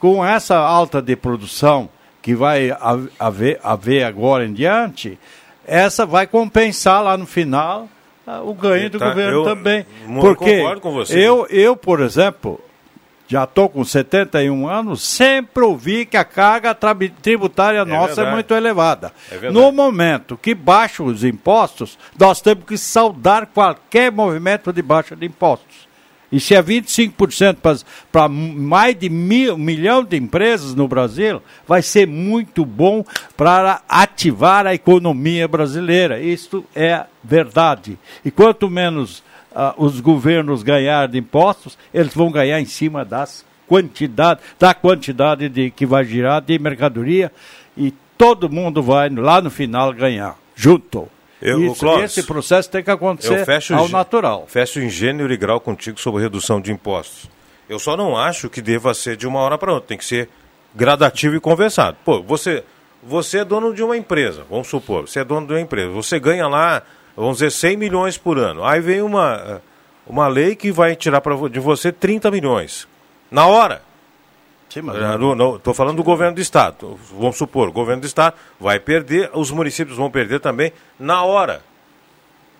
com 0.00 0.24
essa 0.24 0.56
alta 0.56 1.00
de 1.00 1.14
produção 1.14 1.88
que 2.20 2.34
vai 2.34 2.76
haver, 3.20 3.60
haver 3.62 4.02
agora 4.02 4.44
em 4.44 4.52
diante, 4.52 5.16
essa 5.64 6.04
vai 6.04 6.26
compensar 6.26 7.04
lá 7.04 7.16
no 7.16 7.24
final 7.24 7.88
ah, 8.26 8.40
o 8.42 8.52
ganho 8.52 8.90
do 8.90 8.98
tá, 8.98 9.10
governo 9.10 9.38
eu, 9.38 9.44
também. 9.44 9.86
Porque 10.20 10.58
concordo 10.58 10.80
com 10.80 10.92
você. 10.92 11.16
Eu, 11.16 11.46
eu, 11.48 11.76
por 11.76 12.00
exemplo, 12.00 12.60
já 13.30 13.44
estou 13.44 13.68
com 13.68 13.84
71 13.84 14.66
anos, 14.66 15.02
sempre 15.02 15.62
ouvi 15.62 16.04
que 16.04 16.16
a 16.16 16.24
carga 16.24 16.76
tributária 17.22 17.78
é 17.78 17.84
nossa 17.84 18.22
é 18.22 18.26
é 18.26 18.32
muito 18.32 18.52
elevada. 18.52 19.12
É 19.30 19.52
no 19.52 19.70
momento 19.70 20.36
que 20.36 20.52
baixam 20.52 21.06
os 21.06 21.22
impostos, 21.22 21.96
nós 22.18 22.40
temos 22.40 22.64
que 22.64 22.76
saudar 22.76 23.46
qualquer 23.46 24.10
movimento 24.10 24.72
de 24.72 24.82
baixa 24.82 25.14
de 25.14 25.26
impostos. 25.26 25.88
E 26.32 26.40
se 26.40 26.56
é 26.56 26.62
25% 26.62 27.84
para 28.10 28.28
mais 28.28 28.98
de 28.98 29.08
mil, 29.08 29.54
um 29.54 29.58
milhão 29.58 30.02
de 30.02 30.16
empresas 30.16 30.74
no 30.74 30.88
Brasil, 30.88 31.40
vai 31.68 31.82
ser 31.82 32.08
muito 32.08 32.64
bom 32.64 33.04
para 33.36 33.80
ativar 33.88 34.66
a 34.66 34.74
economia 34.74 35.46
brasileira. 35.46 36.18
Isto 36.18 36.64
é 36.74 37.04
verdade. 37.22 37.96
E 38.24 38.30
quanto 38.32 38.68
menos 38.68 39.22
uh, 39.52 39.74
os 39.76 40.00
governos 40.00 40.62
ganharem 40.62 41.10
de 41.10 41.18
impostos, 41.18 41.78
eles 41.92 42.14
vão 42.14 42.30
ganhar 42.30 42.60
em 42.60 42.66
cima 42.66 43.04
das 43.04 43.44
quantidade, 43.70 44.40
da 44.58 44.74
quantidade 44.74 45.48
de, 45.48 45.70
que 45.70 45.86
vai 45.86 46.04
girar 46.04 46.40
de 46.40 46.58
mercadoria 46.58 47.30
e 47.76 47.94
todo 48.18 48.50
mundo 48.50 48.82
vai 48.82 49.08
lá 49.08 49.40
no 49.40 49.48
final 49.48 49.92
ganhar, 49.92 50.36
junto. 50.56 51.08
Eu, 51.40 51.62
Isso, 51.62 51.80
Clóvis, 51.80 52.04
esse 52.04 52.24
processo 52.24 52.68
tem 52.68 52.82
que 52.82 52.90
acontecer 52.90 53.46
ao 53.72 53.88
natural. 53.88 54.44
Fecho 54.48 54.80
em 54.80 54.90
gênero 54.90 55.32
e 55.32 55.36
grau 55.36 55.60
contigo 55.60 55.98
sobre 55.98 56.20
redução 56.20 56.60
de 56.60 56.72
impostos. 56.72 57.30
Eu 57.68 57.78
só 57.78 57.96
não 57.96 58.16
acho 58.16 58.50
que 58.50 58.60
deva 58.60 58.92
ser 58.92 59.16
de 59.16 59.26
uma 59.26 59.38
hora 59.38 59.56
para 59.56 59.72
outra, 59.72 59.88
tem 59.88 59.96
que 59.96 60.04
ser 60.04 60.28
gradativo 60.74 61.36
e 61.36 61.40
conversado. 61.40 61.96
Pô, 62.04 62.20
você, 62.20 62.64
você 63.02 63.38
é 63.38 63.44
dono 63.44 63.72
de 63.72 63.82
uma 63.82 63.96
empresa, 63.96 64.44
vamos 64.50 64.66
supor, 64.66 65.08
você 65.08 65.20
é 65.20 65.24
dono 65.24 65.46
de 65.46 65.52
uma 65.52 65.60
empresa, 65.60 65.88
você 65.90 66.18
ganha 66.18 66.48
lá, 66.48 66.82
vamos 67.16 67.38
dizer, 67.38 67.50
100 67.50 67.76
milhões 67.76 68.18
por 68.18 68.38
ano. 68.38 68.64
Aí 68.64 68.80
vem 68.80 69.02
uma, 69.02 69.62
uma 70.06 70.28
lei 70.28 70.56
que 70.56 70.72
vai 70.72 70.96
tirar 70.96 71.20
pra, 71.20 71.34
de 71.48 71.60
você 71.60 71.92
30 71.92 72.30
milhões. 72.30 72.86
Na 73.30 73.46
hora. 73.46 73.82
Sim, 74.68 74.82
mas 74.82 74.96
Estou 75.56 75.74
falando 75.74 75.96
do 75.96 76.04
governo 76.04 76.36
do 76.36 76.40
Estado. 76.40 76.98
Vamos 77.12 77.36
supor, 77.36 77.68
o 77.68 77.72
governo 77.72 78.02
do 78.02 78.06
Estado 78.06 78.36
vai 78.58 78.78
perder, 78.78 79.30
os 79.34 79.50
municípios 79.50 79.96
vão 79.96 80.10
perder 80.10 80.40
também 80.40 80.72
na 80.98 81.24
hora. 81.24 81.62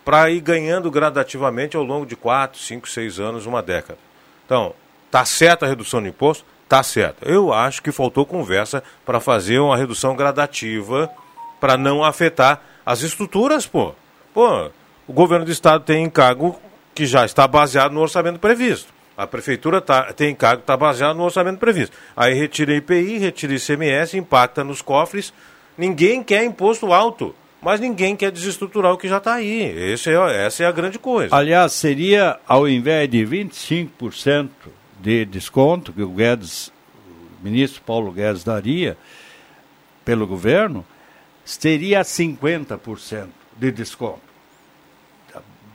Para 0.04 0.30
ir 0.30 0.40
ganhando 0.40 0.90
gradativamente 0.90 1.76
ao 1.76 1.84
longo 1.84 2.04
de 2.04 2.16
4, 2.16 2.58
5, 2.58 2.88
6 2.88 3.20
anos, 3.20 3.46
uma 3.46 3.62
década. 3.62 3.98
Então, 4.44 4.74
tá 5.10 5.24
certa 5.24 5.66
a 5.66 5.68
redução 5.68 6.02
de 6.02 6.08
imposto? 6.08 6.44
Tá 6.68 6.82
certo. 6.82 7.24
Eu 7.24 7.52
acho 7.52 7.82
que 7.82 7.92
faltou 7.92 8.26
conversa 8.26 8.82
para 9.04 9.20
fazer 9.20 9.58
uma 9.60 9.76
redução 9.76 10.16
gradativa 10.16 11.10
para 11.60 11.76
não 11.76 12.02
afetar 12.04 12.62
as 12.84 13.02
estruturas, 13.02 13.66
pô. 13.66 13.92
Pô, 14.32 14.70
o 15.06 15.12
governo 15.12 15.44
do 15.44 15.50
Estado 15.50 15.84
tem 15.84 16.04
encargo 16.04 16.58
que 16.94 17.04
já 17.04 17.24
está 17.24 17.46
baseado 17.48 17.92
no 17.92 18.00
orçamento 18.00 18.38
previsto. 18.38 18.92
A 19.16 19.26
prefeitura 19.26 19.80
tá, 19.80 20.12
tem 20.12 20.30
encargo, 20.30 20.60
está 20.60 20.76
baseado 20.76 21.16
no 21.16 21.24
orçamento 21.24 21.58
previsto. 21.58 21.96
Aí 22.16 22.32
retira 22.34 22.74
IPI, 22.74 23.18
retira 23.18 23.54
ICMS, 23.54 24.16
impacta 24.16 24.64
nos 24.64 24.80
cofres. 24.80 25.32
Ninguém 25.76 26.22
quer 26.22 26.44
imposto 26.44 26.92
alto, 26.92 27.34
mas 27.60 27.80
ninguém 27.80 28.16
quer 28.16 28.30
desestruturar 28.30 28.92
o 28.92 28.98
que 28.98 29.08
já 29.08 29.18
está 29.18 29.34
aí. 29.34 29.62
Esse 29.62 30.10
é, 30.10 30.46
essa 30.46 30.62
é 30.62 30.66
a 30.66 30.72
grande 30.72 30.98
coisa. 30.98 31.34
Aliás, 31.34 31.72
seria, 31.72 32.38
ao 32.46 32.68
invés 32.68 33.10
de 33.10 33.26
25% 33.26 34.48
de 35.00 35.24
desconto 35.24 35.92
que 35.92 36.02
o 36.02 36.10
Guedes, 36.10 36.72
o 37.40 37.44
ministro 37.44 37.82
Paulo 37.82 38.12
Guedes 38.12 38.44
daria 38.44 38.96
pelo 40.04 40.26
governo, 40.26 40.84
seria 41.44 42.02
50% 42.02 43.39
de 43.60 43.70
desconto. 43.70 44.20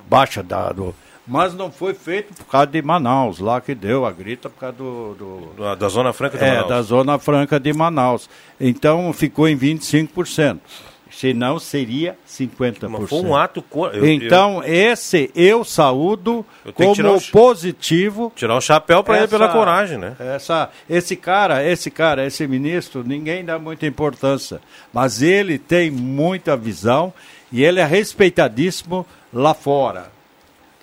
Baixa 0.09 0.43
dado 0.43 0.93
mas 1.27 1.55
não 1.55 1.71
foi 1.71 1.93
feito 1.93 2.33
por 2.33 2.45
causa 2.45 2.67
de 2.67 2.81
Manaus, 2.81 3.39
lá 3.39 3.59
que 3.59 3.73
deu 3.73 4.05
a 4.05 4.11
grita 4.11 4.49
por 4.49 4.59
causa 4.59 4.77
do. 4.77 5.15
do... 5.15 5.75
Da 5.75 5.89
Zona 5.89 6.13
Franca 6.13 6.38
de 6.38 6.43
é, 6.43 6.49
Manaus. 6.49 6.65
É, 6.65 6.69
da 6.69 6.81
Zona 6.83 7.19
Franca 7.19 7.59
de 7.59 7.73
Manaus. 7.73 8.29
Então 8.59 9.11
ficou 9.11 9.47
em 9.47 9.57
25%. 9.57 10.59
Senão 11.09 11.59
seria 11.59 12.17
50%. 12.27 12.89
Mas 12.89 13.09
foi 13.09 13.21
um 13.21 13.36
ato. 13.36 13.63
Eu, 13.93 14.05
então, 14.05 14.61
eu... 14.63 14.91
esse 14.91 15.31
eu 15.33 15.63
saúdo 15.63 16.45
eu 16.65 16.73
como 16.73 17.21
positivo. 17.31 18.33
Tirar 18.36 18.57
o 18.57 18.61
chapéu 18.61 19.01
para 19.01 19.19
ele 19.19 19.27
pela 19.27 19.47
coragem, 19.47 19.97
né? 19.97 20.15
Essa, 20.19 20.69
esse 20.89 21.15
cara, 21.15 21.63
esse 21.63 21.89
cara, 21.89 22.25
esse 22.25 22.45
ministro, 22.45 23.01
ninguém 23.01 23.45
dá 23.45 23.57
muita 23.57 23.88
importância. 23.88 24.59
Mas 24.91 25.21
ele 25.21 25.57
tem 25.57 25.89
muita 25.89 26.57
visão 26.57 27.13
e 27.51 27.63
ele 27.63 27.79
é 27.79 27.85
respeitadíssimo 27.85 29.05
lá 29.33 29.53
fora 29.53 30.15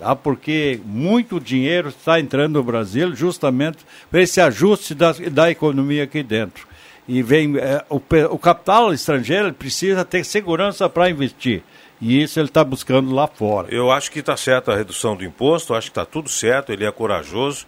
tá? 0.03 0.15
porque 0.15 0.79
muito 0.85 1.39
dinheiro 1.39 1.89
está 1.89 2.19
entrando 2.19 2.55
no 2.55 2.63
Brasil 2.63 3.15
justamente 3.15 3.79
para 4.11 4.21
esse 4.21 4.41
ajuste 4.41 4.93
da, 4.93 5.13
da 5.31 5.49
economia 5.49 6.03
aqui 6.03 6.21
dentro. 6.21 6.67
E 7.07 7.21
vem 7.21 7.57
é, 7.57 7.83
o, 7.89 8.01
o 8.29 8.37
capital 8.37 8.93
estrangeiro 8.93 9.53
precisa 9.53 10.05
ter 10.05 10.23
segurança 10.23 10.87
para 10.89 11.09
investir. 11.09 11.63
E 12.01 12.21
isso 12.21 12.39
ele 12.39 12.47
está 12.47 12.63
buscando 12.63 13.13
lá 13.13 13.27
fora. 13.27 13.73
Eu 13.73 13.91
acho 13.91 14.11
que 14.11 14.19
está 14.19 14.35
certo 14.35 14.71
a 14.71 14.75
redução 14.75 15.15
do 15.15 15.23
imposto, 15.23 15.73
acho 15.73 15.87
que 15.87 15.91
está 15.91 16.05
tudo 16.05 16.29
certo, 16.29 16.71
ele 16.71 16.85
é 16.85 16.91
corajoso. 16.91 17.65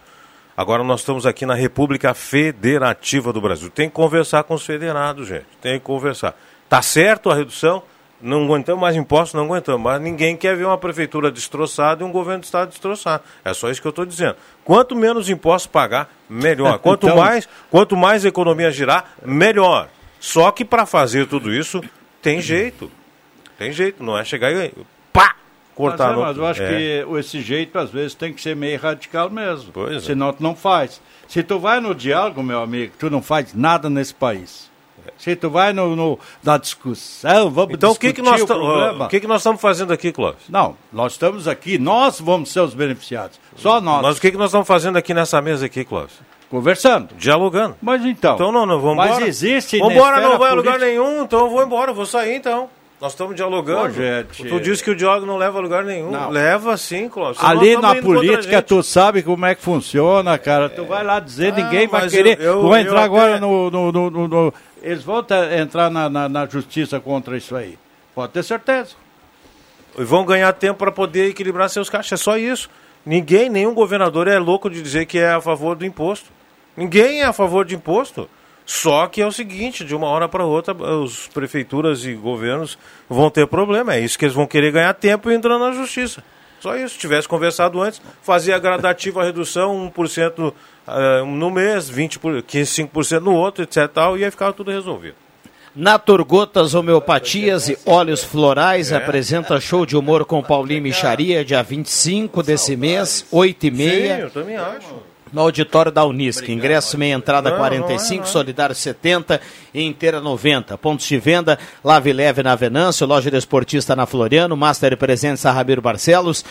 Agora 0.54 0.82
nós 0.82 1.00
estamos 1.00 1.26
aqui 1.26 1.44
na 1.44 1.54
República 1.54 2.14
Federativa 2.14 3.32
do 3.32 3.40
Brasil. 3.40 3.70
Tem 3.70 3.88
que 3.88 3.94
conversar 3.94 4.44
com 4.44 4.54
os 4.54 4.64
federados, 4.64 5.28
gente. 5.28 5.46
Tem 5.60 5.78
que 5.78 5.84
conversar. 5.84 6.34
Está 6.64 6.80
certo 6.80 7.30
a 7.30 7.34
redução? 7.34 7.82
Não 8.20 8.44
aguentamos 8.44 8.80
mais 8.80 8.96
impostos, 8.96 9.34
não 9.34 9.44
aguentamos. 9.44 9.82
Mas 9.82 10.00
ninguém 10.00 10.36
quer 10.36 10.56
ver 10.56 10.64
uma 10.64 10.78
prefeitura 10.78 11.30
destroçada 11.30 12.02
e 12.02 12.06
um 12.06 12.10
governo 12.10 12.40
do 12.40 12.44
estado 12.44 12.70
destroçado. 12.70 13.22
É 13.44 13.52
só 13.52 13.70
isso 13.70 13.80
que 13.80 13.86
eu 13.86 13.90
estou 13.90 14.06
dizendo. 14.06 14.36
Quanto 14.64 14.94
menos 14.96 15.28
impostos 15.28 15.70
pagar, 15.70 16.08
melhor. 16.28 16.78
Quanto 16.80 17.06
então... 17.06 17.18
mais, 17.18 17.48
quanto 17.70 17.96
mais 17.96 18.24
a 18.24 18.28
economia 18.28 18.70
girar, 18.70 19.12
melhor. 19.24 19.88
Só 20.18 20.50
que 20.50 20.64
para 20.64 20.86
fazer 20.86 21.26
tudo 21.26 21.52
isso 21.52 21.82
tem 22.22 22.40
jeito. 22.40 22.90
Tem 23.58 23.72
jeito, 23.72 24.02
não 24.02 24.18
é 24.18 24.24
chegar 24.24 24.52
e 24.52 24.72
pá, 25.12 25.36
cortar. 25.74 26.14
Mas, 26.14 26.18
é, 26.18 26.22
mas 26.22 26.36
eu 26.36 26.46
acho 26.46 26.62
é. 26.62 26.68
que 26.68 27.18
esse 27.18 27.40
jeito 27.40 27.78
às 27.78 27.90
vezes 27.90 28.14
tem 28.14 28.32
que 28.32 28.40
ser 28.40 28.56
meio 28.56 28.78
radical 28.78 29.30
mesmo. 29.30 29.70
Pois 29.72 29.96
é. 29.96 30.00
Senão 30.00 30.32
tu 30.32 30.42
não 30.42 30.54
faz. 30.54 31.00
Se 31.28 31.42
tu 31.42 31.58
vai 31.58 31.80
no 31.80 31.94
diálogo, 31.94 32.42
meu 32.42 32.60
amigo, 32.60 32.92
tu 32.98 33.08
não 33.08 33.22
faz 33.22 33.54
nada 33.54 33.88
nesse 33.88 34.14
país. 34.14 34.70
Se 35.18 35.36
tu 35.36 35.50
vai 35.50 35.72
no, 35.72 35.96
no 35.96 36.18
na 36.42 36.58
discussão, 36.58 37.50
vamos 37.50 37.74
então, 37.74 37.90
discutir 37.90 38.10
o 38.10 38.14
que 38.14 38.22
que 38.22 38.28
nós 38.28 38.42
o, 38.42 39.04
o 39.04 39.08
que 39.08 39.20
que 39.20 39.26
nós 39.26 39.40
estamos 39.40 39.60
fazendo 39.60 39.92
aqui, 39.92 40.12
Clóvis? 40.12 40.42
Não, 40.48 40.76
nós 40.92 41.12
estamos 41.12 41.46
aqui, 41.48 41.78
nós 41.78 42.20
vamos 42.20 42.52
ser 42.52 42.60
os 42.60 42.74
beneficiados. 42.74 43.38
Só 43.56 43.80
nós. 43.80 44.02
Mas 44.02 44.18
o 44.18 44.20
que 44.20 44.30
que 44.30 44.36
nós 44.36 44.48
estamos 44.48 44.66
fazendo 44.66 44.96
aqui 44.96 45.14
nessa 45.14 45.40
mesa 45.40 45.66
aqui, 45.66 45.84
Clóvis? 45.84 46.14
Conversando. 46.50 47.14
Dialogando. 47.16 47.76
Mas 47.82 48.04
então. 48.04 48.34
Então 48.34 48.52
não, 48.52 48.64
não, 48.64 48.80
vamos 48.80 49.04
embora. 49.04 49.20
Mas 49.20 49.28
existe 49.28 49.78
Vamos 49.78 49.94
embora, 49.94 50.20
não 50.20 50.38
vai 50.38 50.50
a 50.50 50.54
lugar 50.54 50.78
nenhum, 50.78 51.22
então 51.22 51.40
eu 51.40 51.50
vou 51.50 51.62
embora, 51.62 51.90
eu 51.90 51.94
vou 51.94 52.06
sair 52.06 52.36
então. 52.36 52.68
Nós 52.98 53.12
estamos 53.12 53.36
dialogando. 53.36 53.92
gente. 53.92 54.42
Tu 54.42 54.60
disse 54.60 54.82
que 54.82 54.90
o 54.90 54.96
diálogo 54.96 55.26
não 55.26 55.36
leva 55.36 55.58
a 55.58 55.60
lugar 55.60 55.84
nenhum. 55.84 56.10
Não. 56.10 56.30
Leva 56.30 56.78
sim, 56.78 57.10
Clóvis. 57.10 57.42
Ali 57.44 57.76
na 57.76 57.94
política 57.96 58.62
tu 58.62 58.82
sabe 58.82 59.22
como 59.22 59.44
é 59.44 59.54
que 59.54 59.60
funciona, 59.60 60.38
cara. 60.38 60.70
Tu 60.70 60.82
vai 60.84 61.04
lá 61.04 61.20
dizer, 61.20 61.52
ah, 61.52 61.56
ninguém 61.56 61.86
vai 61.86 62.08
querer. 62.08 62.40
Eu, 62.40 62.54
eu, 62.54 62.62
Vou 62.62 62.76
entrar 62.76 63.02
agora 63.02 63.32
até... 63.32 63.40
no, 63.40 63.70
no, 63.70 63.92
no, 63.92 64.10
no, 64.10 64.54
Eles 64.82 65.02
vão 65.02 65.24
entrar 65.58 65.90
na, 65.90 66.08
na, 66.08 66.28
na 66.28 66.46
justiça 66.46 67.00
contra 67.00 67.36
isso 67.36 67.56
aí. 67.56 67.78
Pode 68.14 68.32
ter 68.32 68.42
certeza. 68.42 68.94
E 69.98 70.04
vão 70.04 70.24
ganhar 70.24 70.52
tempo 70.52 70.78
para 70.78 70.92
poder 70.92 71.30
equilibrar 71.30 71.68
seus 71.68 71.88
caixas. 71.88 72.20
É 72.20 72.22
só 72.22 72.36
isso. 72.36 72.68
Ninguém, 73.04 73.48
nenhum 73.48 73.74
governador 73.74 74.28
é 74.28 74.38
louco 74.38 74.68
de 74.68 74.82
dizer 74.82 75.06
que 75.06 75.18
é 75.18 75.32
a 75.32 75.40
favor 75.40 75.76
do 75.76 75.86
imposto. 75.86 76.30
Ninguém 76.76 77.22
é 77.22 77.24
a 77.24 77.32
favor 77.32 77.64
de 77.64 77.74
imposto. 77.74 78.28
Só 78.66 79.06
que 79.06 79.22
é 79.22 79.26
o 79.26 79.30
seguinte, 79.30 79.84
de 79.84 79.94
uma 79.94 80.08
hora 80.08 80.28
para 80.28 80.44
outra, 80.44 80.74
os 80.74 81.28
prefeituras 81.28 82.04
e 82.04 82.14
governos 82.14 82.76
vão 83.08 83.30
ter 83.30 83.46
problema. 83.46 83.94
É 83.94 84.00
isso 84.00 84.18
que 84.18 84.24
eles 84.24 84.34
vão 84.34 84.46
querer 84.46 84.72
ganhar 84.72 84.92
tempo 84.94 85.30
entrando 85.30 85.64
na 85.64 85.72
justiça. 85.72 86.22
Só 86.60 86.76
isso. 86.76 86.94
Se 86.94 87.00
tivesse 87.00 87.28
conversado 87.28 87.80
antes, 87.80 88.00
fazia 88.22 88.58
gradativa 88.58 89.22
a 89.22 89.24
redução, 89.24 89.92
1% 89.94 90.52
uh, 90.52 91.26
no 91.26 91.50
mês, 91.50 91.88
20 91.88 92.18
por, 92.18 92.42
5% 92.42 93.20
no 93.20 93.34
outro, 93.34 93.62
etc. 93.64 93.88
Tal, 93.88 94.18
e 94.18 94.24
aí 94.24 94.30
ficava 94.30 94.52
tudo 94.52 94.70
resolvido. 94.70 95.16
Naturgotas 95.74 96.74
Homeopatias 96.74 97.68
e 97.68 97.78
Óleos 97.84 98.24
Florais 98.24 98.92
é. 98.92 98.96
apresenta 98.96 99.60
show 99.60 99.84
de 99.84 99.94
humor 99.94 100.24
com 100.24 100.42
Paulinho 100.42 100.82
Micharia, 100.82 101.44
dia 101.44 101.62
25 101.62 102.42
desse 102.42 102.74
mês, 102.76 103.26
8 103.30 103.66
e 103.66 103.70
meia. 103.70 104.16
Sim, 104.16 104.22
eu 104.22 104.30
também 104.30 104.56
acho 104.56 105.15
no 105.36 105.42
auditório 105.42 105.92
da 105.92 106.02
Unisc. 106.02 106.50
Ingresso 106.50 106.96
meia 106.96 107.14
entrada 107.14 107.50
não, 107.50 107.58
45, 107.58 108.14
não, 108.14 108.20
não, 108.20 108.26
solidário 108.26 108.74
70 108.74 109.38
e 109.74 109.82
inteira 109.82 110.18
90. 110.18 110.78
Pontos 110.78 111.06
de 111.06 111.18
venda, 111.18 111.58
Lave 111.84 112.10
Leve 112.10 112.42
na 112.42 112.54
Venâncio, 112.54 113.06
loja 113.06 113.30
desportista 113.30 113.94
na 113.94 114.06
Floriano, 114.06 114.56
Master 114.56 114.96
Presentes 114.96 115.44
a 115.44 115.52
Rabiro 115.52 115.82
Barcelos. 115.82 116.42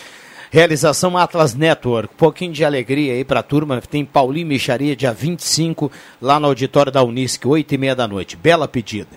Realização 0.52 1.18
Atlas 1.18 1.56
Network. 1.56 2.14
Um 2.14 2.16
pouquinho 2.16 2.52
de 2.52 2.64
alegria 2.64 3.14
aí 3.14 3.24
para 3.24 3.40
a 3.40 3.42
turma. 3.42 3.80
Tem 3.80 4.04
Paulinho 4.04 4.46
Micharia, 4.46 4.94
dia 4.94 5.12
25, 5.12 5.90
lá 6.22 6.38
no 6.38 6.46
auditório 6.46 6.92
da 6.92 7.02
Unisc, 7.02 7.44
8 7.44 7.74
e 7.74 7.78
meia 7.78 7.96
da 7.96 8.06
noite. 8.06 8.36
Bela 8.36 8.68
pedida. 8.68 9.08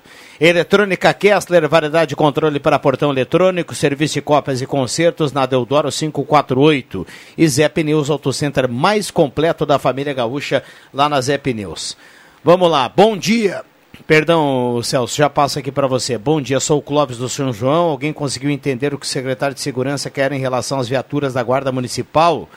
Eletrônica 0.41 1.13
Kessler, 1.13 1.67
variedade 1.67 2.09
de 2.09 2.15
controle 2.15 2.61
para 2.61 2.79
portão 2.79 3.11
eletrônico, 3.11 3.75
serviço 3.75 4.13
de 4.13 4.21
cópias 4.21 4.61
e 4.61 4.65
concertos 4.65 5.33
na 5.33 5.45
Deodoro 5.45 5.91
548. 5.91 7.05
E 7.37 7.45
Zé 7.45 7.67
Pneus 7.67 8.09
Auto 8.09 8.31
Center 8.31 8.69
mais 8.69 9.11
completo 9.11 9.65
da 9.65 9.77
família 9.77 10.13
gaúcha, 10.13 10.63
lá 10.93 11.09
na 11.09 11.19
Zé 11.19 11.37
Pneus. 11.37 11.97
Vamos 12.41 12.71
lá, 12.71 12.87
bom 12.87 13.17
dia. 13.17 13.65
Perdão, 14.07 14.81
Celso, 14.81 15.17
já 15.17 15.29
passo 15.29 15.59
aqui 15.59 15.73
para 15.73 15.87
você. 15.87 16.17
Bom 16.17 16.39
dia, 16.39 16.61
sou 16.61 16.79
o 16.79 16.81
Clóvis 16.81 17.17
do 17.17 17.27
São 17.27 17.51
João. 17.51 17.89
Alguém 17.89 18.13
conseguiu 18.13 18.49
entender 18.49 18.93
o 18.93 18.97
que 18.97 19.05
o 19.05 19.09
secretário 19.09 19.53
de 19.53 19.59
Segurança 19.59 20.09
quer 20.09 20.31
em 20.31 20.39
relação 20.39 20.79
às 20.79 20.87
viaturas 20.87 21.33
da 21.33 21.43
Guarda 21.43 21.69
Municipal 21.69 22.47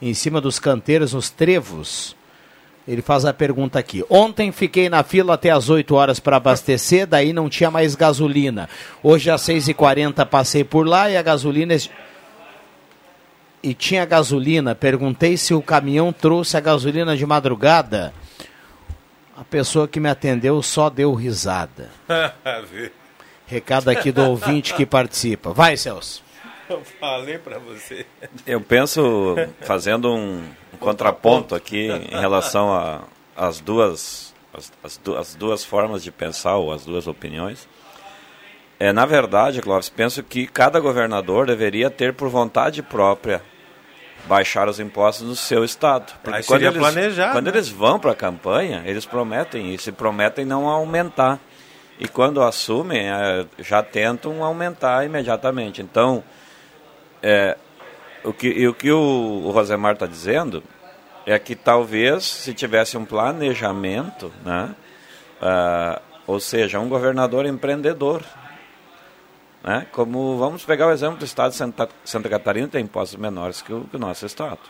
em 0.00 0.14
cima 0.14 0.40
dos 0.40 0.60
canteiros 0.60 1.12
nos 1.12 1.30
trevos? 1.30 2.14
Ele 2.86 3.00
faz 3.00 3.24
a 3.24 3.32
pergunta 3.32 3.78
aqui. 3.78 4.04
Ontem 4.10 4.52
fiquei 4.52 4.90
na 4.90 5.02
fila 5.02 5.34
até 5.34 5.50
as 5.50 5.70
8 5.70 5.94
horas 5.94 6.20
para 6.20 6.36
abastecer, 6.36 7.06
daí 7.06 7.32
não 7.32 7.48
tinha 7.48 7.70
mais 7.70 7.94
gasolina. 7.94 8.68
Hoje 9.02 9.30
às 9.30 9.42
6h40 9.42 10.26
passei 10.26 10.62
por 10.62 10.86
lá 10.86 11.10
e 11.10 11.16
a 11.16 11.22
gasolina. 11.22 11.74
E 13.62 13.72
tinha 13.72 14.04
gasolina. 14.04 14.74
Perguntei 14.74 15.38
se 15.38 15.54
o 15.54 15.62
caminhão 15.62 16.12
trouxe 16.12 16.58
a 16.58 16.60
gasolina 16.60 17.16
de 17.16 17.24
madrugada. 17.24 18.12
A 19.34 19.42
pessoa 19.42 19.88
que 19.88 19.98
me 19.98 20.08
atendeu 20.08 20.62
só 20.62 20.90
deu 20.90 21.14
risada. 21.14 21.90
Recado 23.46 23.88
aqui 23.88 24.12
do 24.12 24.22
ouvinte 24.22 24.74
que 24.74 24.84
participa. 24.84 25.52
Vai, 25.52 25.76
Celso. 25.76 26.22
Eu 26.68 26.82
falei 27.00 27.38
para 27.38 27.58
você. 27.58 28.06
Eu 28.46 28.60
penso, 28.60 29.36
fazendo 29.62 30.12
um, 30.12 30.38
um 30.38 30.63
contraponto 30.84 31.54
aqui 31.54 31.88
em 31.90 32.20
relação 32.20 33.04
às 33.36 33.60
duas, 33.60 34.34
as, 34.52 34.72
as, 34.82 35.00
as, 35.18 35.34
duas 35.34 35.64
formas 35.64 36.02
de 36.02 36.10
pensar, 36.12 36.56
ou 36.56 36.72
as 36.72 36.84
duas 36.84 37.06
opiniões. 37.06 37.68
É, 38.78 38.92
na 38.92 39.06
verdade, 39.06 39.62
Clóvis, 39.62 39.88
penso 39.88 40.22
que 40.22 40.46
cada 40.46 40.80
governador 40.80 41.46
deveria 41.46 41.90
ter 41.90 42.12
por 42.12 42.28
vontade 42.28 42.82
própria 42.82 43.42
baixar 44.26 44.68
os 44.68 44.80
impostos 44.80 45.26
no 45.26 45.36
seu 45.36 45.64
estado. 45.64 46.12
Porque 46.22 46.42
quando 46.44 46.62
eles, 46.62 46.78
planejar, 46.78 47.32
quando 47.32 47.46
né? 47.46 47.52
eles 47.52 47.68
vão 47.68 47.98
para 47.98 48.12
a 48.12 48.14
campanha, 48.14 48.82
eles 48.86 49.04
prometem 49.04 49.72
isso 49.74 49.88
e 49.88 49.92
prometem 49.92 50.44
não 50.44 50.68
aumentar. 50.68 51.38
E 51.98 52.08
quando 52.08 52.42
assumem, 52.42 53.08
é, 53.08 53.46
já 53.58 53.82
tentam 53.82 54.42
aumentar 54.42 55.04
imediatamente. 55.04 55.80
Então, 55.80 56.24
é, 57.22 57.56
o 58.24 58.32
que, 58.32 58.66
o, 58.66 58.74
que 58.74 58.90
o, 58.90 59.42
o 59.44 59.50
Rosemar 59.50 59.92
está 59.92 60.06
dizendo 60.06 60.62
é 61.26 61.38
que 61.38 61.54
talvez 61.54 62.24
se 62.24 62.52
tivesse 62.52 62.96
um 62.96 63.04
planejamento, 63.04 64.32
né, 64.44 64.74
uh, 65.40 66.00
ou 66.26 66.38
seja, 66.38 66.78
um 66.78 66.88
governador 66.88 67.46
empreendedor, 67.46 68.22
né, 69.62 69.86
como 69.92 70.36
vamos 70.36 70.64
pegar 70.64 70.88
o 70.88 70.92
exemplo 70.92 71.18
do 71.18 71.24
estado 71.24 71.50
de 71.52 71.56
Santa, 71.56 71.88
Santa 72.04 72.28
Catarina, 72.28 72.68
tem 72.68 72.84
impostos 72.84 73.18
menores 73.18 73.62
que 73.62 73.72
o, 73.72 73.84
que 73.84 73.96
o 73.96 73.98
nosso 73.98 74.26
estado. 74.26 74.60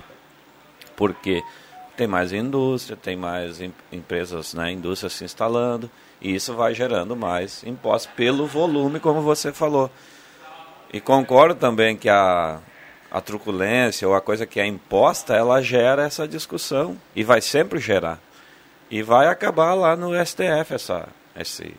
Porque 0.97 1.43
tem 1.97 2.07
mais 2.07 2.33
indústria, 2.33 2.97
tem 2.97 3.17
mais 3.17 3.61
em, 3.61 3.73
empresas, 3.91 4.55
né, 4.55 4.71
indústrias 4.71 5.13
se 5.13 5.25
instalando, 5.25 5.91
e 6.21 6.35
isso 6.35 6.55
vai 6.55 6.75
gerando 6.75 7.17
mais 7.17 7.65
impostos 7.65 8.13
pelo 8.15 8.47
volume, 8.47 9.01
como 9.01 9.21
você 9.21 9.53
falou. 9.53 9.91
E 10.93 11.01
concordo 11.01 11.57
também 11.57 11.97
que 11.97 12.09
a 12.09 12.61
a 13.15 13.21
truculência 13.21 14.09
ou 14.09 14.13
a 14.13 14.21
coisa 14.21 14.45
que 14.45 14.59
é 14.59 14.67
imposta, 14.67 15.37
ela 15.37 15.63
gera 15.63 16.03
essa 16.03 16.27
discussão 16.27 16.99
e 17.15 17.23
vai 17.23 17.41
sempre 17.41 17.79
gerar. 17.79 18.19
E 18.91 19.05
vai 19.05 19.29
acabar 19.29 19.73
lá 19.73 19.95
no 19.95 20.11
STF 20.27 20.75
essa, 20.75 21.09
esse, 21.37 21.77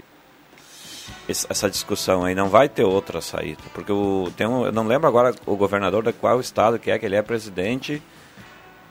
essa 1.28 1.70
discussão 1.70 2.24
aí, 2.24 2.34
não 2.34 2.48
vai 2.48 2.70
ter 2.70 2.86
outra 2.86 3.20
saída. 3.20 3.62
Porque 3.74 3.92
o, 3.92 4.32
tem 4.38 4.48
um, 4.48 4.66
eu 4.66 4.72
não 4.72 4.88
lembro 4.88 5.10
agora 5.10 5.36
o 5.46 5.58
governador 5.58 6.06
de 6.06 6.14
qual 6.14 6.40
estado 6.40 6.80
que 6.80 6.90
é, 6.90 6.98
que 6.98 7.06
ele 7.06 7.18
é 7.18 7.22
presidente 7.22 8.02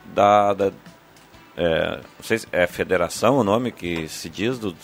da. 0.04 0.52
da 0.52 0.70
é, 1.56 1.96
não 1.96 2.24
sei 2.24 2.38
se 2.40 2.46
é 2.52 2.66
federação 2.66 3.38
o 3.38 3.44
nome 3.44 3.72
que 3.72 4.06
se 4.06 4.28
diz 4.28 4.58
do, 4.58 4.76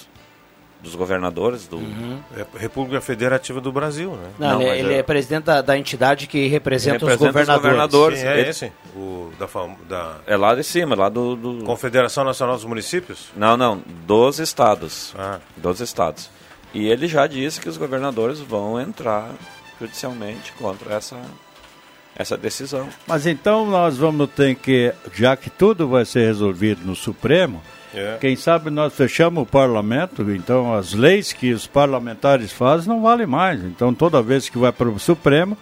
dos 0.83 0.95
governadores 0.95 1.66
do 1.66 1.76
uhum. 1.76 2.20
é 2.37 2.45
República 2.59 3.01
Federativa 3.01 3.61
do 3.61 3.70
Brasil, 3.70 4.12
né? 4.12 4.31
Não, 4.39 4.55
Não 4.55 4.62
ele, 4.62 4.81
ele 4.81 4.95
é... 4.95 4.99
é... 4.99 5.03
presidente 5.03 5.45
da, 5.45 5.61
da, 5.61 5.76
entidade 5.76 6.26
que 6.26 6.47
representa, 6.47 7.07
representa 7.07 7.14
os 7.14 7.26
governadores. 7.26 7.57
Os 7.57 7.62
governadores. 7.62 8.18
Sim, 8.20 8.26
é 8.26 8.49
esse, 8.49 8.72
o 8.97 9.31
da, 9.39 9.47
da, 9.89 10.16
é 10.26 10.37
lá 10.37 10.55
de 10.55 10.64
cima, 10.64 10.95
lá 10.95 11.09
do, 11.09 11.37
do, 11.37 11.64
Confederação 11.64 12.24
Nacional 12.24 12.57
dos 12.57 12.64
Municípios. 12.64 13.28
Não, 13.37 13.57
não, 13.57 13.83
dos 14.07 14.39
estados, 14.39 15.14
ah. 15.18 15.39
dos 15.57 15.81
estados. 15.81 16.31
E 16.72 16.89
ele 16.89 17.07
já 17.07 17.26
disse 17.26 17.61
que 17.61 17.68
os 17.68 17.76
governadores 17.76 18.41
vão 18.41 18.81
entrar 18.81 19.31
judicialmente 19.78 20.53
contra 20.53 20.95
essa 20.95 21.16
essa 22.16 22.37
decisão. 22.37 22.89
Mas 23.07 23.26
então 23.26 23.64
nós 23.64 23.97
vamos 23.97 24.28
ter 24.31 24.55
que, 24.55 24.93
já 25.14 25.35
que 25.37 25.49
tudo 25.49 25.89
vai 25.89 26.05
ser 26.05 26.26
resolvido 26.26 26.85
no 26.85 26.95
Supremo, 26.95 27.62
é. 27.95 28.18
Quem 28.20 28.36
sabe 28.36 28.70
nós 28.70 28.95
fechamos 28.95 29.43
o 29.43 29.47
parlamento, 29.47 30.22
então 30.30 30.72
as 30.74 30.93
leis 30.93 31.32
que 31.32 31.53
os 31.53 31.66
parlamentares 31.66 32.53
fazem 32.53 32.88
não 32.88 33.03
valem 33.03 33.26
mais. 33.26 33.62
Então 33.64 33.93
toda 33.93 34.22
vez 34.22 34.49
que 34.49 34.59
vai 34.59 34.70
para 34.70 34.88
o 34.88 34.99
Supremo, 34.99 35.57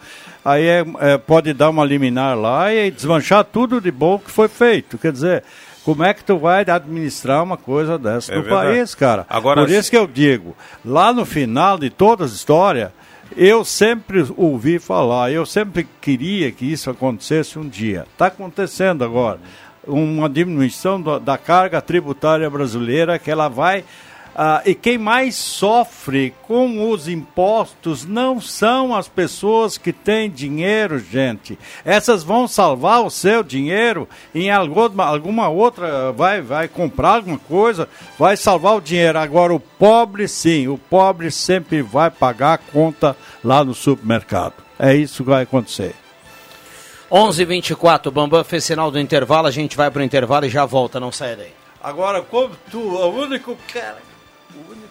aí 0.44 0.66
é, 0.66 0.84
é, 1.00 1.18
pode 1.18 1.52
dar 1.54 1.70
uma 1.70 1.84
liminar 1.84 2.36
lá 2.36 2.72
e 2.72 2.90
desmanchar 2.90 3.44
tudo 3.44 3.80
de 3.80 3.90
bom 3.90 4.18
que 4.18 4.30
foi 4.30 4.48
feito. 4.48 4.98
Quer 4.98 5.12
dizer, 5.12 5.42
como 5.84 6.04
é 6.04 6.12
que 6.12 6.22
tu 6.22 6.36
vai 6.38 6.68
administrar 6.68 7.42
uma 7.42 7.56
coisa 7.56 7.98
dessa 7.98 8.32
é 8.32 8.36
no 8.36 8.42
verdade. 8.42 8.66
país, 8.66 8.94
cara? 8.94 9.26
Agora, 9.28 9.62
Por 9.62 9.70
isso 9.70 9.90
que 9.90 9.96
eu 9.96 10.06
digo, 10.06 10.54
lá 10.84 11.12
no 11.12 11.24
final 11.24 11.78
de 11.78 11.88
toda 11.88 12.24
a 12.24 12.26
história, 12.26 12.92
eu 13.34 13.64
sempre 13.64 14.26
ouvi 14.36 14.78
falar, 14.78 15.32
eu 15.32 15.46
sempre 15.46 15.88
queria 16.00 16.52
que 16.52 16.70
isso 16.70 16.90
acontecesse 16.90 17.58
um 17.58 17.66
dia. 17.66 18.04
Está 18.12 18.26
acontecendo 18.26 19.02
agora 19.02 19.38
uma 19.88 20.28
diminuição 20.28 21.00
do, 21.00 21.18
da 21.18 21.36
carga 21.36 21.80
tributária 21.80 22.48
brasileira 22.48 23.18
que 23.18 23.30
ela 23.30 23.48
vai 23.48 23.84
ah, 24.40 24.62
e 24.64 24.72
quem 24.72 24.96
mais 24.96 25.34
sofre 25.34 26.32
com 26.42 26.92
os 26.92 27.08
impostos 27.08 28.04
não 28.04 28.40
são 28.40 28.94
as 28.94 29.08
pessoas 29.08 29.76
que 29.76 29.92
têm 29.92 30.30
dinheiro, 30.30 31.00
gente. 31.00 31.58
Essas 31.84 32.22
vão 32.22 32.46
salvar 32.46 33.02
o 33.02 33.10
seu 33.10 33.42
dinheiro 33.42 34.08
em 34.32 34.48
alguma, 34.48 35.06
alguma 35.06 35.48
outra, 35.48 36.12
vai, 36.12 36.40
vai 36.40 36.68
comprar 36.68 37.16
alguma 37.16 37.36
coisa, 37.36 37.88
vai 38.16 38.36
salvar 38.36 38.76
o 38.76 38.80
dinheiro. 38.80 39.18
Agora, 39.18 39.52
o 39.52 39.58
pobre, 39.58 40.28
sim, 40.28 40.68
o 40.68 40.78
pobre 40.78 41.32
sempre 41.32 41.82
vai 41.82 42.08
pagar 42.08 42.52
a 42.52 42.58
conta 42.58 43.16
lá 43.42 43.64
no 43.64 43.74
supermercado. 43.74 44.54
É 44.78 44.94
isso 44.94 45.24
que 45.24 45.30
vai 45.30 45.42
acontecer. 45.42 45.96
11:24 47.10 48.10
Bambam 48.10 48.44
fez 48.44 48.64
sinal 48.64 48.90
do 48.90 49.00
intervalo, 49.00 49.46
a 49.46 49.50
gente 49.50 49.76
vai 49.76 49.90
para 49.90 50.00
o 50.00 50.04
intervalo 50.04 50.44
e 50.44 50.50
já 50.50 50.64
volta, 50.66 51.00
não 51.00 51.10
sai 51.10 51.36
daí. 51.36 51.52
Agora, 51.82 52.20
como 52.22 52.54
tu, 52.70 52.78
o 52.80 53.08
único 53.08 53.56
cara. 53.72 53.98
O 54.54 54.70
único... 54.70 54.88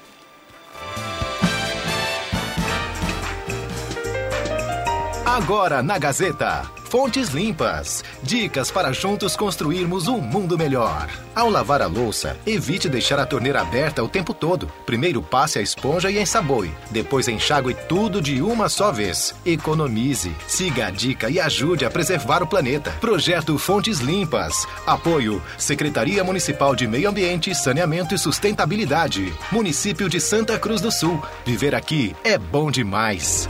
Agora 5.28 5.84
na 5.84 5.97
Gazeta. 5.97 6.63
Fontes 6.86 7.32
Limpas. 7.32 8.01
Dicas 8.23 8.71
para 8.71 8.93
juntos 8.93 9.36
construirmos 9.36 10.07
um 10.07 10.21
mundo 10.21 10.57
melhor. 10.57 11.09
Ao 11.36 11.49
lavar 11.49 11.82
a 11.82 11.86
louça, 11.86 12.38
evite 12.45 12.88
deixar 12.88 13.19
a 13.19 13.25
torneira 13.25 13.59
aberta 13.59 14.01
o 14.01 14.07
tempo 14.07 14.34
todo. 14.34 14.71
Primeiro 14.86 15.21
passe 15.21 15.59
a 15.59 15.61
esponja 15.61 16.09
e 16.09 16.17
ensaboe. 16.17 16.71
Depois 16.89 17.28
enxague 17.28 17.75
tudo 17.89 18.21
de 18.21 18.41
uma 18.41 18.69
só 18.69 18.89
vez. 18.89 19.36
Economize, 19.45 20.34
siga 20.47 20.88
a 20.88 20.91
dica 20.91 21.30
e 21.30 21.41
ajude 21.41 21.84
a 21.84 21.91
preservar 21.91 22.41
o 22.41 22.47
planeta. 22.47 22.91
Projeto 23.01 23.59
Fontes 23.59 23.99
Limpas. 23.99 24.65
Apoio 24.88 25.43
Secretaria 25.57 26.23
Municipal 26.23 26.73
de 26.73 26.88
Meio 26.88 27.09
Ambiente, 27.09 27.53
Saneamento 27.53 28.15
e 28.15 28.17
Sustentabilidade. 28.17 29.34
Município 29.51 30.07
de 30.07 30.21
Santa 30.21 30.57
Cruz 30.57 30.80
do 30.80 30.89
Sul. 30.89 31.21
Viver 31.45 31.75
aqui 31.75 32.15
é 32.23 32.38
bom 32.38 32.71
demais. 32.71 33.45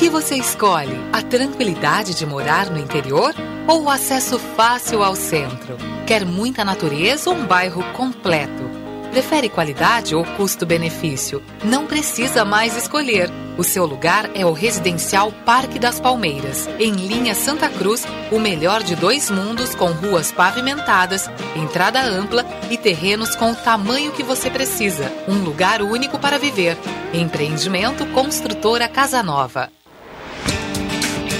Que 0.00 0.08
você 0.08 0.34
escolhe? 0.34 0.98
A 1.12 1.20
tranquilidade 1.20 2.14
de 2.14 2.24
morar 2.24 2.70
no 2.70 2.78
interior 2.78 3.34
ou 3.68 3.82
o 3.82 3.90
acesso 3.90 4.38
fácil 4.38 5.02
ao 5.02 5.14
centro? 5.14 5.76
Quer 6.06 6.24
muita 6.24 6.64
natureza 6.64 7.28
ou 7.28 7.36
um 7.36 7.44
bairro 7.44 7.84
completo? 7.92 8.62
Prefere 9.10 9.50
qualidade 9.50 10.14
ou 10.14 10.24
custo-benefício? 10.24 11.42
Não 11.62 11.86
precisa 11.86 12.46
mais 12.46 12.78
escolher. 12.78 13.28
O 13.58 13.62
seu 13.62 13.84
lugar 13.84 14.30
é 14.34 14.46
o 14.46 14.54
Residencial 14.54 15.30
Parque 15.44 15.78
das 15.78 16.00
Palmeiras, 16.00 16.66
em 16.78 16.92
linha 16.92 17.34
Santa 17.34 17.68
Cruz, 17.68 18.06
o 18.32 18.38
melhor 18.38 18.82
de 18.82 18.96
dois 18.96 19.28
mundos 19.28 19.74
com 19.74 19.88
ruas 19.88 20.32
pavimentadas, 20.32 21.28
entrada 21.54 22.00
ampla 22.00 22.46
e 22.70 22.78
terrenos 22.78 23.36
com 23.36 23.52
o 23.52 23.56
tamanho 23.56 24.12
que 24.12 24.22
você 24.22 24.48
precisa. 24.48 25.12
Um 25.28 25.44
lugar 25.44 25.82
único 25.82 26.18
para 26.18 26.38
viver. 26.38 26.78
Empreendimento 27.12 28.06
Construtora 28.06 28.88
Casa 28.88 29.22
Nova. 29.22 29.70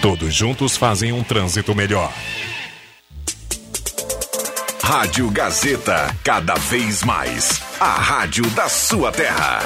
Todos 0.00 0.34
juntos 0.34 0.76
fazem 0.76 1.12
um 1.12 1.22
trânsito 1.22 1.74
melhor. 1.74 2.12
Rádio 4.82 5.30
Gazeta, 5.30 6.14
cada 6.22 6.54
vez 6.54 7.02
mais. 7.02 7.60
A 7.80 7.94
rádio 7.94 8.48
da 8.50 8.68
sua 8.68 9.10
terra. 9.10 9.60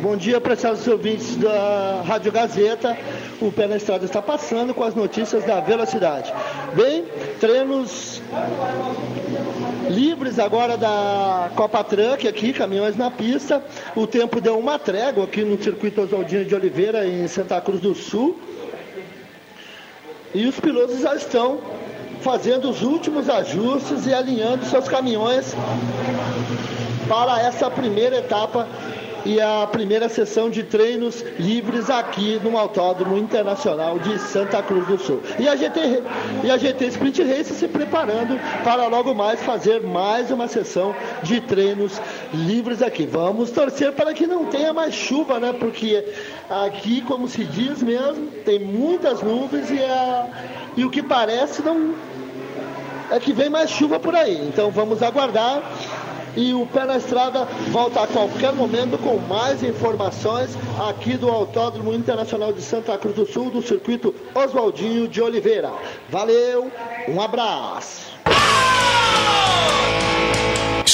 Bom 0.00 0.16
dia, 0.16 0.40
prezados 0.40 0.86
ouvintes 0.86 1.36
da 1.36 2.02
Rádio 2.06 2.32
Gazeta. 2.32 2.96
O 3.40 3.50
Pé 3.50 3.66
na 3.66 3.76
Estrada 3.76 4.04
está 4.04 4.20
passando 4.20 4.74
com 4.74 4.84
as 4.84 4.94
notícias 4.94 5.44
da 5.44 5.60
velocidade. 5.60 6.32
Bem, 6.74 7.04
treinos 7.40 8.20
livres 9.90 10.38
agora 10.38 10.76
da 10.76 11.50
Copa 11.54 11.82
Truck 11.84 12.26
aqui, 12.26 12.52
caminhões 12.52 12.96
na 12.96 13.10
pista. 13.10 13.62
O 13.94 14.06
tempo 14.06 14.40
deu 14.40 14.58
uma 14.58 14.78
trégua 14.78 15.24
aqui 15.24 15.42
no 15.44 15.62
circuito 15.62 16.02
Oswaldinho 16.02 16.44
de 16.44 16.54
Oliveira, 16.54 17.06
em 17.06 17.26
Santa 17.28 17.60
Cruz 17.60 17.80
do 17.80 17.94
Sul. 17.94 18.38
E 20.34 20.46
os 20.46 20.58
pilotos 20.58 21.00
já 21.00 21.14
estão 21.14 21.60
fazendo 22.20 22.70
os 22.70 22.82
últimos 22.82 23.28
ajustes 23.28 24.06
e 24.06 24.14
alinhando 24.14 24.64
seus 24.64 24.88
caminhões 24.88 25.54
para 27.08 27.40
essa 27.40 27.70
primeira 27.70 28.18
etapa 28.18 28.66
e 29.24 29.40
a 29.40 29.66
primeira 29.70 30.08
sessão 30.08 30.50
de 30.50 30.62
treinos 30.62 31.22
livres 31.38 31.90
aqui 31.90 32.40
no 32.42 32.58
Autódromo 32.58 33.16
Internacional 33.16 33.98
de 33.98 34.18
Santa 34.18 34.62
Cruz 34.62 34.86
do 34.86 34.98
Sul. 34.98 35.22
E 35.38 35.48
a 35.48 35.56
GT, 35.56 36.02
e 36.44 36.50
a 36.50 36.56
GT 36.56 36.86
Sprint 36.86 37.22
Race 37.22 37.54
se 37.54 37.68
preparando 37.68 38.38
para 38.64 38.86
logo 38.86 39.14
mais 39.14 39.42
fazer 39.42 39.80
mais 39.82 40.30
uma 40.30 40.48
sessão 40.48 40.94
de 41.22 41.40
treinos 41.40 42.00
livres 42.32 42.82
aqui. 42.82 43.06
Vamos 43.06 43.50
torcer 43.50 43.92
para 43.92 44.12
que 44.12 44.26
não 44.26 44.46
tenha 44.46 44.72
mais 44.72 44.94
chuva, 44.94 45.38
né? 45.38 45.52
Porque 45.52 46.04
aqui, 46.48 47.02
como 47.02 47.28
se 47.28 47.44
diz 47.44 47.82
mesmo, 47.82 48.28
tem 48.44 48.58
muitas 48.58 49.22
nuvens 49.22 49.70
e, 49.70 49.82
a, 49.82 50.26
e 50.76 50.84
o 50.84 50.90
que 50.90 51.02
parece 51.02 51.62
não 51.62 51.94
é 53.10 53.20
que 53.20 53.32
vem 53.32 53.50
mais 53.50 53.70
chuva 53.70 54.00
por 54.00 54.14
aí. 54.14 54.38
Então 54.48 54.70
vamos 54.70 55.02
aguardar 55.02 55.62
e 56.36 56.54
o 56.54 56.66
Pé 56.66 56.84
na 56.84 56.96
Estrada 56.96 57.44
volta 57.70 58.02
a 58.02 58.06
qualquer 58.06 58.52
momento 58.52 58.98
com 58.98 59.16
mais 59.28 59.62
informações 59.62 60.56
aqui 60.88 61.16
do 61.16 61.28
Autódromo 61.28 61.92
Internacional 61.92 62.52
de 62.52 62.62
Santa 62.62 62.96
Cruz 62.98 63.14
do 63.14 63.26
Sul, 63.26 63.50
do 63.50 63.62
circuito 63.62 64.14
Oswaldinho 64.34 65.08
de 65.08 65.20
Oliveira. 65.20 65.72
Valeu, 66.08 66.70
um 67.08 67.20
abraço. 67.20 68.12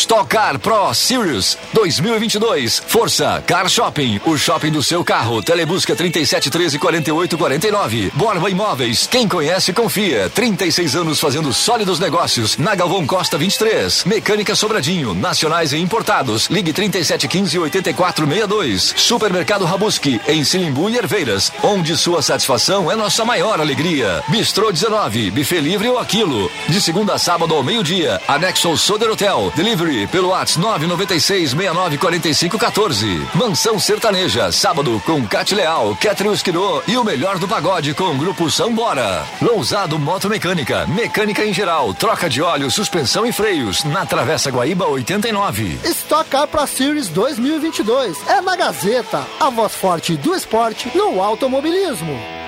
Stock 0.09 0.35
Car 0.35 0.59
Pro 0.59 0.95
Series 0.95 1.59
2022. 1.75 2.83
Força 2.87 3.45
Car 3.47 3.69
Shopping, 3.69 4.19
o 4.25 4.39
shopping 4.39 4.71
do 4.71 4.83
seu 4.83 5.05
carro. 5.05 5.43
Telebusca 5.43 5.95
3713 5.95 6.79
4849. 6.79 8.13
Borba 8.15 8.49
Imóveis, 8.49 9.07
quem 9.07 9.29
conhece 9.29 9.71
confia. 9.71 10.31
36 10.31 10.97
anos 10.97 11.21
fazendo 11.21 11.53
sólidos 11.53 12.01
negócios. 12.01 12.57
Na 12.57 12.75
Galvão 12.75 13.07
Costa 13.07 13.37
23. 13.37 14.05
Mecânica 14.05 14.55
Sobradinho, 14.55 15.13
nacionais 15.13 15.75
e 15.75 15.77
importados. 15.77 16.47
Ligue 16.47 16.73
3715 16.73 17.59
8462. 17.59 18.95
Supermercado 18.97 19.67
Rabuski, 19.67 20.19
em 20.27 20.43
Silimbu 20.43 20.89
e 20.89 20.97
Herveiras, 20.97 21.53
onde 21.63 21.95
sua 21.99 22.23
satisfação 22.23 22.91
é 22.91 22.97
nossa 22.97 23.27
maior 23.27 23.61
alegria. 23.61 24.23
Bistrô 24.29 24.73
19, 24.73 25.33
buffet 25.33 25.61
livre 25.61 25.89
ou 25.89 25.99
aquilo. 25.99 26.51
De 26.67 26.81
segunda 26.81 27.13
a 27.13 27.19
sábado 27.19 27.55
ao 27.55 27.63
meio-dia. 27.63 28.23
Anexo 28.27 28.69
ao 28.69 28.77
Soder 28.79 29.11
Hotel. 29.11 29.53
Delivery 29.55 29.98
Pelo 30.07 30.29
WhatsApp 30.29 30.61
996 30.61 31.55
694514. 31.55 33.29
Mansão 33.35 33.79
Sertaneja, 33.79 34.53
sábado 34.53 35.03
com 35.05 35.27
Cate 35.27 35.55
Leal, 35.55 35.97
Catherine 36.01 36.35
Esquirô 36.35 36.83
e 36.87 36.97
o 36.97 37.05
melhor 37.05 37.39
do 37.39 37.49
pagode 37.49 37.95
com 37.95 38.05
o 38.05 38.17
grupo 38.17 38.51
Sambora. 38.51 39.25
Lousado 39.43 39.99
Motomecânica, 39.99 40.87
mecânica 40.87 41.45
em 41.45 41.53
geral, 41.53 41.93
troca 41.95 42.29
de 42.29 42.41
óleo, 42.41 42.71
suspensão 42.71 43.27
e 43.27 43.33
freios, 43.33 43.85
na 43.85 44.07
Travessa 44.07 44.51
Guaíba 44.51 44.87
89. 44.87 45.81
Stock 45.85 46.29
Car 46.29 46.47
Pro 46.47 46.67
Series 46.67 47.09
2022 47.09 48.19
é 48.29 48.41
na 48.41 48.55
Gazeta, 48.55 49.27
a 49.41 49.51
voz 49.51 49.75
forte 49.75 50.17
do 50.17 50.35
esporte 50.35 50.91
no 50.97 51.23
automobilismo. 51.23 52.48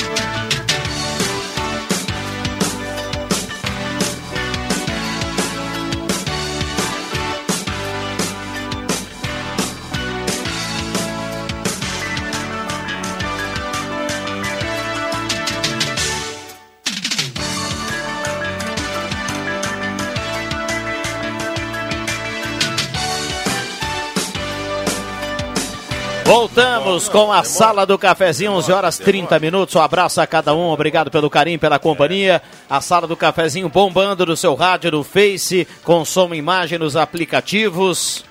Voltamos 26.33 27.09
com 27.09 27.29
a 27.29 27.43
sala 27.43 27.85
do 27.85 27.97
cafezinho, 27.99 28.53
11 28.53 28.71
horas 28.71 28.97
30 28.97 29.37
minutos. 29.37 29.75
Um 29.75 29.81
abraço 29.81 30.21
a 30.21 30.25
cada 30.25 30.55
um, 30.55 30.69
obrigado 30.69 31.11
pelo 31.11 31.29
carinho, 31.29 31.59
pela 31.59 31.77
companhia. 31.77 32.41
A 32.69 32.79
sala 32.79 33.05
do 33.05 33.17
cafezinho 33.17 33.67
bombando 33.67 34.25
no 34.25 34.37
seu 34.37 34.55
rádio, 34.55 34.91
no 34.91 35.03
Face, 35.03 35.67
com 35.83 36.05
som 36.05 36.33
e 36.33 36.37
imagem 36.37 36.79
nos 36.79 36.95
aplicativos. 36.95 38.23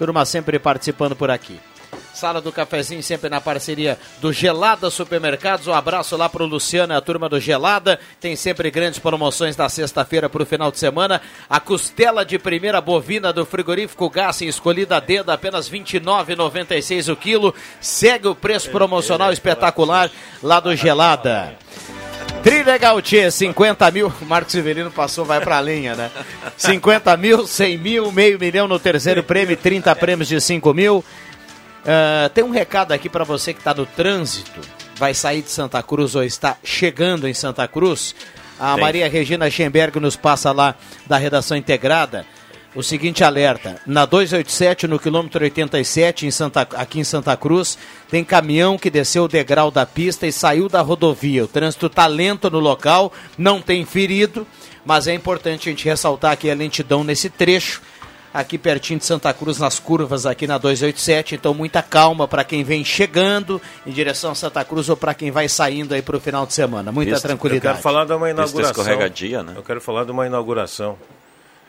Turma 0.00 0.24
sempre 0.24 0.58
participando 0.58 1.14
por 1.14 1.30
aqui. 1.30 1.60
Sala 2.14 2.40
do 2.40 2.52
Cafezinho, 2.52 3.02
sempre 3.02 3.28
na 3.28 3.40
parceria 3.40 3.98
do 4.20 4.32
Gelada 4.32 4.90
Supermercados. 4.90 5.66
Um 5.66 5.72
abraço 5.72 6.16
lá 6.16 6.28
pro 6.28 6.46
Luciano 6.46 6.92
e 6.92 6.96
a 6.96 7.00
turma 7.00 7.28
do 7.28 7.40
Gelada. 7.40 7.98
Tem 8.20 8.36
sempre 8.36 8.70
grandes 8.70 8.98
promoções 8.98 9.56
da 9.56 9.68
sexta-feira 9.68 10.28
para 10.28 10.42
o 10.42 10.46
final 10.46 10.70
de 10.70 10.78
semana. 10.78 11.20
A 11.48 11.58
costela 11.58 12.24
de 12.24 12.38
primeira 12.38 12.80
bovina 12.80 13.32
do 13.32 13.46
frigorífico 13.46 14.10
Gassin, 14.10 14.46
escolhida 14.46 14.96
a 14.96 15.00
dedo, 15.00 15.30
apenas 15.30 15.68
R$ 15.68 15.80
29,96 15.80 17.12
o 17.12 17.16
quilo. 17.16 17.54
Segue 17.80 18.28
o 18.28 18.34
preço 18.34 18.70
promocional 18.70 19.32
espetacular 19.32 20.10
lá 20.42 20.60
do 20.60 20.76
Gelada. 20.76 21.56
Trilha 22.42 22.76
Gautier, 22.76 23.30
50 23.30 23.88
mil. 23.92 24.12
O 24.20 24.24
Marcos 24.24 24.52
Rivelino 24.52 24.90
passou, 24.90 25.24
vai 25.24 25.40
pra 25.40 25.60
linha, 25.60 25.94
né? 25.94 26.10
50 26.56 27.16
mil, 27.16 27.46
100 27.46 27.78
mil, 27.78 28.10
meio 28.10 28.38
milhão 28.38 28.66
no 28.66 28.80
terceiro 28.80 29.22
prêmio, 29.24 29.56
30 29.56 29.94
prêmios 29.94 30.28
de 30.28 30.40
5 30.40 30.74
mil. 30.74 31.04
Uh, 31.82 32.28
tem 32.30 32.44
um 32.44 32.50
recado 32.50 32.92
aqui 32.92 33.08
para 33.08 33.24
você 33.24 33.52
que 33.52 33.60
está 33.60 33.74
no 33.74 33.84
trânsito, 33.84 34.60
vai 34.96 35.14
sair 35.14 35.42
de 35.42 35.50
Santa 35.50 35.82
Cruz 35.82 36.14
ou 36.14 36.22
está 36.22 36.56
chegando 36.62 37.28
em 37.28 37.34
Santa 37.34 37.66
Cruz. 37.66 38.14
A. 38.58 38.76
Maria 38.76 39.08
Regina 39.08 39.50
Schemberg 39.50 39.98
nos 39.98 40.14
passa 40.14 40.52
lá 40.52 40.76
da 41.06 41.16
redação 41.16 41.56
integrada 41.56 42.24
o 42.74 42.82
seguinte 42.82 43.22
alerta: 43.22 43.80
na 43.86 44.04
287, 44.04 44.86
no 44.86 44.98
quilômetro 44.98 45.42
87, 45.42 46.26
em 46.26 46.30
Santa, 46.30 46.62
aqui 46.62 47.00
em 47.00 47.04
Santa 47.04 47.36
Cruz, 47.36 47.78
tem 48.10 48.24
caminhão 48.24 48.78
que 48.78 48.90
desceu 48.90 49.24
o 49.24 49.28
degrau 49.28 49.70
da 49.70 49.84
pista 49.84 50.26
e 50.26 50.32
saiu 50.32 50.68
da 50.68 50.80
rodovia. 50.80 51.44
O 51.44 51.48
trânsito 51.48 51.86
está 51.86 52.06
lento 52.06 52.50
no 52.50 52.58
local, 52.58 53.12
não 53.36 53.60
tem 53.60 53.84
ferido, 53.84 54.46
mas 54.84 55.06
é 55.06 55.14
importante 55.14 55.68
a 55.68 55.72
gente 55.72 55.84
ressaltar 55.84 56.32
aqui 56.32 56.50
a 56.50 56.54
lentidão 56.54 57.04
nesse 57.04 57.28
trecho 57.28 57.82
aqui 58.32 58.56
pertinho 58.58 58.98
de 58.98 59.04
Santa 59.06 59.32
Cruz, 59.34 59.58
nas 59.58 59.78
curvas 59.78 60.24
aqui 60.26 60.46
na 60.46 60.58
287. 60.58 61.34
Então, 61.34 61.52
muita 61.54 61.82
calma 61.82 62.26
para 62.26 62.44
quem 62.44 62.64
vem 62.64 62.84
chegando 62.84 63.60
em 63.86 63.90
direção 63.92 64.30
a 64.32 64.34
Santa 64.34 64.64
Cruz 64.64 64.88
ou 64.88 64.96
para 64.96 65.14
quem 65.14 65.30
vai 65.30 65.48
saindo 65.48 65.94
aí 65.94 66.02
para 66.02 66.16
o 66.16 66.20
final 66.20 66.46
de 66.46 66.54
semana. 66.54 66.90
Muita 66.92 67.12
Pista- 67.12 67.28
tranquilidade. 67.28 67.66
Eu 67.66 67.72
quero 67.72 67.82
falar 67.82 68.04
de 68.06 68.12
uma 68.12 68.30
inauguração. 68.30 68.70
escorregadia, 68.82 69.42
né? 69.42 69.52
Eu 69.56 69.62
quero 69.62 69.80
falar 69.80 70.04
de 70.04 70.10
uma 70.10 70.26
inauguração. 70.26 70.96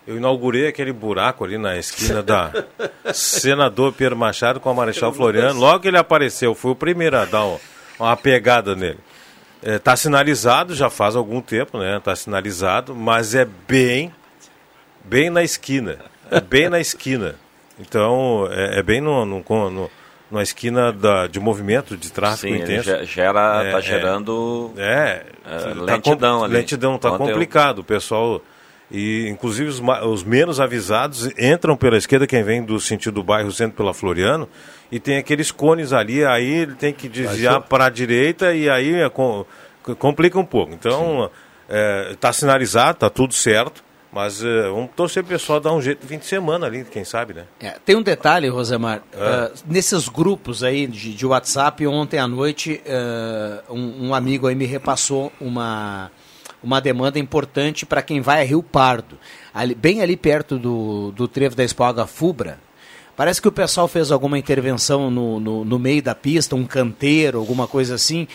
Eu 0.05 0.18
inaugurei 0.18 0.68
aquele 0.68 0.91
buraco 0.91 1.45
ali 1.45 1.57
na 1.57 1.78
esquina 1.78 2.22
da 2.22 2.51
Senador 3.14 3.93
Pedro 3.93 4.18
Machado 4.18 4.59
com 4.59 4.70
a 4.70 4.74
Marechal 4.74 5.14
Floriano. 5.14 5.59
Logo 5.59 5.80
que 5.82 5.88
ele 5.88 5.97
apareceu, 5.97 6.53
fui 6.53 6.72
o 6.72 6.76
primeiro 6.76 7.18
a 7.18 7.26
dar 7.26 7.45
um- 7.45 7.57
uma 7.99 8.16
pegada 8.18 8.76
nele. 8.76 8.99
Está 9.61 9.95
sinalizado, 9.95 10.76
já 10.76 10.89
faz 10.89 11.16
algum 11.16 11.39
tempo, 11.41 11.78
né? 11.78 11.95
Está 11.97 12.14
sinalizado, 12.18 12.93
mas 12.93 13.34
é 13.34 13.45
bem, 13.66 14.14
bem 15.05 15.30
na 15.30 15.41
esquina. 15.41 15.99
É 16.38 16.41
bem 16.41 16.69
na 16.69 16.79
esquina. 16.79 17.36
Então, 17.79 18.47
é, 18.51 18.79
é 18.79 18.84
bem 18.84 19.01
no, 19.01 19.25
no, 19.25 19.43
no- 19.69 19.91
numa 20.31 20.43
esquina 20.43 20.91
da, 20.91 21.27
de 21.27 21.39
movimento 21.39 21.95
de 21.95 22.11
tráfego 22.11 22.55
Sim, 22.55 22.61
intenso. 22.63 22.84
ge- 22.89 23.05
gera- 23.05 23.63
É, 23.65 23.71
tá 23.71 23.77
é. 23.77 23.81
gerando, 23.81 24.71
É, 24.77 25.23
é, 25.45 25.57
tá 25.57 25.73
lentidão 25.84 26.39
com- 26.39 26.43
ali. 26.45 26.53
Lentidão, 26.53 26.97
tá 26.97 27.11
Ontem 27.11 27.23
eu- 27.23 27.27
complicado. 27.29 27.79
O 27.79 27.84
pessoal. 27.84 28.41
E 28.91 29.27
inclusive 29.29 29.69
os, 29.69 29.81
os 30.05 30.23
menos 30.23 30.59
avisados 30.59 31.27
entram 31.39 31.75
pela 31.75 31.97
esquerda, 31.97 32.27
quem 32.27 32.43
vem 32.43 32.63
do 32.63 32.79
sentido 32.79 33.15
do 33.15 33.23
bairro 33.23 33.51
centro 33.51 33.75
pela 33.77 33.93
Floriano, 33.93 34.47
e 34.91 34.99
tem 34.99 35.17
aqueles 35.17 35.49
cones 35.51 35.93
ali, 35.93 36.23
aí 36.23 36.47
ele 36.61 36.75
tem 36.75 36.93
que 36.93 37.07
desviar 37.09 37.61
para 37.61 37.86
a 37.86 37.89
direita 37.89 38.53
e 38.53 38.69
aí 38.69 38.93
é 39.01 39.09
com- 39.09 39.45
complica 39.97 40.38
um 40.38 40.45
pouco. 40.45 40.73
Então, 40.73 41.31
está 42.11 42.31
sinalizado, 42.31 42.99
tá 42.99 43.09
tudo 43.09 43.34
certo, 43.34 43.84
mas 44.14 44.43
é, 44.43 44.70
vamos 44.70 44.91
torcer 44.95 45.24
o 45.24 45.26
pessoal 45.26 45.59
dar 45.59 45.74
um 45.74 45.82
jeito 45.82 46.01
de 46.01 46.07
fim 46.07 46.20
de 46.20 46.26
semana 46.26 46.68
ali, 46.68 46.86
quem 46.86 47.03
sabe, 47.03 47.34
né? 47.34 47.45
É, 47.59 47.72
tem 47.84 47.95
um 47.95 48.01
detalhe, 48.03 48.47
Rosemar. 48.47 49.01
É. 49.11 49.45
Uh, 49.45 49.51
nesses 49.66 50.07
grupos 50.07 50.64
aí 50.64 50.86
de, 50.86 51.16
de 51.16 51.26
WhatsApp, 51.26 51.86
ontem 51.88 52.20
à 52.20 52.28
noite, 52.28 52.80
uh, 52.86 53.74
um, 53.74 54.09
um 54.09 54.16
amigo 54.16 54.45
aí 54.45 54.53
me 54.53 54.66
repassou 54.66 55.32
uma, 55.41 56.11
uma 56.64 56.80
demanda 56.80 57.18
importante 57.18 57.88
para 57.88 58.03
quem 58.03 58.22
vai 58.22 58.41
a 58.41 58.45
Rio 58.45 58.61
Pardo. 58.61 59.18
Ali- 59.51 59.74
bem 59.74 60.01
ali 60.01 60.16
perto 60.16 60.59
do, 60.59 61.11
do 61.11 61.28
trevo 61.28 61.55
da 61.55 61.64
Espalga 61.64 62.05
Fubra. 62.05 62.59
Parece 63.16 63.41
que 63.41 63.47
o 63.47 63.51
pessoal 63.51 63.88
fez 63.88 64.11
alguma 64.11 64.38
intervenção 64.38 65.09
no, 65.09 65.39
no, 65.39 65.66
no 65.66 65.80
meio 65.80 66.01
da 66.03 66.14
pista, 66.14 66.55
um 66.55 66.66
canteiro, 66.66 67.39
alguma 67.39 67.68
coisa 67.68 67.95
assim. 67.95 68.28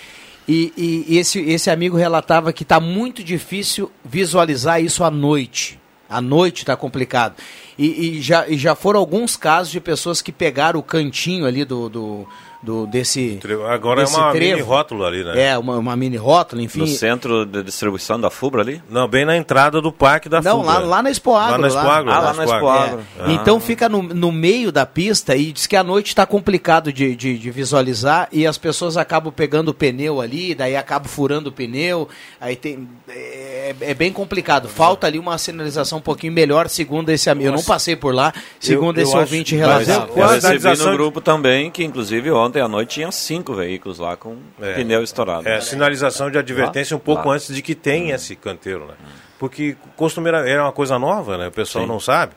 E, 0.49 0.73
e- 0.77 1.19
esse, 1.19 1.41
esse 1.41 1.71
amigo 1.71 1.97
relatava 1.97 2.53
que 2.53 2.63
está 2.63 2.81
muito 2.81 3.23
difícil 3.23 3.93
visualizar 4.05 4.83
isso 4.83 5.05
à 5.05 5.11
noite. 5.11 5.79
À 6.09 6.23
noite 6.23 6.63
está 6.63 6.75
complicado. 6.75 7.35
E, 7.79 8.17
e 8.17 8.23
já, 8.23 8.49
e 8.49 8.57
já 8.57 8.75
foram 8.75 8.99
alguns 8.99 9.37
casos 9.37 9.71
de 9.71 9.79
pessoas 9.79 10.23
que 10.23 10.33
pegaram 10.33 10.81
o 10.81 10.83
cantinho 10.83 11.45
ali 11.45 11.67
do, 11.67 11.89
do, 11.91 12.27
do- 12.63 12.87
desse. 12.87 13.39
Agora 13.69 14.01
desse 14.03 14.15
é 14.17 14.19
uma 14.19 14.31
trevo. 14.33 14.57
mini 14.57 14.61
rótulo 14.63 15.05
ali, 15.05 15.23
né? 15.25 15.41
É, 15.51 15.59
uma, 15.59 15.77
uma 15.79 15.95
mini 15.97 16.17
rótula, 16.17 16.61
enfim. 16.63 16.81
No 16.81 16.87
centro 16.87 17.47
de 17.47 17.63
distribuição 17.63 18.21
da 18.21 18.31
FUBRA 18.31 18.63
ali? 18.63 18.83
Não, 18.91 19.07
bem 19.07 19.25
na 19.25 19.37
entrada 19.37 19.81
do 19.81 19.93
parque 19.93 20.29
da 20.29 20.41
Não, 20.43 20.59
Fubra. 20.63 20.73
lá, 20.75 20.79
lá 20.81 21.03
na 21.03 21.11
Expoagro. 21.11 21.53
Lá 21.53 21.59
na 21.59 21.69
Expoagro. 21.69 22.11
Ah, 22.11 22.19
lá 22.21 22.33
na 22.33 22.45
Expoagro. 22.45 23.01
É. 23.19 23.23
Ah. 23.25 23.33
Então 23.33 23.61
fica 23.61 23.89
no, 23.89 24.03
no 24.03 24.33
meio 24.33 24.73
da 24.73 24.85
pista 24.85 25.37
e 25.37 25.53
diz 25.53 25.67
que 25.67 25.77
à 25.77 25.85
noite 25.85 26.09
está 26.09 26.27
complicado 26.27 26.93
de, 26.93 27.15
de, 27.15 27.39
de 27.39 27.51
visualizar 27.51 28.29
e 28.33 28.47
as 28.47 28.59
pessoas 28.59 28.97
acabam 28.97 29.33
pegando 29.33 29.69
o 29.69 29.75
pneu 29.75 30.21
ali, 30.21 30.55
daí 30.55 30.75
acabam 30.77 31.09
furando 31.09 31.51
o 31.51 31.53
pneu, 31.53 32.09
aí 32.41 32.57
tem... 32.57 32.89
É, 33.09 33.75
é 33.81 33.95
bem 33.95 34.13
complicado. 34.13 34.69
Falta 34.69 35.07
ali 35.07 35.19
uma 35.19 35.37
sinalização 35.39 35.99
um 35.99 36.03
pouquinho 36.03 36.33
melhor, 36.33 36.69
segundo 36.69 37.11
esse 37.11 37.29
amigo. 37.31 37.51
Eu 37.51 37.53
não 37.53 37.63
passei 37.63 37.95
por 37.95 38.15
lá, 38.15 38.33
segundo 38.59 38.99
Eu- 38.99 39.05
esse 39.05 39.15
eu 39.15 39.21
ouvinte 39.21 39.55
acho- 39.55 39.85
relatava. 39.85 40.13
Eu 40.19 40.27
recebi 40.29 40.79
no 40.85 40.93
grupo 40.93 41.21
também, 41.21 41.71
que 41.71 41.85
inclusive 41.85 42.31
ontem 42.31 42.48
à 42.57 42.69
noite 42.69 42.95
tinha 42.95 43.11
cinco 43.13 43.53
veículos 43.55 43.99
lá 43.99 44.17
com 44.17 44.37
É. 44.61 44.75
pneu 44.75 45.03
estourado. 45.03 45.47
É, 45.49 45.61
sinalização 45.61 46.31
de 46.31 46.39
advertência 46.39 46.97
um 46.97 47.01
pouco 47.01 47.29
Lá. 47.29 47.35
antes 47.35 47.55
de 47.55 47.61
que 47.61 47.75
tenha 47.75 48.15
esse 48.15 48.35
canteiro, 48.35 48.87
né? 48.87 48.95
Porque 49.39 49.77
costumeiramente 49.97 50.51
é 50.53 50.61
uma 50.63 50.73
coisa 50.73 50.99
nova, 50.99 51.37
né? 51.37 51.49
O 51.49 51.53
pessoal 51.53 51.85
Sim. 51.85 51.91
não 51.91 52.01
sabe. 52.01 52.33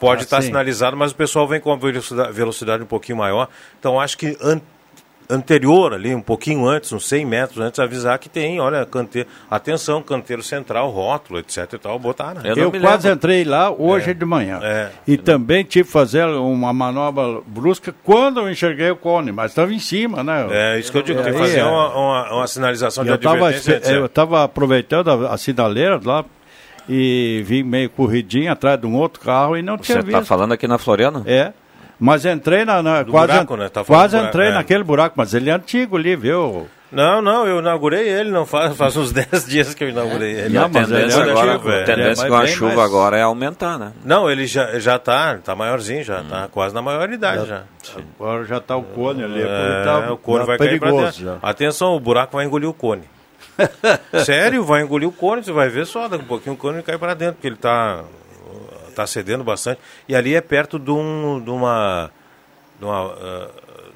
Pode 0.00 0.20
Ah, 0.20 0.24
estar 0.24 0.40
sim. 0.42 0.48
sinalizado, 0.48 0.96
mas 0.96 1.12
o 1.12 1.14
pessoal 1.14 1.46
vem 1.48 1.60
com 1.60 1.70
uma 1.70 1.76
velocidade, 1.78 2.32
velocidade 2.32 2.82
um 2.82 2.86
pouquinho 2.86 3.16
maior. 3.18 3.48
Então 3.78 3.98
acho 3.98 4.18
que 4.18 4.36
anterior 5.28 5.94
ali, 5.94 6.14
um 6.14 6.20
pouquinho 6.20 6.66
antes, 6.66 6.92
uns 6.92 7.06
100 7.08 7.24
metros 7.26 7.58
antes, 7.58 7.78
avisar 7.80 8.18
que 8.18 8.28
tem, 8.28 8.60
olha, 8.60 8.84
canteiro, 8.84 9.28
atenção, 9.50 10.02
canteiro 10.02 10.42
central, 10.42 10.90
rótulo, 10.90 11.38
etc 11.38 11.72
e 11.72 11.78
tal, 11.78 11.98
botar, 11.98 12.34
né? 12.34 12.52
Eu, 12.56 12.70
quase 12.72 13.08
entrei 13.10 13.44
lá 13.44 13.70
hoje 13.70 14.12
de 14.14 14.24
manhã. 14.24 14.60
É. 14.62 14.90
E 15.06 15.16
também 15.16 15.64
tive 15.64 15.86
que 15.86 15.92
fazer 15.92 16.24
uma 16.26 16.72
manobra 16.72 17.40
brusca 17.46 17.94
quando 18.04 18.40
eu 18.40 18.50
enxerguei 18.50 18.90
o 18.90 18.96
cone, 18.96 19.32
mas 19.32 19.50
estava 19.52 19.72
em 19.72 19.78
cima, 19.78 20.22
né? 20.22 20.46
É, 20.50 20.78
isso 20.78 20.92
que 20.92 20.98
eu 20.98 21.02
digo, 21.02 21.22
tem 21.22 21.32
que 21.32 21.38
fazer 21.38 21.62
uma, 21.62 21.94
uma, 21.94 22.34
uma 22.34 22.46
sinalização 22.46 23.04
de 23.04 23.10
eu 23.10 23.14
advertência. 23.14 23.76
etc. 23.76 23.90
eu 23.92 24.06
estava 24.06 24.44
aproveitando 24.44 25.10
a, 25.10 25.34
a 25.34 25.36
sinaleira 25.38 26.00
lá 26.02 26.24
e 26.88 27.42
vim 27.46 27.62
meio 27.62 27.88
corridinho 27.90 28.52
atrás 28.52 28.78
de 28.78 28.86
um 28.86 28.94
outro 28.94 29.20
carro 29.20 29.56
e 29.56 29.62
não 29.62 29.76
Você 29.76 29.84
tinha 29.84 30.00
está 30.00 30.18
visto. 30.18 30.28
falando 30.28 30.52
aqui 30.52 30.68
na 30.68 30.78
Floriana? 30.78 31.22
É. 31.26 31.52
Mas 31.98 32.24
entrei 32.24 32.64
na. 32.64 32.82
na 32.82 33.04
quase 33.04 33.32
buraco, 33.32 33.56
né? 33.56 33.68
Tá 33.68 33.84
quase 33.84 34.16
buraco, 34.16 34.28
entrei 34.36 34.48
é. 34.48 34.52
naquele 34.54 34.84
buraco, 34.84 35.14
mas 35.16 35.32
ele 35.34 35.48
é 35.50 35.52
antigo 35.52 35.96
ali, 35.96 36.16
viu? 36.16 36.66
Não, 36.92 37.20
não, 37.20 37.44
eu 37.46 37.58
inaugurei 37.58 38.08
ele, 38.08 38.30
não 38.30 38.46
faz, 38.46 38.74
faz 38.78 38.96
uns 38.96 39.10
10 39.10 39.46
dias 39.46 39.74
que 39.74 39.82
eu 39.82 39.88
inaugurei 39.88 40.32
ele. 40.32 40.54
E 40.54 40.58
a 40.58 40.60
Não, 40.62 40.68
mas 40.68 40.86
tendência 40.88 41.20
ele 41.20 41.28
é 41.28 41.32
agora, 41.32 41.52
antigo, 41.54 41.68
a 41.68 41.74
é. 41.74 41.82
tendência 41.84 42.24
É, 42.24 42.28
com 42.28 42.34
a 42.34 42.38
bem 42.42 42.46
chuva 42.48 42.74
mais- 42.74 42.88
agora 42.88 43.16
é 43.16 43.22
aumentar, 43.22 43.78
né? 43.78 43.92
Não, 44.04 44.30
ele 44.30 44.46
já, 44.46 44.78
já 44.78 44.96
tá, 44.98 45.38
tá 45.42 45.56
maiorzinho, 45.56 46.04
já 46.04 46.22
tá 46.22 46.46
quase 46.52 46.72
na 46.74 46.80
maioridade 46.82 47.46
já. 47.46 47.62
Agora 48.18 48.44
já 48.44 48.58
está 48.58 48.76
o 48.76 48.82
cone 48.84 49.24
ali. 49.24 49.42
É, 49.42 49.82
tá, 49.84 50.12
o 50.12 50.16
cone 50.18 50.40
tá 50.40 50.44
vai 50.46 50.58
cair 50.58 50.78
pra 50.78 50.88
perigoso 50.88 51.06
dentro. 51.18 51.24
já. 51.24 51.48
Atenção, 51.48 51.96
o 51.96 52.00
buraco 52.00 52.36
vai 52.36 52.44
engolir 52.46 52.68
o 52.68 52.74
cone. 52.74 53.02
Sério, 54.24 54.64
vai 54.64 54.82
engolir 54.82 55.08
o 55.08 55.12
cone, 55.12 55.42
você 55.44 55.52
vai 55.52 55.68
ver 55.68 55.86
só, 55.86 56.06
daqui 56.08 56.24
a 56.24 56.26
pouquinho 56.26 56.54
o 56.54 56.58
cone 56.58 56.82
cai 56.82 56.98
para 56.98 57.14
dentro, 57.14 57.34
porque 57.34 57.46
ele 57.48 57.56
tá, 57.56 58.02
tá 58.94 59.06
cedendo 59.06 59.44
bastante. 59.44 59.80
E 60.08 60.14
ali 60.14 60.34
é 60.34 60.40
perto 60.40 60.78
de, 60.78 60.90
um, 60.90 61.40
de 61.42 61.50
uma, 61.50 62.10
de 62.78 62.84
uma 62.84 63.06
ah, 63.12 63.48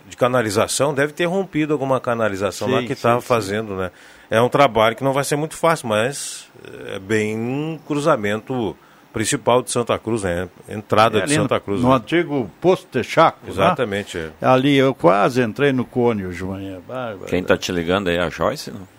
de 0.08 0.16
canalização, 0.16 0.94
deve 0.94 1.12
ter 1.12 1.26
rompido 1.26 1.72
alguma 1.72 2.00
canalização 2.00 2.68
lá 2.68 2.78
Sim, 2.80 2.82
que 2.86 2.88
sim, 2.88 2.94
estava 2.94 3.20
fazendo, 3.20 3.76
né? 3.76 3.90
É 4.30 4.40
um 4.40 4.48
trabalho 4.48 4.96
que 4.96 5.04
não 5.04 5.12
vai 5.12 5.24
ser 5.24 5.36
muito 5.36 5.54
fácil, 5.54 5.88
mas 5.88 6.46
é 6.94 6.98
bem 6.98 7.36
um 7.36 7.78
cruzamento 7.86 8.76
principal 9.12 9.62
de 9.62 9.70
Santa 9.70 9.98
Cruz, 9.98 10.22
né? 10.22 10.48
Entrada 10.68 11.18
É 11.18 11.26
de 11.26 11.34
Santa 11.34 11.58
Cruz. 11.60 11.80
no 11.82 11.88
né? 11.90 11.96
antigo 11.96 12.50
posto 12.60 12.86
de 12.98 13.04
Chaco. 13.04 13.38
né? 13.44 13.50
Exatamente, 13.50 14.18
é. 14.18 14.30
Ali 14.40 14.76
eu 14.76 14.94
quase 14.94 15.42
entrei 15.42 15.72
no 15.72 15.84
manhã. 16.44 16.78
Bárbaro. 16.86 17.26
Quem 17.26 17.40
está 17.40 17.56
te 17.56 17.72
ligando 17.72 18.08
aí 18.08 18.16
é 18.16 18.22
a 18.22 18.30
Joyce? 18.30 18.70
Não? 18.70 18.97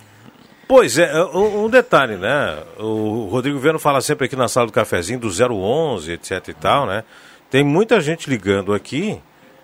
Pois 0.69 0.99
é, 0.99 1.11
um, 1.33 1.65
um 1.65 1.67
detalhe, 1.67 2.15
né? 2.15 2.59
O 2.77 3.27
Rodrigo 3.31 3.57
Viano 3.57 3.79
fala 3.79 4.01
sempre 4.01 4.27
aqui 4.27 4.35
na 4.35 4.47
sala 4.47 4.67
do 4.67 4.71
cafezinho 4.71 5.19
do 5.19 5.27
011, 5.27 6.11
etc 6.11 6.47
e 6.47 6.53
tal, 6.53 6.85
né? 6.85 7.03
Tem 7.49 7.63
muita 7.63 7.99
gente 7.99 8.29
ligando 8.29 8.71
aqui. 8.71 9.19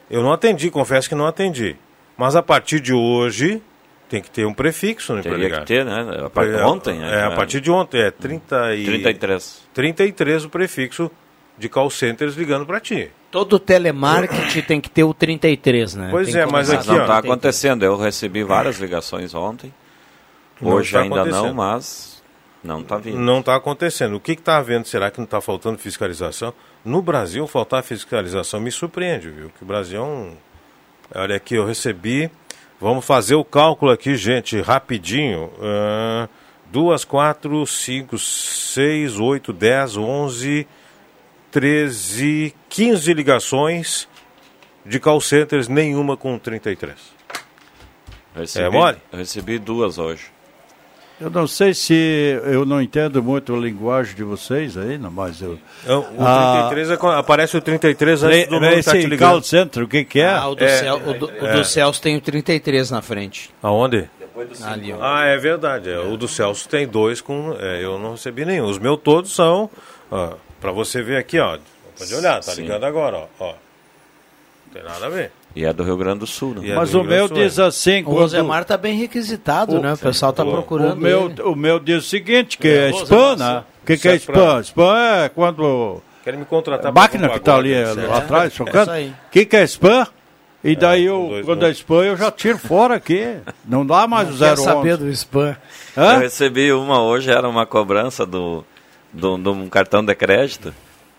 Eu 0.09 0.23
não 0.23 0.33
atendi, 0.33 0.71
confesso 0.71 1.07
que 1.07 1.13
não 1.13 1.27
atendi. 1.27 1.75
Mas 2.17 2.35
a 2.35 2.41
partir 2.41 2.79
de 2.79 2.91
hoje 2.91 3.61
tem 4.09 4.19
que 4.19 4.31
ter 4.31 4.47
um 4.47 4.53
prefixo, 4.53 5.13
né? 5.13 5.21
Teria 5.21 5.37
ligar. 5.37 5.59
que 5.59 5.67
ter, 5.67 5.85
né? 5.85 6.23
A 6.25 6.29
partir 6.31 6.53
de 6.53 6.57
É, 6.57 6.65
ontem, 6.65 6.97
né? 6.97 7.15
É, 7.19 7.23
a 7.25 7.31
partir 7.35 7.61
de 7.61 7.69
ontem, 7.69 8.01
é 8.01 8.09
30 8.09 8.73
e... 8.73 8.85
33. 8.85 9.61
33 9.75 10.45
o 10.45 10.49
prefixo 10.49 11.11
de 11.55 11.69
call 11.69 11.91
centers 11.91 12.35
ligando 12.35 12.65
para 12.65 12.79
ti. 12.79 13.11
Todo 13.29 13.59
telemarketing 13.59 14.61
tem 14.63 14.81
que 14.81 14.89
ter 14.89 15.03
o 15.03 15.13
33, 15.13 15.93
né? 15.93 16.07
Pois 16.09 16.31
Tem 16.31 16.41
é, 16.41 16.47
mas 16.47 16.71
aqui, 16.71 16.89
ó, 16.89 16.93
Não 16.93 17.01
está 17.01 17.21
33. 17.21 17.31
acontecendo. 17.31 17.83
Eu 17.85 17.95
recebi 17.95 18.43
várias 18.43 18.79
ligações 18.79 19.35
ontem. 19.35 19.71
Hoje 20.61 20.97
ainda 20.97 21.25
não, 21.25 21.53
mas 21.53 22.23
não 22.63 22.81
está 22.81 22.97
vindo. 22.97 23.17
Não 23.19 23.39
está 23.39 23.55
acontecendo. 23.55 24.15
O 24.15 24.19
que 24.19 24.31
está 24.33 24.57
havendo? 24.57 24.87
Será 24.87 25.11
que 25.11 25.17
não 25.17 25.25
está 25.25 25.41
faltando 25.41 25.77
fiscalização? 25.77 26.53
No 26.83 27.01
Brasil, 27.01 27.45
faltar 27.47 27.83
fiscalização 27.83 28.59
me 28.59 28.71
surpreende, 28.71 29.29
viu? 29.29 29.49
Que 29.49 29.63
o 29.63 29.65
Brasil 29.65 29.99
é 29.99 30.03
um. 30.03 30.35
Olha 31.13 31.35
aqui, 31.35 31.55
eu 31.55 31.65
recebi. 31.65 32.29
Vamos 32.79 33.05
fazer 33.05 33.35
o 33.35 33.43
cálculo 33.45 33.91
aqui, 33.91 34.15
gente, 34.15 34.59
rapidinho. 34.61 35.51
Ah, 35.61 36.27
duas, 36.71 37.05
quatro, 37.05 37.65
cinco, 37.65 38.17
seis, 38.17 39.17
oito, 39.19 39.53
dez, 39.53 39.95
onze, 39.97 40.67
treze, 41.51 42.53
quinze 42.69 43.13
ligações 43.13 44.07
de 44.85 44.99
call 44.99 45.21
centers, 45.21 45.67
nenhuma 45.67 46.15
com 46.17 46.37
33. 46.37 46.95
Recebi, 48.35 48.65
É 48.65 48.69
mole? 48.69 48.97
eu 49.11 49.17
recebi 49.19 49.57
duas 49.57 49.97
hoje. 49.97 50.25
Eu 51.19 51.29
não 51.29 51.47
sei 51.47 51.73
se 51.73 51.93
eu 52.43 52.65
não 52.65 52.81
entendo 52.81 53.23
muito 53.23 53.55
a 53.55 53.57
linguagem 53.57 54.13
de 54.15 54.23
vocês 54.23 54.75
aí, 54.77 54.97
não, 54.97 55.09
mas 55.09 55.41
eu. 55.41 55.57
Então, 55.83 56.01
O 56.17 56.21
Ah, 56.25 56.67
33 56.69 56.89
é, 56.91 56.93
aparece 57.17 57.55
o 57.57 57.61
33 57.61 58.23
antes 58.23 58.47
do 58.47 58.51
número 58.59 58.83
tá 58.83 58.91
call 59.17 59.41
center, 59.41 59.83
o 59.83 59.87
que 59.87 60.03
que 60.03 60.19
é? 60.19 60.27
Ah, 60.27 60.47
o 60.49 60.55
do, 60.55 60.63
É, 60.65 60.77
Cel, 60.79 60.95
o 60.97 61.13
do, 61.13 61.25
o 61.27 61.47
é. 61.47 61.53
do 61.53 61.63
Celso 61.63 62.01
tem 62.01 62.17
o 62.17 62.21
33 62.21 62.91
na 62.91 63.01
frente. 63.01 63.49
Aonde? 63.63 64.09
Ali. 64.65 64.93
Ah, 64.99 65.23
é 65.25 65.37
verdade. 65.37 65.89
é. 65.89 65.97
O 65.99 66.17
do 66.17 66.27
Celso 66.27 66.67
tem 66.67 66.85
dois 66.85 67.21
com. 67.21 67.55
é, 67.57 67.81
eu 67.81 67.97
não 67.97 68.11
recebi 68.11 68.43
nenhum. 68.43 68.65
Os 68.65 68.77
meus 68.77 68.99
todos 69.01 69.33
são. 69.33 69.69
Para 70.59 70.71
você 70.73 71.01
ver 71.01 71.15
aqui, 71.15 71.39
ó. 71.39 71.57
Pode 71.97 72.13
olhar, 72.13 72.35
tá 72.43 72.51
Sim. 72.51 72.63
ligando 72.63 72.83
agora, 72.83 73.17
ó. 73.17 73.27
ó. 73.39 73.53
Não 74.65 74.73
tem 74.73 74.83
nada 74.83 75.05
a 75.05 75.09
ver. 75.09 75.31
E 75.55 75.63
é 75.63 75.71
do 75.71 75.83
Rio 75.83 75.95
Grande 75.95 76.19
do 76.19 76.27
Sul, 76.27 76.53
né? 76.55 76.69
É 76.69 76.75
Mas 76.75 76.91
do 76.91 76.99
o 77.01 77.03
meu 77.03 77.27
Sul, 77.29 77.37
diz 77.37 77.57
é. 77.57 77.63
assim, 77.63 78.01
O 78.01 78.05
quando... 78.05 78.17
Rosemar 78.19 78.63
está 78.63 78.75
bem 78.77 78.97
requisitado, 78.97 79.77
O- 79.77 79.81
né? 79.81 79.93
O 79.93 79.97
pessoal 79.97 80.31
está 80.31 80.43
o- 80.43 80.51
procurando 80.51 80.93
O 80.93 80.97
meu, 81.01 81.25
ele. 81.29 81.41
o 81.43 81.55
meu 81.55 81.79
diz 81.79 82.03
o 82.05 82.07
seguinte, 82.09 82.57
que 82.57 82.67
É, 82.67 82.89
é, 82.89 82.91
Rosa 82.91 83.03
spam, 83.05 83.35
né? 83.37 83.63
O 83.81 83.85
que, 83.85 83.97
que 83.97 84.07
é 84.07 84.11
é 84.11 84.15
spam? 84.15 84.59
Spam 84.61 84.97
é 84.97 85.29
quando... 85.29 86.01
Querem 86.23 86.39
me 86.39 86.45
contratar 86.45 86.91
máquina 86.91 87.29
que 87.29 87.37
está 87.37 87.55
ali 87.55 87.71
é, 87.71 87.85
certo? 87.85 88.09
lá 88.09 88.17
atrás, 88.17 88.51
É 88.51 88.55
chocando. 88.55 88.81
isso 88.83 88.91
aí. 88.91 89.09
O 89.09 89.29
que, 89.31 89.45
que 89.45 89.55
é 89.55 89.63
spam? 89.63 90.07
E 90.63 90.75
daí 90.75 91.03
com 91.07 91.09
eu, 91.13 91.27
dois 91.29 91.45
quando 91.45 91.65
é 91.67 91.69
spam, 91.69 92.03
eu 92.03 92.17
já 92.17 92.31
tiro 92.31 92.57
fora 92.57 92.95
aqui. 92.95 93.35
Não 93.63 93.85
dá 93.85 94.07
mais 94.07 94.27
o 94.33 94.37
Quer 94.37 94.53
011. 94.53 94.63
saber 94.63 94.97
do 94.97 95.07
spam? 95.11 95.55
Eu 95.95 96.03
Hã? 96.03 96.17
recebi 96.17 96.73
uma 96.73 97.01
hoje, 97.03 97.29
era 97.29 97.47
uma 97.47 97.65
cobrança 97.67 98.25
do, 98.25 98.65
do, 99.13 99.37
de 99.37 99.47
um 99.49 99.69
cartão 99.69 100.03
de 100.03 100.15
crédito 100.15 100.73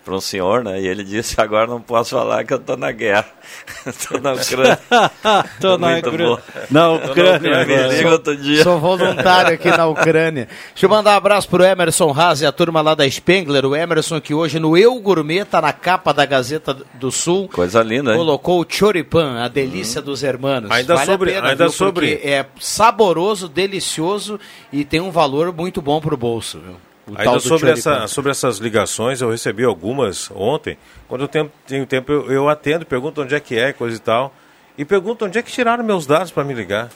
para 0.07 0.15
um 0.15 0.21
senhor, 0.21 0.63
né? 0.63 0.79
E 0.81 0.87
ele 0.87 1.03
disse, 1.03 1.35
agora 1.41 1.67
não 1.67 1.81
posso 1.81 2.11
falar 2.15 2.45
que 2.45 2.53
eu 2.53 2.59
tô 2.59 2.77
na 2.77 2.93
guerra. 2.93 3.25
tô 4.07 4.17
na 4.19 4.31
Ucrânia. 4.33 4.79
Tô 5.59 5.77
na 5.77 5.89
Muito 5.89 6.07
Ucrânia. 6.09 6.35
bom. 6.35 6.41
Na 6.71 6.91
Ucrânia. 6.91 7.39
Me 7.65 7.73
agora. 7.75 7.87
liga 7.87 8.11
outro 8.11 8.37
dia. 8.37 8.63
Sou 8.63 8.79
voluntário 8.79 9.53
aqui 9.53 9.69
na 9.69 9.85
Ucrânia. 9.87 10.47
Deixa 10.69 10.85
eu 10.85 10.89
mandar 10.89 11.13
um 11.13 11.17
abraço 11.17 11.49
pro 11.49 11.63
Emerson 11.63 12.11
Haas 12.17 12.39
e 12.41 12.45
a 12.45 12.51
turma 12.53 12.79
lá 12.81 12.95
da 12.95 13.09
Spengler. 13.09 13.65
O 13.65 13.75
Emerson 13.75 14.21
que 14.21 14.33
hoje 14.33 14.59
no 14.59 14.77
Eu 14.77 14.97
Gourmet 14.99 15.43
tá 15.45 15.59
na 15.61 15.73
capa 15.73 16.13
da 16.13 16.25
Gazeta 16.25 16.73
do 16.93 17.11
Sul. 17.11 17.49
Coisa 17.49 17.83
linda, 17.83 18.11
hein? 18.11 18.17
Colocou 18.17 18.61
o 18.61 18.65
choripan, 18.67 19.43
a 19.43 19.47
delícia 19.49 20.01
dos 20.01 20.23
hermanos. 20.23 20.71
Ainda 20.71 20.95
vale 20.95 21.05
sobre- 21.05 21.31
pena, 21.33 21.49
ainda 21.49 21.65
viu? 21.65 21.73
sobre- 21.73 22.11
Porque 22.15 22.27
é 22.27 22.45
saboroso, 22.59 23.49
delicioso 23.49 24.39
e 24.71 24.85
tem 24.85 25.01
um 25.01 25.11
valor 25.11 25.51
muito 25.53 25.81
bom 25.81 25.99
pro 25.99 26.15
bolso. 26.15 26.59
Viu? 26.59 26.75
O 27.07 27.13
Ainda 27.17 27.39
sobre, 27.39 27.69
essa, 27.71 28.07
sobre 28.07 28.31
essas 28.31 28.57
ligações, 28.57 29.21
eu 29.21 29.29
recebi 29.31 29.63
algumas 29.63 30.29
ontem. 30.31 30.77
Quando 31.07 31.21
eu 31.21 31.27
tenho, 31.27 31.51
tenho 31.65 31.85
tempo, 31.85 32.11
eu, 32.11 32.31
eu 32.31 32.49
atendo, 32.49 32.85
pergunto 32.85 33.21
onde 33.21 33.33
é 33.33 33.39
que 33.39 33.57
é, 33.57 33.71
coisa 33.71 33.95
e 33.95 33.99
tal. 33.99 34.33
E 34.77 34.83
pergunto 34.83 35.25
onde 35.25 35.39
é 35.39 35.41
que 35.41 35.51
tiraram 35.51 35.83
meus 35.83 36.05
dados 36.05 36.31
para 36.31 36.43
me 36.43 36.53
ligar. 36.53 36.89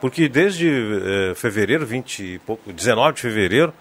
Porque 0.00 0.28
desde 0.28 0.66
eh, 0.66 1.34
fevereiro, 1.34 1.84
20 1.84 2.20
e 2.22 2.38
pouco, 2.38 2.72
19 2.72 3.16
de 3.16 3.20
fevereiro, 3.20 3.72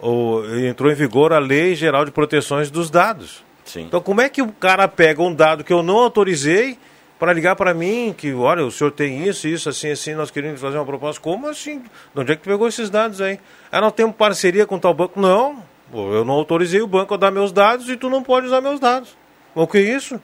o- 0.00 0.42
entrou 0.68 0.92
em 0.92 0.94
vigor 0.94 1.32
a 1.32 1.38
Lei 1.38 1.74
Geral 1.74 2.04
de 2.04 2.10
Proteções 2.10 2.70
dos 2.70 2.90
Dados. 2.90 3.42
Sim. 3.64 3.84
Então, 3.84 4.02
como 4.02 4.20
é 4.20 4.28
que 4.28 4.42
o 4.42 4.52
cara 4.52 4.86
pega 4.86 5.22
um 5.22 5.34
dado 5.34 5.64
que 5.64 5.72
eu 5.72 5.82
não 5.82 5.96
autorizei 5.96 6.78
para 7.18 7.32
ligar 7.32 7.56
para 7.56 7.72
mim, 7.72 8.14
que, 8.16 8.32
olha, 8.34 8.64
o 8.64 8.70
senhor 8.70 8.90
tem 8.90 9.26
isso, 9.26 9.46
isso, 9.46 9.68
assim, 9.68 9.90
assim, 9.90 10.14
nós 10.14 10.30
queremos 10.30 10.60
fazer 10.60 10.76
uma 10.76 10.84
proposta? 10.84 11.20
Como 11.20 11.48
assim? 11.48 11.80
De 11.80 12.20
onde 12.20 12.32
é 12.32 12.36
que 12.36 12.42
pegou 12.42 12.66
esses 12.66 12.90
dados 12.90 13.20
aí? 13.20 13.38
Ah, 13.70 13.80
nós 13.80 13.92
temos 13.92 14.16
parceria 14.16 14.66
com 14.66 14.78
tal 14.78 14.92
banco? 14.92 15.20
Não, 15.20 15.62
eu 15.92 16.24
não 16.24 16.34
autorizei 16.34 16.80
o 16.80 16.86
banco 16.86 17.14
a 17.14 17.16
dar 17.16 17.30
meus 17.30 17.52
dados 17.52 17.88
e 17.88 17.96
tu 17.96 18.10
não 18.10 18.22
pode 18.22 18.46
usar 18.46 18.60
meus 18.60 18.80
dados. 18.80 19.16
O 19.54 19.66
que 19.66 19.78
é 19.78 19.82
isso? 19.82 20.20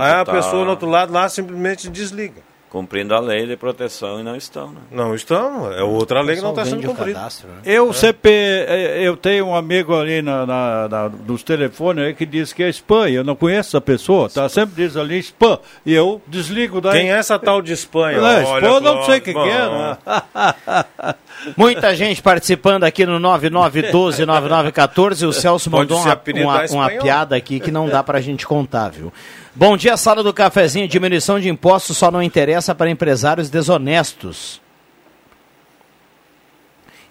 Aí 0.00 0.12
a 0.12 0.24
tá 0.24 0.32
pessoa 0.32 0.64
do 0.64 0.70
outro 0.70 0.88
lado 0.88 1.12
lá 1.12 1.28
simplesmente 1.28 1.88
desliga. 1.88 2.49
Cumprindo 2.70 3.12
a 3.14 3.18
lei 3.20 3.46
de 3.46 3.56
proteção 3.56 4.20
e 4.20 4.22
não 4.22 4.36
estão, 4.36 4.68
né? 4.68 4.80
Não 4.92 5.12
estão, 5.14 5.72
é 5.72 5.82
outra 5.82 6.20
lei 6.20 6.36
que 6.36 6.42
não 6.42 6.50
está 6.50 6.64
sendo 6.64 6.86
cumprida. 6.86 7.18
cadastro, 7.18 7.48
né? 7.48 7.56
Eu, 7.64 7.92
CP, 7.92 8.30
eh, 8.30 9.00
eu 9.02 9.16
tenho 9.16 9.46
um 9.46 9.54
amigo 9.56 9.94
ali 9.94 10.22
na, 10.22 10.46
na, 10.46 10.88
na- 10.88 11.08
nos 11.08 11.42
telefones 11.42 12.04
aí 12.04 12.14
que 12.14 12.24
diz 12.24 12.52
que 12.52 12.62
é 12.62 12.68
spam. 12.68 13.08
Eu 13.08 13.24
não 13.24 13.34
conheço 13.34 13.70
essa 13.76 13.80
pessoa, 13.80 14.30
tá? 14.30 14.48
Sempre 14.48 14.84
diz 14.86 14.96
ali 14.96 15.18
spam. 15.18 15.58
E 15.84 15.92
eu 15.92 16.22
desligo 16.28 16.80
daí. 16.80 17.00
Quem 17.00 17.10
é 17.12 17.16
essa 17.18 17.38
tal 17.40 17.60
de 17.60 17.72
Espanha? 17.72 18.18
É, 18.18 18.20
Olha, 18.20 18.42
spam 18.44 18.68
eu 18.74 18.80
não 18.80 19.02
sei 19.04 19.18
o 19.18 19.20
que, 19.22 19.32
que 19.34 19.38
é, 19.38 19.68
né? 19.68 19.98
Muita 21.56 21.94
gente 21.94 22.22
participando 22.22 22.84
aqui 22.84 23.04
no 23.06 23.18
99129914. 23.20 25.26
O 25.26 25.32
Celso 25.32 25.70
Pode 25.70 25.82
mandou 25.92 25.98
uma, 26.04 26.14
uma, 26.14 26.44
uma 26.44 26.64
espanhol. 26.64 27.02
piada 27.02 27.36
aqui 27.36 27.60
que 27.60 27.70
não 27.70 27.88
dá 27.88 28.02
pra 28.02 28.20
gente 28.20 28.46
contar, 28.46 28.90
viu? 28.90 29.12
Bom 29.54 29.76
dia, 29.76 29.96
sala 29.96 30.22
do 30.22 30.32
cafezinho. 30.32 30.88
Diminuição 30.88 31.40
de 31.40 31.48
impostos 31.48 31.96
só 31.96 32.10
não 32.10 32.22
interessa 32.22 32.74
para 32.74 32.90
empresários 32.90 33.50
desonestos. 33.50 34.60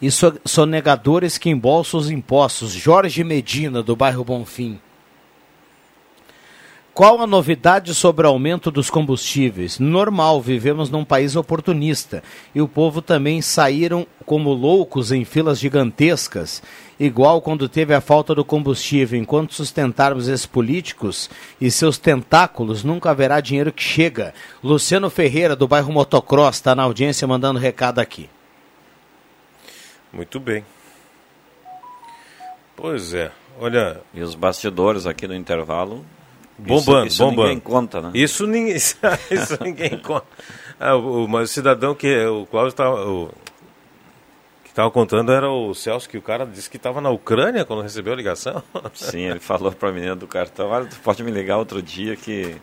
E 0.01 0.09
so- 0.09 0.39
sonegadores 0.45 1.37
que 1.37 1.49
embolsam 1.49 1.99
os 1.99 2.09
impostos. 2.09 2.71
Jorge 2.71 3.23
Medina, 3.23 3.83
do 3.83 3.95
bairro 3.95 4.23
Bonfim. 4.23 4.79
Qual 6.99 7.21
a 7.21 7.25
novidade 7.25 7.95
sobre 7.95 8.27
o 8.27 8.29
aumento 8.29 8.69
dos 8.69 8.89
combustíveis? 8.89 9.79
Normal, 9.79 10.41
vivemos 10.41 10.89
num 10.89 11.05
país 11.05 11.33
oportunista 11.37 12.21
e 12.53 12.61
o 12.61 12.67
povo 12.67 13.01
também 13.01 13.41
saíram 13.41 14.05
como 14.25 14.51
loucos 14.51 15.09
em 15.13 15.23
filas 15.23 15.59
gigantescas, 15.59 16.61
igual 16.99 17.41
quando 17.41 17.69
teve 17.69 17.93
a 17.93 18.01
falta 18.01 18.35
do 18.35 18.43
combustível. 18.43 19.17
Enquanto 19.17 19.53
sustentarmos 19.53 20.27
esses 20.27 20.45
políticos 20.45 21.29
e 21.61 21.71
seus 21.71 21.97
tentáculos, 21.97 22.83
nunca 22.83 23.11
haverá 23.11 23.39
dinheiro 23.39 23.71
que 23.71 23.81
chega. 23.81 24.33
Luciano 24.61 25.09
Ferreira, 25.09 25.55
do 25.55 25.69
bairro 25.69 25.93
Motocross, 25.93 26.57
está 26.57 26.75
na 26.75 26.83
audiência 26.83 27.25
mandando 27.25 27.59
recado 27.59 27.99
aqui. 27.99 28.29
Muito 30.11 30.37
bem. 30.37 30.65
Pois 32.75 33.13
é, 33.13 33.31
olha. 33.57 34.01
E 34.13 34.21
os 34.21 34.35
bastidores 34.35 35.05
aqui 35.05 35.29
no 35.29 35.33
intervalo. 35.33 36.03
Bombando, 36.59 37.07
isso, 37.07 37.15
isso 37.15 37.23
bombando. 37.23 37.41
ninguém 37.47 37.59
conta, 37.59 38.01
né? 38.01 38.11
Isso 38.13 38.45
ninguém, 38.47 38.75
isso 38.75 39.57
ninguém 39.63 39.97
conta. 39.99 40.25
Ah, 40.79 40.95
o, 40.95 41.27
mas 41.27 41.49
o 41.49 41.53
cidadão 41.53 41.93
que 41.95 42.25
o 42.25 42.45
Cláudio 42.45 42.69
estava. 42.69 43.05
O, 43.05 43.29
que 44.63 44.69
estava 44.69 44.89
contando 44.91 45.31
era 45.31 45.49
o 45.49 45.73
Celso, 45.73 46.07
que 46.07 46.17
o 46.17 46.21
cara 46.21 46.45
disse 46.45 46.69
que 46.69 46.77
estava 46.77 47.01
na 47.01 47.09
Ucrânia 47.09 47.65
quando 47.65 47.81
recebeu 47.81 48.13
a 48.13 48.15
ligação. 48.15 48.61
Sim, 48.93 49.21
ele 49.21 49.39
falou 49.39 49.71
para 49.71 49.89
a 49.89 49.91
menina 49.91 50.15
do 50.15 50.27
cartão: 50.27 50.69
olha, 50.69 50.85
tu 50.85 50.97
pode 51.03 51.23
me 51.23 51.31
ligar 51.31 51.57
outro 51.57 51.81
dia 51.81 52.15
que, 52.15 52.55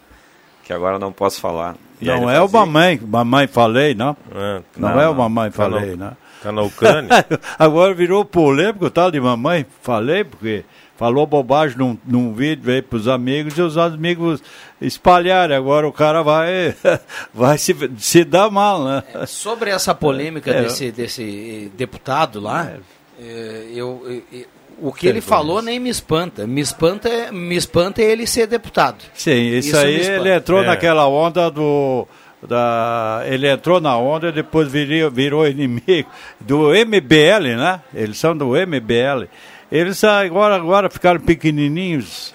que 0.64 0.72
agora 0.72 0.98
não 0.98 1.12
posso 1.12 1.40
falar. 1.40 1.76
E 2.00 2.04
Não 2.06 2.28
é 2.30 2.40
o 2.40 2.48
fazia- 2.48 2.60
mamãe, 2.66 3.00
mamãe 3.06 3.46
falei, 3.46 3.94
não? 3.94 4.16
É, 4.34 4.62
não, 4.76 4.88
não, 4.90 5.00
é 5.00 5.08
o 5.08 5.14
mamãe 5.14 5.50
Tá 5.50 5.68
na- 5.68 5.76
falei, 5.78 5.96
não. 5.96 6.16
tá 6.42 6.52
na 6.52 6.62
Ucrânia? 6.62 7.26
Agora 7.58 7.94
virou 7.94 8.22
polêmico, 8.22 8.90
tal 8.90 9.10
de 9.10 9.18
mamãe 9.18 9.64
falei, 9.82 10.22
porque 10.22 10.62
falou 10.96 11.26
bobagem 11.26 11.76
num, 11.78 11.98
num 12.06 12.32
vídeo 12.32 12.72
aí 12.72 12.80
pros 12.82 13.06
amigos 13.08 13.56
e 13.58 13.62
os 13.62 13.76
amigos 13.76 14.42
espalharam. 14.80 15.54
Agora 15.54 15.86
o 15.86 15.92
cara 15.92 16.22
vai, 16.22 16.74
vai 17.32 17.58
se, 17.58 17.74
se 17.98 18.24
dar 18.24 18.50
mal, 18.50 18.84
né? 18.84 19.02
Sobre 19.26 19.70
essa 19.70 19.94
polêmica 19.94 20.50
É. 20.50 20.62
desse, 20.62 20.90
desse 20.90 21.66
eh, 21.66 21.76
deputado 21.76 22.40
lá, 22.40 22.72
eh, 23.20 23.66
eu, 23.74 24.02
eh, 24.32 24.38
eh, 24.40 24.46
o 24.80 24.92
que 24.92 25.06
ele 25.06 25.20
falou 25.22 25.62
nem 25.62 25.78
me 25.80 25.88
espanta. 25.88 26.46
Me 26.46 26.60
espanta, 26.60 27.08
é- 27.08 27.32
me 27.32 27.56
espanta 27.56 28.02
é 28.02 28.10
ele 28.10 28.26
ser 28.26 28.46
deputado. 28.46 28.98
Sim, 29.14 29.32
isso, 29.32 29.68
Isso 29.68 29.76
aí 29.78 29.94
ele 30.00 30.34
entrou 30.34 30.62
É. 30.62 30.66
naquela 30.66 31.06
onda 31.08 31.50
do. 31.50 32.06
Da, 32.46 33.22
ele 33.26 33.48
entrou 33.50 33.80
na 33.80 33.96
onda 33.96 34.28
e 34.28 34.32
depois 34.32 34.70
virou, 34.70 35.10
virou 35.10 35.48
inimigo 35.48 36.08
do 36.38 36.72
MBL, 36.74 37.56
né? 37.56 37.80
Eles 37.94 38.18
são 38.18 38.36
do 38.36 38.54
MBL. 38.54 39.26
Eles 39.70 40.02
agora, 40.04 40.56
agora 40.56 40.88
ficaram 40.88 41.20
pequenininhos, 41.20 42.34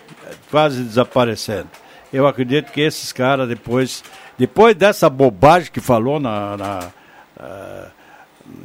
quase 0.49 0.83
desaparecendo. 0.83 1.69
Eu 2.11 2.27
acredito 2.27 2.71
que 2.71 2.81
esses 2.81 3.11
caras 3.13 3.47
depois, 3.47 4.03
depois 4.37 4.75
dessa 4.75 5.09
bobagem 5.09 5.71
que 5.71 5.79
falou 5.79 6.19
na, 6.19 6.57
na, 6.57 6.79
ah, 7.39 7.87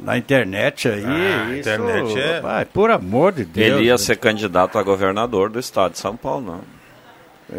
na 0.03 0.17
internet 0.17 0.89
aí, 0.89 1.03
Ah, 1.05 1.49
isso, 1.51 1.59
internet 1.59 2.19
é- 2.19 2.41
vai, 2.41 2.65
por 2.65 2.91
amor 2.91 3.31
de 3.31 3.45
Deus. 3.45 3.67
Ele 3.67 3.85
ia 3.85 3.93
né? 3.93 3.97
ser 3.97 4.17
candidato 4.17 4.77
a 4.77 4.83
governador 4.83 5.49
do 5.49 5.59
estado 5.59 5.93
de 5.93 5.99
São 5.99 6.17
Paulo, 6.17 6.45
não. 6.45 6.77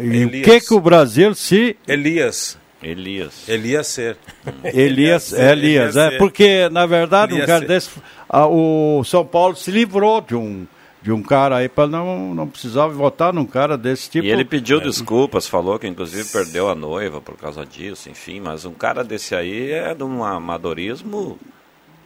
E 0.02 0.26
o 0.26 0.30
que 0.30 0.60
que 0.60 0.74
o 0.74 0.80
Brasil 0.80 1.34
se 1.34 1.74
Elias. 1.86 2.58
Elias. 2.82 3.48
Elias 3.48 3.86
ser. 3.86 4.18
Elias, 4.62 5.32
Elias, 5.32 5.32
Elias, 5.32 5.96
é, 5.96 6.10
ser. 6.10 6.18
porque 6.18 6.68
na 6.68 6.84
verdade 6.84 7.32
um 7.32 7.36
Elias 7.36 7.46
cara 7.46 7.60
ser. 7.60 7.66
desse, 7.66 7.90
ah, 8.28 8.46
o 8.46 9.02
São 9.04 9.24
Paulo 9.24 9.56
se 9.56 9.70
livrou 9.70 10.20
de 10.20 10.34
um 10.36 10.66
de 11.00 11.12
um 11.12 11.22
cara 11.22 11.56
aí 11.56 11.68
para 11.68 11.86
não 11.86 12.34
não 12.34 12.48
precisava 12.48 12.92
votar 12.92 13.32
num 13.32 13.46
cara 13.46 13.78
desse 13.78 14.10
tipo. 14.10 14.26
e 14.26 14.30
ele 14.30 14.44
pediu 14.44 14.78
É. 14.78 14.82
desculpas, 14.82 15.46
falou 15.46 15.78
que 15.78 15.86
inclusive 15.86 16.28
perdeu 16.30 16.68
a 16.68 16.74
noiva 16.74 17.20
por 17.20 17.36
causa 17.36 17.64
disso, 17.64 18.10
enfim, 18.10 18.40
mas 18.40 18.64
um 18.64 18.74
cara 18.74 19.04
desse 19.04 19.34
aí 19.34 19.70
é 19.70 19.94
de 19.94 20.02
um 20.02 20.24
amadorismo 20.24 21.38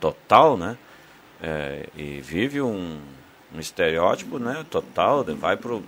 total, 0.01 0.57
né? 0.57 0.77
É, 1.43 1.87
e 1.97 2.21
vive 2.21 2.61
um, 2.63 2.99
um 3.55 3.59
estereótipo, 3.59 4.39
né, 4.39 4.65
total, 4.71 5.25
vai 5.25 5.57
pro 5.57 5.83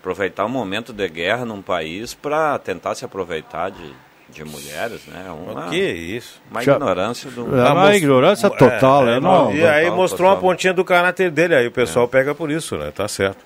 aproveitar 0.00 0.44
um 0.44 0.50
momento 0.50 0.92
de 0.92 1.08
guerra 1.08 1.46
num 1.46 1.62
país 1.62 2.12
para 2.12 2.58
tentar 2.58 2.94
se 2.94 3.06
aproveitar 3.06 3.70
de, 3.70 3.94
de 4.34 4.44
mulheres, 4.44 5.06
né? 5.06 5.26
Uma, 5.30 5.68
que 5.70 5.78
isso? 5.80 6.40
Uma 6.50 6.62
Já- 6.62 6.72
ignorância 6.72 7.30
do... 7.30 7.56
É 7.58 7.72
uma 7.72 7.94
ignorância 7.96 8.50
total, 8.50 9.08
é, 9.08 9.20
não. 9.20 9.54
E 9.54 9.64
aí 9.64 9.84
total, 9.84 9.96
mostrou 9.96 10.28
uma 10.28 10.34
total. 10.36 10.50
pontinha 10.50 10.74
do 10.74 10.84
caráter 10.84 11.30
dele, 11.30 11.54
aí 11.54 11.66
o 11.66 11.70
pessoal 11.72 12.08
pega 12.08 12.34
por 12.34 12.50
isso, 12.50 12.76
né? 12.76 12.90
Tá 12.90 13.06
certo. 13.08 13.44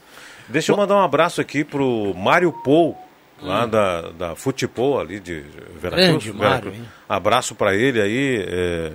Deixa 0.49 0.73
eu 0.73 0.77
mandar 0.77 0.97
um 0.97 1.01
abraço 1.03 1.41
aqui 1.41 1.63
pro 1.63 2.15
Mário 2.17 2.51
Pou, 2.65 2.97
lá 3.43 3.67
da, 3.67 4.01
da 4.11 4.35
Futebol 4.35 4.99
ali 4.99 5.21
de 5.21 5.45
Veracruz. 5.81 6.09
Grande 6.09 6.33
Mário? 6.33 6.73
Abraço 7.09 7.55
para 7.55 7.75
ele 7.75 8.01
aí, 8.01 8.45
é, 8.49 8.93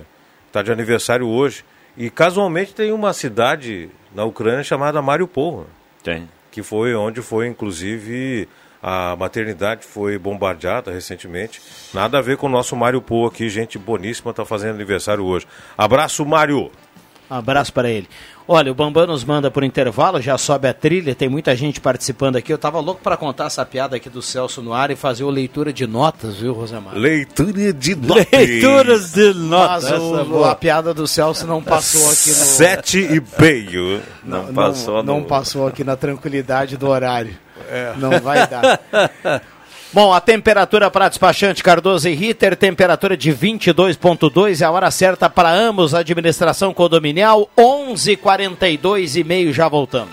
tá 0.52 0.62
de 0.62 0.72
aniversário 0.72 1.26
hoje. 1.28 1.64
E 1.96 2.10
casualmente 2.10 2.74
tem 2.74 2.90
uma 2.92 3.12
cidade 3.12 3.88
na 4.12 4.24
Ucrânia 4.24 4.64
chamada 4.64 5.00
Mariupol. 5.00 5.60
né? 5.60 5.66
Tem. 6.02 6.28
Que 6.50 6.62
foi 6.62 6.94
onde 6.94 7.22
foi, 7.22 7.46
inclusive, 7.46 8.48
a 8.86 9.16
maternidade 9.16 9.86
foi 9.86 10.18
bombardeada 10.18 10.92
recentemente. 10.92 11.58
Nada 11.94 12.18
a 12.18 12.20
ver 12.20 12.36
com 12.36 12.46
o 12.46 12.50
nosso 12.50 12.76
Mário 12.76 13.00
Pou 13.00 13.26
aqui, 13.26 13.48
gente 13.48 13.78
boníssima, 13.78 14.34
tá 14.34 14.44
fazendo 14.44 14.74
aniversário 14.74 15.24
hoje. 15.24 15.46
Abraço, 15.78 16.22
Mário! 16.26 16.70
Abraço 17.30 17.72
para 17.72 17.88
ele. 17.88 18.06
Olha, 18.46 18.70
o 18.70 18.74
Bambam 18.74 19.06
nos 19.06 19.24
manda 19.24 19.50
por 19.50 19.64
intervalo, 19.64 20.20
já 20.20 20.36
sobe 20.36 20.68
a 20.68 20.74
trilha, 20.74 21.14
tem 21.14 21.30
muita 21.30 21.56
gente 21.56 21.80
participando 21.80 22.36
aqui. 22.36 22.52
Eu 22.52 22.58
tava 22.58 22.78
louco 22.78 23.00
para 23.02 23.16
contar 23.16 23.46
essa 23.46 23.64
piada 23.64 23.96
aqui 23.96 24.10
do 24.10 24.20
Celso 24.20 24.60
no 24.60 24.74
ar 24.74 24.90
e 24.90 24.96
fazer 24.96 25.24
o 25.24 25.30
leitura 25.30 25.72
de 25.72 25.86
notas, 25.86 26.36
viu, 26.36 26.52
Rosemar? 26.52 26.94
Leitura 26.94 27.72
de 27.72 27.94
notas. 27.96 28.26
Leituras 28.30 29.12
de 29.12 29.32
notas. 29.32 29.84
Mas 29.90 30.00
o- 30.02 30.18
essa 30.20 30.46
é 30.46 30.50
a 30.50 30.54
piada 30.54 30.92
do 30.92 31.06
Celso 31.06 31.46
não 31.46 31.62
passou 31.62 32.02
aqui 32.10 32.28
no... 32.28 32.34
Sete 32.34 32.98
e 32.98 33.22
meio. 33.40 34.02
Não 34.22 34.52
passou 34.52 35.02
não, 35.02 35.20
no- 35.20 35.26
passou 35.26 35.66
aqui 35.66 35.82
na 35.82 35.96
tranquilidade 35.96 36.76
do 36.76 36.86
horário. 36.86 37.42
Não 37.96 38.20
vai 38.20 38.46
dar. 38.46 38.80
Bom, 39.92 40.12
a 40.12 40.20
temperatura 40.20 40.90
para 40.90 41.08
despachante 41.08 41.62
Cardoso 41.62 42.08
e 42.08 42.14
Ritter, 42.14 42.56
temperatura 42.56 43.16
de 43.16 43.30
22.2, 43.32 44.60
é 44.60 44.64
a 44.64 44.70
hora 44.70 44.90
certa 44.90 45.30
para 45.30 45.52
ambos, 45.52 45.94
administração 45.94 46.74
condominial, 46.74 47.48
11:42 47.56 49.20
e 49.20 49.22
meio, 49.22 49.52
já 49.52 49.68
voltamos. 49.68 50.12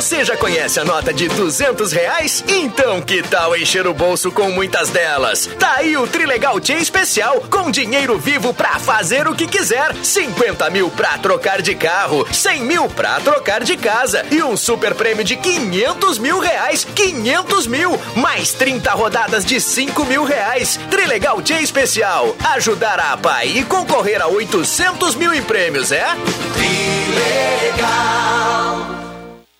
Você 0.00 0.24
já 0.24 0.34
conhece 0.34 0.80
a 0.80 0.84
nota 0.84 1.12
de 1.12 1.28
200 1.28 1.92
reais? 1.92 2.42
Então 2.48 3.02
que 3.02 3.22
tal 3.22 3.54
encher 3.54 3.86
o 3.86 3.92
bolso 3.92 4.32
com 4.32 4.50
muitas 4.50 4.88
delas? 4.88 5.46
Tá 5.58 5.74
aí 5.76 5.94
o 5.94 6.06
Trilegal 6.06 6.58
Tia 6.58 6.78
Especial, 6.78 7.42
com 7.50 7.70
dinheiro 7.70 8.16
vivo 8.18 8.54
pra 8.54 8.78
fazer 8.78 9.28
o 9.28 9.34
que 9.34 9.46
quiser. 9.46 9.94
50 9.94 10.70
mil 10.70 10.88
pra 10.88 11.18
trocar 11.18 11.60
de 11.60 11.74
carro, 11.74 12.26
100 12.32 12.62
mil 12.62 12.88
pra 12.88 13.20
trocar 13.20 13.62
de 13.62 13.76
casa 13.76 14.24
e 14.30 14.42
um 14.42 14.56
super 14.56 14.94
prêmio 14.94 15.22
de 15.22 15.36
500 15.36 16.18
mil 16.18 16.40
reais. 16.40 16.82
500 16.82 17.66
mil, 17.66 18.00
mais 18.16 18.54
30 18.54 18.90
rodadas 18.92 19.44
de 19.44 19.60
5 19.60 20.02
mil 20.06 20.24
reais. 20.24 20.80
Trilegal 20.90 21.42
Tia 21.42 21.60
Especial, 21.60 22.34
ajudar 22.54 22.98
a 22.98 23.12
APA 23.12 23.44
e 23.44 23.62
concorrer 23.64 24.22
a 24.22 24.28
800 24.28 25.14
mil 25.14 25.34
em 25.34 25.42
prêmios, 25.42 25.92
é? 25.92 26.06
Trilegal. 26.54 27.80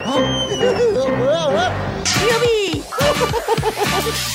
Huh? 0.00 0.47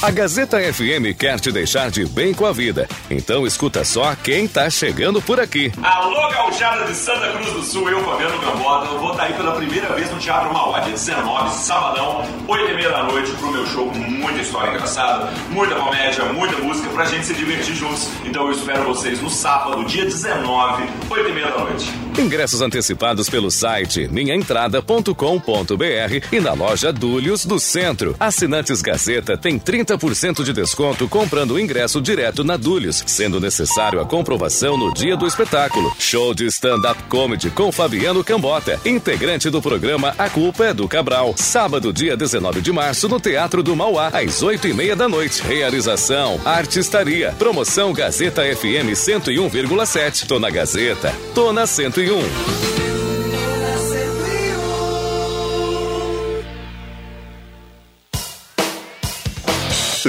A 0.02 0.12
Gazeta 0.12 0.60
FM 0.60 1.18
quer 1.18 1.40
te 1.40 1.52
deixar 1.52 1.90
de 1.90 2.06
bem 2.06 2.34
com 2.34 2.46
a 2.46 2.52
vida. 2.52 2.88
Então 3.10 3.48
escuta 3.48 3.84
só 3.86 4.14
quem 4.16 4.48
tá 4.48 4.70
chegando 4.70 5.22
por 5.22 5.40
aqui. 5.40 5.72
Alô, 5.82 6.30
gauchada 6.30 6.86
de 6.86 6.94
Santa 6.94 7.32
Cruz 7.32 7.52
do 7.54 7.64
Sul, 7.64 7.90
eu, 7.90 8.04
Fabiano 8.04 8.38
Gambota, 8.40 8.88
eu 8.88 9.00
vou 9.00 9.12
estar 9.12 9.24
aí 9.24 9.34
pela 9.34 9.54
primeira 9.54 9.94
vez 9.94 10.12
no 10.12 10.20
Teatro 10.20 10.54
Mauá, 10.54 10.80
dia 10.82 10.92
19, 10.94 11.56
sabadão, 11.56 12.26
8 12.48 12.72
e 12.72 12.76
meia 12.76 12.90
da 12.90 13.04
noite, 13.04 13.32
pro 13.32 13.52
meu 13.52 13.66
show 13.68 13.90
com 13.90 13.98
muita 13.98 14.42
história 14.42 14.72
engraçada, 14.72 15.32
muita 15.50 15.76
comédia, 15.76 16.26
muita 16.26 16.58
música, 16.58 16.90
pra 16.90 17.06
gente 17.06 17.26
se 17.26 17.34
divertir 17.34 17.76
juntos. 17.76 18.10
Então 18.26 18.48
eu 18.48 18.52
espero 18.52 18.84
vocês 18.84 19.22
no 19.22 19.30
sábado, 19.30 19.84
dia 19.86 20.04
19, 20.06 20.84
8 21.10 21.30
e 21.30 21.34
meia 21.34 21.52
da 21.52 21.60
noite. 21.60 21.90
Ingressos 22.18 22.62
antecipados 22.62 23.30
pelo 23.30 23.50
site 23.50 24.08
minhaentrada.com.br 24.10 26.28
e 26.32 26.40
na 26.40 26.54
loja 26.54 26.94
Dúlios 26.94 27.46
do 27.46 27.60
Centro. 27.60 28.16
Assinantes 28.20 28.73
Gazeta 28.82 29.38
têm 29.38 29.60
30% 29.60 30.44
de 30.44 30.54
desconto 30.54 31.08
comprando 31.08 31.60
ingresso 31.60 32.02
direto 32.02 32.44
na 32.44 32.58
Dúlios, 32.58 33.04
sendo 33.06 33.40
necessário 33.40 34.00
a 34.00 34.06
comprovação 34.06 34.78
no 34.78 34.94
dia 34.94 35.16
do 35.16 35.28
espetáculo. 35.28 35.94
Show 36.00 36.34
de 36.34 36.46
stand-up 36.48 37.02
comedy 37.04 37.50
com 37.50 37.72
Fabiano 37.72 38.24
Cambota, 38.24 38.80
integrante 38.86 39.50
do 39.50 39.62
programa 39.62 40.14
A 40.18 40.30
Culpa 40.30 40.66
é 40.66 40.74
do 40.74 40.88
Cabral. 40.88 41.34
Sábado, 41.38 41.92
dia 41.92 42.16
19 42.16 42.62
de 42.62 42.72
março, 42.72 43.08
no 43.08 43.20
Teatro 43.20 43.62
do 43.62 43.76
Mauá, 43.76 44.10
às 44.10 44.42
8 44.42 44.68
e 44.68 44.74
meia 44.74 44.96
da 44.96 45.08
noite. 45.08 45.42
Realização 45.42 46.40
Artistaria. 46.46 47.34
Promoção 47.38 47.94
Gazeta 47.94 48.44
FM 48.44 48.94
101,7. 48.94 50.28
Tô 50.28 50.40
na 50.40 50.50
Gazeta. 50.50 51.14
Tô 51.34 51.52
na 51.52 51.66
101. 51.66 52.93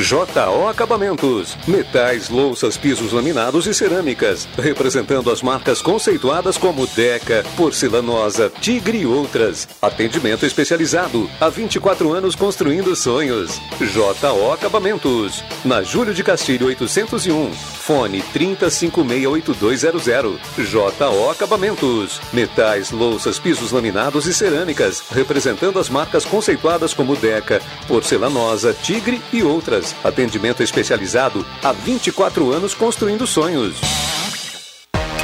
JO 0.01 0.69
Acabamentos. 0.69 1.57
Metais, 1.69 2.29
louças, 2.29 2.77
pisos 2.77 3.13
laminados 3.13 3.67
e 3.67 3.75
cerâmicas. 3.75 4.49
Representando 4.59 5.31
as 5.31 5.43
marcas 5.43 5.81
conceituadas 5.81 6.59
como 6.59 6.87
Deca, 6.87 7.45
Porcelanosa, 7.57 8.51
Tigre 8.61 8.99
e 8.99 9.07
outras. 9.07 9.69
Atendimento 9.81 10.45
especializado. 10.45 11.31
Há 11.41 11.49
24 11.49 12.13
anos 12.13 12.35
construindo 12.35 12.97
sonhos. 12.97 13.61
JO 13.81 14.53
Acabamentos. 14.53 15.45
Na 15.65 15.83
Júlio 15.83 16.13
de 16.13 16.25
Castilho 16.25 16.67
801. 16.67 17.53
Fone 17.53 18.23
30568200. 18.33 20.41
JO 20.59 21.31
Acabamentos. 21.31 22.21
Metais, 22.33 22.91
louças, 22.91 23.39
pisos 23.39 23.71
laminados 23.71 24.27
e 24.27 24.35
cerâmicas. 24.35 25.05
Representando 25.11 25.79
as 25.79 25.89
marcas 25.89 26.25
conceituadas 26.25 26.95
como 26.95 27.15
Deca, 27.15 27.63
Porcelanosa, 27.87 28.73
Tigre 28.73 29.21
e 29.33 29.43
outras. 29.43 29.84
Atendimento 30.05 30.63
especializado 30.63 31.45
há 31.63 31.73
24 31.73 32.53
anos 32.53 32.75
construindo 32.75 33.27
sonhos. 33.27 33.77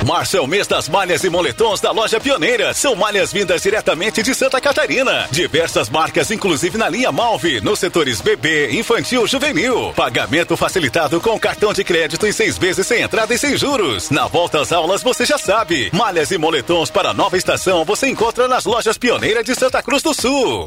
Março 0.07 0.37
é 0.37 0.41
o 0.41 0.47
mês 0.47 0.67
das 0.67 0.89
malhas 0.89 1.25
e 1.25 1.29
moletons 1.29 1.81
da 1.81 1.91
loja 1.91 2.19
Pioneira. 2.19 2.73
São 2.73 2.97
malhas 2.97 3.33
vindas 3.33 3.63
diretamente 3.63 4.23
de 4.23 4.35
Santa 4.35 4.61
Catarina. 4.61 5.29
Diversas 5.31 5.91
marcas, 5.91 6.31
inclusive 6.31 6.79
na 6.79 6.89
linha 6.89 7.13
Malve, 7.13 7.61
nos 7.61 7.79
setores 7.79 8.21
bebê, 8.21 8.71
infantil, 8.73 9.27
juvenil. 9.27 9.93
Pagamento 9.95 10.57
facilitado 10.57 11.21
com 11.21 11.39
cartão 11.39 11.73
de 11.73 11.85
crédito 11.85 12.27
em 12.27 12.33
seis 12.33 12.57
vezes 12.57 12.87
sem 12.87 13.03
entrada 13.03 13.35
e 13.35 13.39
sem 13.39 13.57
juros. 13.57 14.11
Na 14.11 14.27
volta 14.27 14.61
às 14.61 14.73
aulas, 14.73 15.03
você 15.03 15.27
já 15.27 15.37
sabe. 15.37 15.91
Malhas 15.93 16.31
e 16.31 16.39
moletons 16.39 16.91
para 16.91 17.13
nova 17.13 17.37
estação 17.37 17.85
você 17.85 18.09
encontra 18.09 18.49
nas 18.49 18.65
lojas 18.65 18.97
Pioneira 18.97 19.45
de 19.45 19.55
Santa 19.55 19.83
Cruz 19.83 20.03
do 20.03 20.15
Sul. 20.15 20.67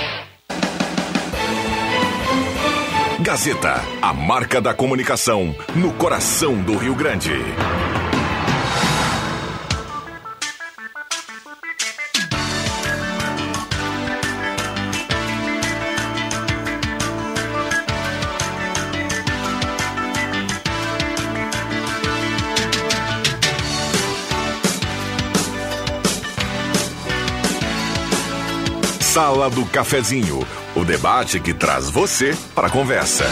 Gazeta, 3.21 3.83
a 4.01 4.11
marca 4.13 4.59
da 4.59 4.73
comunicação 4.73 5.55
no 5.75 5.93
coração 5.93 6.59
do 6.63 6.75
Rio 6.75 6.95
Grande. 6.95 7.31
Sala 29.11 29.49
do 29.49 29.65
Cafezinho, 29.65 30.47
o 30.73 30.85
debate 30.85 31.37
que 31.37 31.53
traz 31.53 31.89
você 31.89 32.33
para 32.55 32.67
a 32.67 32.69
conversa. 32.69 33.25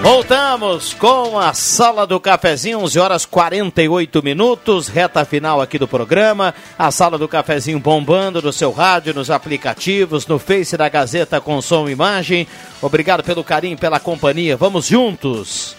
Voltamos 0.00 0.94
com 0.94 1.36
a 1.36 1.52
Sala 1.52 2.06
do 2.06 2.20
Cafezinho, 2.20 2.78
11 2.78 3.00
horas 3.00 3.26
48 3.26 4.22
minutos, 4.22 4.86
reta 4.86 5.24
final 5.24 5.60
aqui 5.60 5.76
do 5.76 5.88
programa. 5.88 6.54
A 6.78 6.88
Sala 6.92 7.18
do 7.18 7.26
Cafezinho 7.26 7.80
bombando 7.80 8.40
no 8.40 8.52
seu 8.52 8.70
rádio, 8.70 9.12
nos 9.12 9.28
aplicativos, 9.28 10.24
no 10.24 10.38
Face 10.38 10.76
da 10.76 10.88
Gazeta 10.88 11.40
com 11.40 11.60
som 11.60 11.88
e 11.88 11.92
imagem. 11.92 12.46
Obrigado 12.80 13.24
pelo 13.24 13.42
carinho, 13.42 13.76
pela 13.76 13.98
companhia. 13.98 14.56
Vamos 14.56 14.86
juntos. 14.86 15.74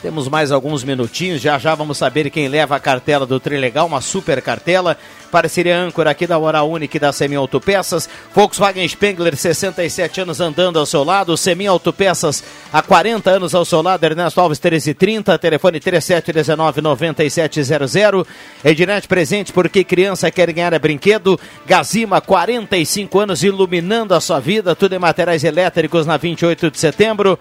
Temos 0.00 0.28
mais 0.28 0.52
alguns 0.52 0.84
minutinhos, 0.84 1.42
já 1.42 1.58
já 1.58 1.74
vamos 1.74 1.98
saber 1.98 2.30
quem 2.30 2.46
leva 2.46 2.76
a 2.76 2.80
cartela 2.80 3.26
do 3.26 3.40
Trilegal, 3.40 3.88
uma 3.88 4.00
super 4.00 4.40
cartela. 4.40 4.96
Parceria 5.28 5.76
âncora 5.76 6.10
aqui 6.10 6.24
da 6.24 6.38
Oral 6.38 6.70
Unique 6.70 7.00
da 7.00 7.12
Semi 7.12 7.34
Autopeças. 7.34 8.08
Volkswagen 8.32 8.86
Spengler, 8.86 9.36
67 9.36 10.20
anos 10.20 10.40
andando 10.40 10.78
ao 10.78 10.86
seu 10.86 11.02
lado. 11.02 11.36
Semi 11.36 11.66
Autopeças, 11.66 12.44
há 12.72 12.80
40 12.80 13.28
anos 13.28 13.56
ao 13.56 13.64
seu 13.64 13.82
lado. 13.82 14.04
Ernesto 14.04 14.40
Alves, 14.40 14.60
1330, 14.60 15.36
telefone 15.36 15.80
3719-9700. 15.80 18.24
Ednet 18.64 19.08
presente 19.08 19.52
porque 19.52 19.82
criança 19.82 20.30
quer 20.30 20.52
ganhar 20.52 20.72
é 20.72 20.78
brinquedo. 20.78 21.36
Gazima, 21.66 22.20
45 22.20 23.18
anos 23.18 23.42
iluminando 23.42 24.14
a 24.14 24.20
sua 24.20 24.38
vida. 24.38 24.76
Tudo 24.76 24.94
em 24.94 25.00
materiais 25.00 25.42
elétricos 25.42 26.06
na 26.06 26.16
28 26.16 26.70
de 26.70 26.78
setembro. 26.78 27.36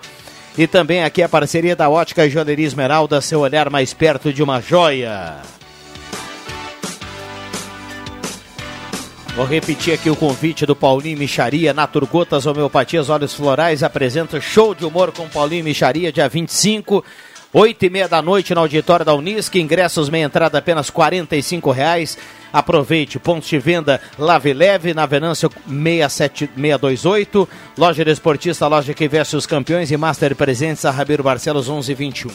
E 0.58 0.66
também 0.66 1.04
aqui 1.04 1.22
a 1.22 1.30
parceria 1.30 1.76
da 1.76 1.88
Ótica 1.88 2.28
Joalheria 2.28 2.66
Esmeralda, 2.66 3.22
seu 3.22 3.42
olhar 3.42 3.70
mais 3.70 3.94
perto 3.94 4.34
de 4.34 4.42
uma 4.42 4.60
joia. 4.60 5.36
Vou 9.36 9.46
repetir 9.46 9.94
aqui 9.94 10.10
o 10.10 10.16
convite 10.16 10.66
do 10.66 10.76
Paulinho 10.76 11.20
Micharia, 11.20 11.72
Naturgotas 11.72 12.48
Homeopatias 12.48 13.08
Olhos 13.08 13.36
Florais, 13.36 13.84
apresenta 13.84 14.42
show 14.42 14.74
de 14.74 14.84
humor 14.84 15.12
com 15.12 15.30
Paulinho 15.30 15.64
Micharia, 15.64 16.12
dia 16.12 16.28
25, 16.28 17.06
8 17.54 17.86
e 17.86 17.90
meia 17.92 18.08
da 18.08 18.20
noite, 18.20 18.56
no 18.56 18.62
auditório 18.62 19.06
da 19.06 19.14
Unisc, 19.14 19.54
ingressos 19.54 20.10
meia 20.10 20.26
entrada 20.26 20.58
apenas 20.58 20.90
R$ 20.90 21.72
reais. 21.72 22.18
Aproveite, 22.52 23.20
pontos 23.20 23.50
de 23.50 23.60
venda 23.60 24.02
Lave 24.18 24.54
Leve, 24.54 24.94
na 24.94 25.06
Venâncio 25.06 25.50
67628, 25.68 27.50
Loja 27.78 28.06
Desportista, 28.06 28.68
loja 28.68 28.94
que 28.94 29.08
veste 29.08 29.36
os 29.36 29.46
campeões 29.46 29.92
e 29.92 29.98
Master 29.98 30.36
Presentes, 30.36 30.86
a 30.86 30.92
Rabiro 30.92 31.24
Barcelos 31.24 31.68
1121. 31.68 32.32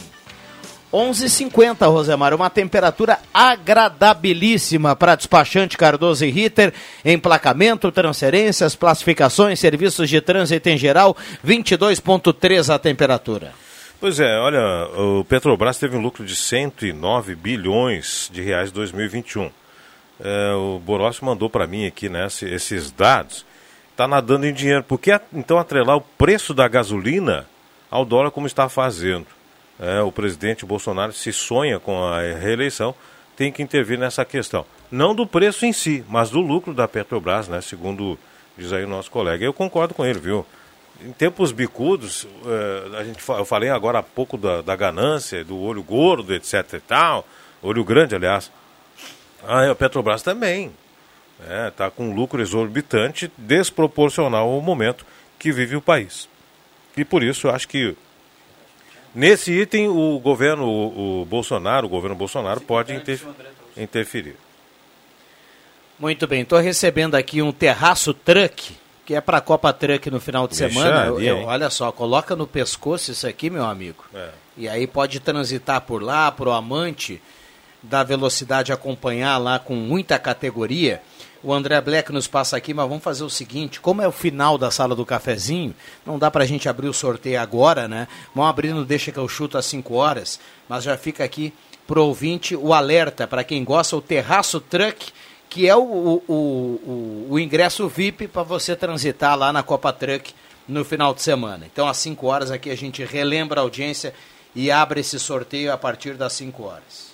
11:50 0.93 1.87
Rosemar, 1.87 2.35
uma 2.35 2.51
temperatura 2.51 3.19
agradabilíssima 3.33 4.95
para 4.95 5.15
despachante 5.15 5.79
Cardoso 5.79 6.25
e 6.25 6.31
Ritter, 6.31 6.75
emplacamento, 7.03 7.91
transferências, 7.91 8.77
classificações, 8.77 9.59
serviços 9.59 10.11
de 10.11 10.21
trânsito 10.21 10.69
em 10.69 10.77
geral, 10.77 11.17
22.3 11.45 12.69
a 12.73 12.79
temperatura. 12.79 13.53
Pois 13.99 14.21
é, 14.21 14.39
olha, 14.39 14.89
o 14.99 15.25
Petrobras 15.25 15.79
teve 15.79 15.97
um 15.97 16.01
lucro 16.01 16.27
de 16.27 16.37
109 16.37 17.37
bilhões 17.37 18.29
de 18.33 18.43
reais 18.43 18.69
em 18.69 18.75
2021. 18.75 19.51
É, 20.21 20.53
o 20.55 20.79
Borossi 20.79 21.25
mandou 21.25 21.51
para 21.51 21.67
mim 21.67 21.87
aqui 21.87 22.09
né, 22.09 22.27
esses 22.27 22.91
dados. 22.91 23.45
Está 23.91 24.09
nadando 24.09 24.47
em 24.47 24.53
dinheiro. 24.53 24.83
Por 24.83 24.99
que 24.99 25.19
então 25.33 25.59
atrelar 25.59 25.97
o 25.97 26.01
preço 26.01 26.55
da 26.55 26.67
gasolina 26.67 27.47
ao 27.91 28.05
dólar 28.05 28.31
como 28.31 28.47
está 28.47 28.69
fazendo? 28.69 29.27
é, 29.83 30.01
o 30.01 30.13
presidente 30.13 30.65
Bolsonaro 30.65 31.13
se 31.13 31.33
sonha 31.33 31.81
com 31.81 32.05
a 32.05 32.21
reeleição, 32.21 32.95
tem 33.37 33.51
que 33.51 33.63
intervir 33.63 33.99
nessa 33.99 34.25
questão. 34.25 34.65
Não 34.91 35.13
do 35.13 35.27
preço 35.27 35.67
em 35.67 35.73
si, 35.73 36.05
mas 36.09 36.31
do 36.31 36.41
lucro 36.41 36.73
da 36.73 36.87
Petrobras, 36.87 37.49
né, 37.49 37.61
segundo 37.61 38.17
diz 38.57 38.73
aí 38.73 38.85
o 38.85 38.89
nosso 38.89 39.11
colega. 39.11 39.45
Eu 39.45 39.53
concordo 39.53 39.93
com 39.93 40.05
ele, 40.05 40.21
viu? 40.21 40.47
Em 41.05 41.11
tempos 41.11 41.51
bicudos, 41.51 42.29
é, 42.47 42.97
a 42.99 43.05
gente, 43.05 43.29
eu 43.29 43.45
falei 43.45 43.71
agora 43.71 43.99
há 43.99 44.03
pouco 44.03 44.37
da, 44.37 44.63
da 44.63 44.77
ganância, 44.77 45.45
do 45.45 45.59
olho 45.59 45.83
gordo, 45.83 46.33
etc 46.33 46.75
e 46.75 46.81
tal, 46.81 47.27
olho 47.61 47.83
grande, 47.83 48.15
aliás. 48.15 48.53
Ah, 49.47 49.71
a 49.71 49.75
Petrobras 49.75 50.23
também 50.23 50.73
está 51.41 51.55
é, 51.55 51.71
tá 51.71 51.91
com 51.91 52.11
um 52.11 52.15
lucro 52.15 52.41
exorbitante, 52.41 53.31
desproporcional 53.37 54.49
ao 54.49 54.61
momento 54.61 55.05
que 55.39 55.51
vive 55.53 55.77
o 55.77 55.83
país. 55.83 56.29
E 56.97 57.05
por 57.05 57.23
isso 57.23 57.49
eu 57.49 57.51
acho 57.51 57.67
que 57.67 57.97
Nesse 59.15 59.53
item, 59.53 59.89
o 59.89 60.19
governo, 60.19 60.65
o, 60.65 61.23
o 61.23 61.25
Bolsonaro, 61.27 61.87
o 61.87 61.91
governo 61.91 62.17
Bolsonaro 62.17 62.61
pode 62.61 62.95
inter, 62.95 63.21
interferir. 63.77 64.37
Muito 65.99 66.27
bem, 66.27 66.43
estou 66.43 66.59
recebendo 66.59 67.15
aqui 67.15 67.43
um 67.43 67.53
terraço 67.53 68.15
truck, 68.15 68.75
que 69.05 69.15
é 69.15 69.21
para 69.21 69.37
a 69.37 69.41
Copa 69.41 69.73
Truck 69.73 70.11
no 70.11 70.19
final 70.19 70.49
de 70.49 70.57
semana. 70.57 71.07
Eu, 71.07 71.21
eu, 71.21 71.45
olha 71.45 71.69
só, 71.69 71.93
coloca 71.93 72.35
no 72.35 72.47
pescoço 72.47 73.13
isso 73.13 73.27
aqui, 73.27 73.51
meu 73.51 73.65
amigo. 73.65 74.03
É. 74.15 74.31
E 74.57 74.69
aí 74.69 74.87
pode 74.87 75.21
transitar 75.21 75.83
por 75.83 76.03
lá, 76.03 76.33
para 76.33 76.49
o 76.49 76.53
amante 76.53 77.21
da 77.83 78.03
velocidade 78.05 78.73
acompanhar 78.73 79.39
lá 79.39 79.59
com 79.59 79.75
muita 79.75 80.19
categoria. 80.19 81.03
O 81.43 81.53
André 81.53 81.81
Black 81.81 82.13
nos 82.13 82.29
passa 82.29 82.57
aqui, 82.57 82.73
mas 82.73 82.89
vamos 82.89 83.03
fazer 83.03 83.25
o 83.25 83.31
seguinte: 83.31 83.81
como 83.81 84.01
é 84.01 84.07
o 84.07 84.13
final 84.13 84.57
da 84.57 84.71
sala 84.71 84.95
do 84.95 85.05
cafezinho, 85.05 85.75
não 86.07 86.19
dá 86.19 86.31
para 86.31 86.45
a 86.45 86.47
gente 86.47 86.69
abrir 86.69 86.89
o 86.89 86.95
sorteio 86.95 87.41
agora, 87.41 87.89
né? 87.89 88.07
Vamos 88.35 88.49
abrir 88.49 88.73
no 88.73 88.85
Deixa 88.85 89.11
que 89.11 89.19
eu 89.19 89.29
chuto 89.29 89.59
às 89.59 89.67
5 89.67 89.93
horas, 89.95 90.39
mas 90.69 90.85
já 90.85 90.97
fica 90.97 91.25
aqui 91.25 91.53
pro 91.87 92.05
ouvinte 92.05 92.55
o 92.55 92.73
alerta 92.73 93.27
para 93.27 93.43
quem 93.43 93.65
gosta, 93.65 93.97
o 93.97 94.01
Terraço 94.01 94.61
Truck, 94.61 95.13
que 95.51 95.69
é 95.69 95.75
o, 95.75 95.83
o, 95.83 96.23
o, 96.33 97.27
o 97.31 97.39
ingresso 97.41 97.89
VIP 97.89 98.29
para 98.29 98.45
você 98.45 98.77
transitar 98.77 99.37
lá 99.37 99.53
na 99.53 99.65
Copa 99.65 99.93
Truck 99.93 100.33
no 100.69 100.85
final 100.85 101.13
de 101.13 101.23
semana. 101.23 101.67
Então, 101.71 101.89
às 101.89 101.97
5 101.97 102.25
horas 102.27 102.51
aqui 102.53 102.71
a 102.71 102.77
gente 102.77 103.05
relembra 103.05 103.61
a 103.61 103.65
audiência 103.65 104.15
e 104.55 104.71
abre 104.71 105.01
esse 105.01 105.19
sorteio 105.19 105.73
a 105.73 105.77
partir 105.77 106.15
das 106.15 106.33
5 106.35 106.63
horas. 106.63 107.12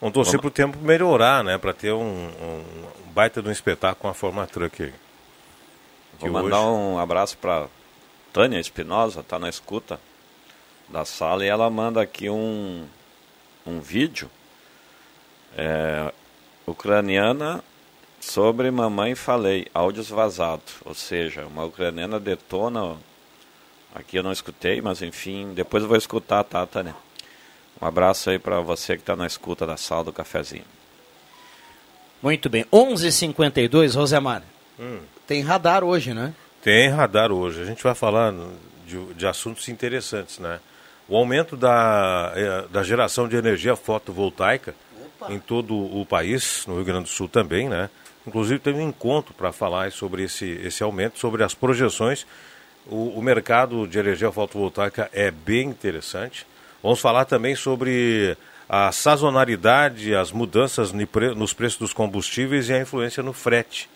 Vamos 0.00 0.14
torcer 0.14 0.40
para 0.40 0.48
o 0.48 0.50
tempo 0.50 0.78
melhorar, 0.78 1.44
né? 1.44 1.58
Para 1.58 1.74
ter 1.74 1.92
um, 1.92 2.00
um, 2.00 2.64
baita 3.12 3.42
de 3.42 3.48
um 3.48 3.52
espetáculo 3.52 4.00
com 4.00 4.08
a 4.08 4.14
forma 4.14 4.46
truck 4.46 4.82
aí. 4.82 4.94
Vou 6.18 6.30
mandar 6.30 6.60
hoje... 6.60 6.68
um 6.68 6.98
abraço 6.98 7.36
para 7.36 7.66
Tânia 8.32 8.58
Espinosa, 8.58 9.22
tá 9.22 9.38
na 9.38 9.48
escuta 9.48 10.00
da 10.88 11.04
sala, 11.04 11.44
e 11.44 11.48
ela 11.48 11.68
manda 11.68 12.00
aqui 12.00 12.30
um, 12.30 12.86
um 13.66 13.78
vídeo 13.78 14.30
é, 15.56 16.12
ucraniana 16.66 17.62
sobre 18.20 18.70
Mamãe 18.70 19.14
Falei, 19.14 19.66
áudios 19.74 20.08
vazados. 20.08 20.74
Ou 20.84 20.94
seja, 20.94 21.46
uma 21.46 21.64
ucraniana 21.64 22.18
detona. 22.18 22.96
Aqui 23.94 24.16
eu 24.16 24.22
não 24.22 24.32
escutei, 24.32 24.80
mas 24.80 25.02
enfim, 25.02 25.52
depois 25.52 25.82
eu 25.82 25.88
vou 25.88 25.98
escutar, 25.98 26.44
tá, 26.44 26.64
Tânia? 26.66 26.94
Um 27.80 27.86
abraço 27.86 28.30
aí 28.30 28.38
para 28.38 28.60
você 28.60 28.94
que 28.94 29.02
está 29.02 29.16
na 29.16 29.26
escuta 29.26 29.66
da 29.66 29.76
sala 29.76 30.04
do 30.04 30.12
cafezinho. 30.12 30.64
Muito 32.22 32.50
bem. 32.50 32.64
11:52 32.70 33.94
Rosemar. 33.94 34.42
Hum. 34.78 35.00
Tem 35.26 35.42
radar 35.42 35.82
hoje, 35.82 36.12
né? 36.12 36.34
Tem 36.62 36.88
radar 36.88 37.32
hoje. 37.32 37.62
A 37.62 37.64
gente 37.64 37.82
vai 37.82 37.94
falar 37.94 38.34
de, 38.86 39.14
de 39.14 39.26
assuntos 39.26 39.68
interessantes, 39.68 40.38
né? 40.38 40.60
O 41.08 41.16
aumento 41.16 41.56
da, 41.56 42.32
eh, 42.36 42.64
da 42.70 42.82
geração 42.82 43.26
de 43.26 43.36
energia 43.36 43.74
fotovoltaica 43.74 44.74
Opa. 45.20 45.32
em 45.32 45.38
todo 45.38 45.74
o 45.74 46.04
país, 46.04 46.64
no 46.66 46.76
Rio 46.76 46.84
Grande 46.84 47.04
do 47.04 47.08
Sul 47.08 47.28
também, 47.28 47.68
né? 47.68 47.88
Inclusive 48.26 48.60
teve 48.60 48.78
um 48.78 48.88
encontro 48.88 49.32
para 49.34 49.50
falar 49.50 49.90
sobre 49.90 50.24
esse, 50.24 50.46
esse 50.62 50.82
aumento, 50.82 51.18
sobre 51.18 51.42
as 51.42 51.54
projeções. 51.54 52.26
O, 52.86 53.18
o 53.18 53.22
mercado 53.22 53.88
de 53.88 53.98
energia 53.98 54.30
fotovoltaica 54.30 55.10
é 55.12 55.30
bem 55.30 55.68
interessante. 55.68 56.46
Vamos 56.82 57.00
falar 57.00 57.24
também 57.24 57.54
sobre 57.54 58.36
a 58.68 58.92
sazonalidade, 58.92 60.14
as 60.14 60.32
mudanças 60.32 60.92
nos 61.36 61.52
preços 61.52 61.78
dos 61.78 61.92
combustíveis 61.92 62.68
e 62.68 62.72
a 62.72 62.80
influência 62.80 63.22
no 63.22 63.32
frete. 63.32 63.88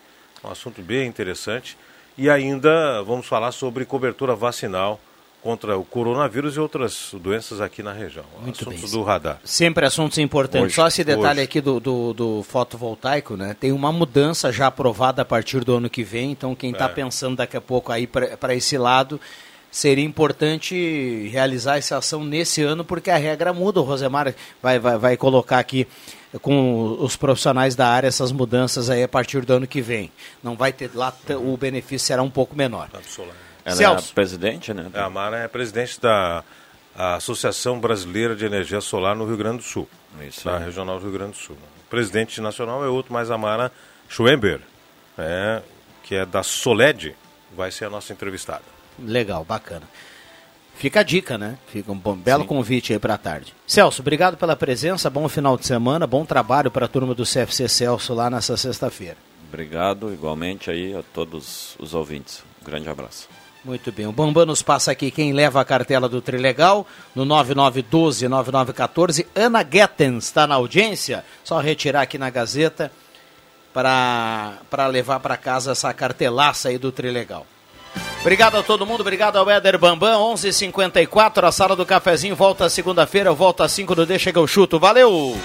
Um 0.42 0.50
assunto 0.50 0.82
bem 0.82 1.06
interessante. 1.06 1.76
E 2.16 2.28
ainda 2.28 3.02
vamos 3.02 3.26
falar 3.26 3.52
sobre 3.52 3.84
cobertura 3.84 4.36
vacinal 4.36 5.00
contra 5.44 5.76
o 5.76 5.84
coronavírus 5.84 6.56
e 6.56 6.60
outras 6.60 7.10
doenças 7.20 7.60
aqui 7.60 7.82
na 7.82 7.92
região. 7.92 8.24
Muito 8.40 8.62
assuntos 8.62 8.80
bem. 8.80 8.90
do 8.90 9.02
radar. 9.02 9.40
Sempre 9.44 9.84
assuntos 9.84 10.16
importantes. 10.16 10.68
Hoje, 10.68 10.74
Só 10.74 10.86
esse 10.86 11.04
detalhe 11.04 11.40
hoje. 11.40 11.42
aqui 11.42 11.60
do, 11.60 11.78
do, 11.78 12.14
do, 12.14 12.42
fotovoltaico, 12.42 13.36
né? 13.36 13.54
Tem 13.58 13.70
uma 13.70 13.92
mudança 13.92 14.50
já 14.50 14.68
aprovada 14.68 15.20
a 15.20 15.24
partir 15.24 15.62
do 15.62 15.76
ano 15.76 15.90
que 15.90 16.02
vem, 16.02 16.32
então 16.32 16.54
quem 16.54 16.70
está 16.70 16.86
é. 16.86 16.88
pensando 16.88 17.36
daqui 17.36 17.56
a 17.56 17.60
pouco 17.60 17.92
aí 17.92 18.06
para 18.06 18.54
esse 18.54 18.78
lado 18.78 19.20
seria 19.74 20.04
importante 20.04 21.28
realizar 21.32 21.78
essa 21.78 21.96
ação 21.96 22.22
nesse 22.22 22.62
ano, 22.62 22.84
porque 22.84 23.10
a 23.10 23.16
regra 23.16 23.52
muda. 23.52 23.80
O 23.80 23.82
Rosemar 23.82 24.32
vai, 24.62 24.78
vai, 24.78 24.96
vai 24.96 25.16
colocar 25.16 25.58
aqui 25.58 25.84
com 26.40 26.96
os 27.00 27.16
profissionais 27.16 27.74
da 27.74 27.88
área 27.88 28.06
essas 28.06 28.30
mudanças 28.30 28.88
aí 28.88 29.02
a 29.02 29.08
partir 29.08 29.44
do 29.44 29.52
ano 29.52 29.66
que 29.66 29.82
vem. 29.82 30.12
Não 30.40 30.54
vai 30.54 30.72
ter 30.72 30.92
lá, 30.94 31.12
o 31.42 31.56
benefício 31.56 32.06
será 32.06 32.22
um 32.22 32.30
pouco 32.30 32.54
menor. 32.54 32.88
Ela 33.64 33.76
Celso. 33.76 34.10
é 34.12 34.14
presidente, 34.14 34.72
né? 34.72 34.86
É, 34.94 35.00
a 35.00 35.10
Mara 35.10 35.38
é 35.38 35.48
presidente 35.48 36.00
da 36.00 36.44
Associação 36.94 37.80
Brasileira 37.80 38.36
de 38.36 38.44
Energia 38.44 38.80
Solar 38.80 39.16
no 39.16 39.26
Rio 39.26 39.36
Grande 39.36 39.56
do 39.56 39.64
Sul. 39.64 39.88
Isso. 40.24 40.48
Na 40.48 40.56
Regional 40.56 41.00
do 41.00 41.02
Rio 41.02 41.12
Grande 41.12 41.32
do 41.32 41.38
Sul. 41.38 41.56
O 41.84 41.90
presidente 41.90 42.40
nacional 42.40 42.84
é 42.84 42.88
outro, 42.88 43.12
mas 43.12 43.28
a 43.28 43.36
Mara 43.36 43.72
Schwember, 44.08 44.60
é, 45.18 45.62
que 46.04 46.14
é 46.14 46.24
da 46.24 46.44
Soled, 46.44 47.16
vai 47.56 47.72
ser 47.72 47.86
a 47.86 47.90
nossa 47.90 48.12
entrevistada. 48.12 48.73
Legal, 48.98 49.44
bacana. 49.44 49.88
Fica 50.76 51.00
a 51.00 51.02
dica, 51.02 51.38
né? 51.38 51.56
Fica 51.68 51.92
um 51.92 51.96
bom, 51.96 52.16
belo 52.16 52.42
Sim. 52.42 52.48
convite 52.48 52.92
aí 52.92 52.98
para 52.98 53.14
a 53.14 53.18
tarde. 53.18 53.54
Celso, 53.66 54.02
obrigado 54.02 54.36
pela 54.36 54.56
presença, 54.56 55.08
bom 55.08 55.28
final 55.28 55.56
de 55.56 55.66
semana, 55.66 56.06
bom 56.06 56.24
trabalho 56.24 56.70
para 56.70 56.86
a 56.86 56.88
turma 56.88 57.14
do 57.14 57.24
CFC 57.24 57.68
Celso 57.68 58.12
lá 58.12 58.28
nessa 58.28 58.56
sexta-feira. 58.56 59.16
Obrigado, 59.48 60.12
igualmente 60.12 60.70
aí 60.70 60.96
a 60.96 61.02
todos 61.14 61.76
os 61.78 61.94
ouvintes. 61.94 62.42
Um 62.60 62.66
grande 62.66 62.88
abraço. 62.88 63.28
Muito 63.64 63.92
bem. 63.92 64.06
O 64.06 64.12
Bambam 64.12 64.44
nos 64.44 64.62
passa 64.62 64.90
aqui 64.90 65.10
quem 65.10 65.32
leva 65.32 65.58
a 65.60 65.64
cartela 65.64 66.08
do 66.08 66.20
Trilegal 66.20 66.86
no 67.14 67.24
9912-9914. 67.24 69.26
Ana 69.34 69.62
Guettens 69.62 70.24
está 70.24 70.46
na 70.46 70.56
audiência. 70.56 71.24
Só 71.42 71.58
retirar 71.60 72.02
aqui 72.02 72.18
na 72.18 72.28
Gazeta 72.28 72.92
para 73.72 74.86
levar 74.90 75.20
para 75.20 75.38
casa 75.38 75.72
essa 75.72 75.94
cartelaça 75.94 76.68
aí 76.68 76.76
do 76.76 76.92
Trilegal. 76.92 77.46
Obrigado 78.20 78.56
a 78.56 78.62
todo 78.62 78.86
mundo, 78.86 79.02
obrigado 79.02 79.36
ao 79.36 79.50
Éder 79.50 79.78
Bambam, 79.78 80.18
11:54 80.32 81.46
a 81.46 81.52
sala 81.52 81.76
do 81.76 81.84
cafezinho 81.84 82.34
volta 82.34 82.68
segunda-feira, 82.70 83.32
volta 83.32 83.64
às 83.64 83.72
5 83.72 83.94
do 83.94 84.06
D, 84.06 84.18
chega 84.18 84.40
o 84.40 84.46
chuto, 84.46 84.78
valeu! 84.78 85.36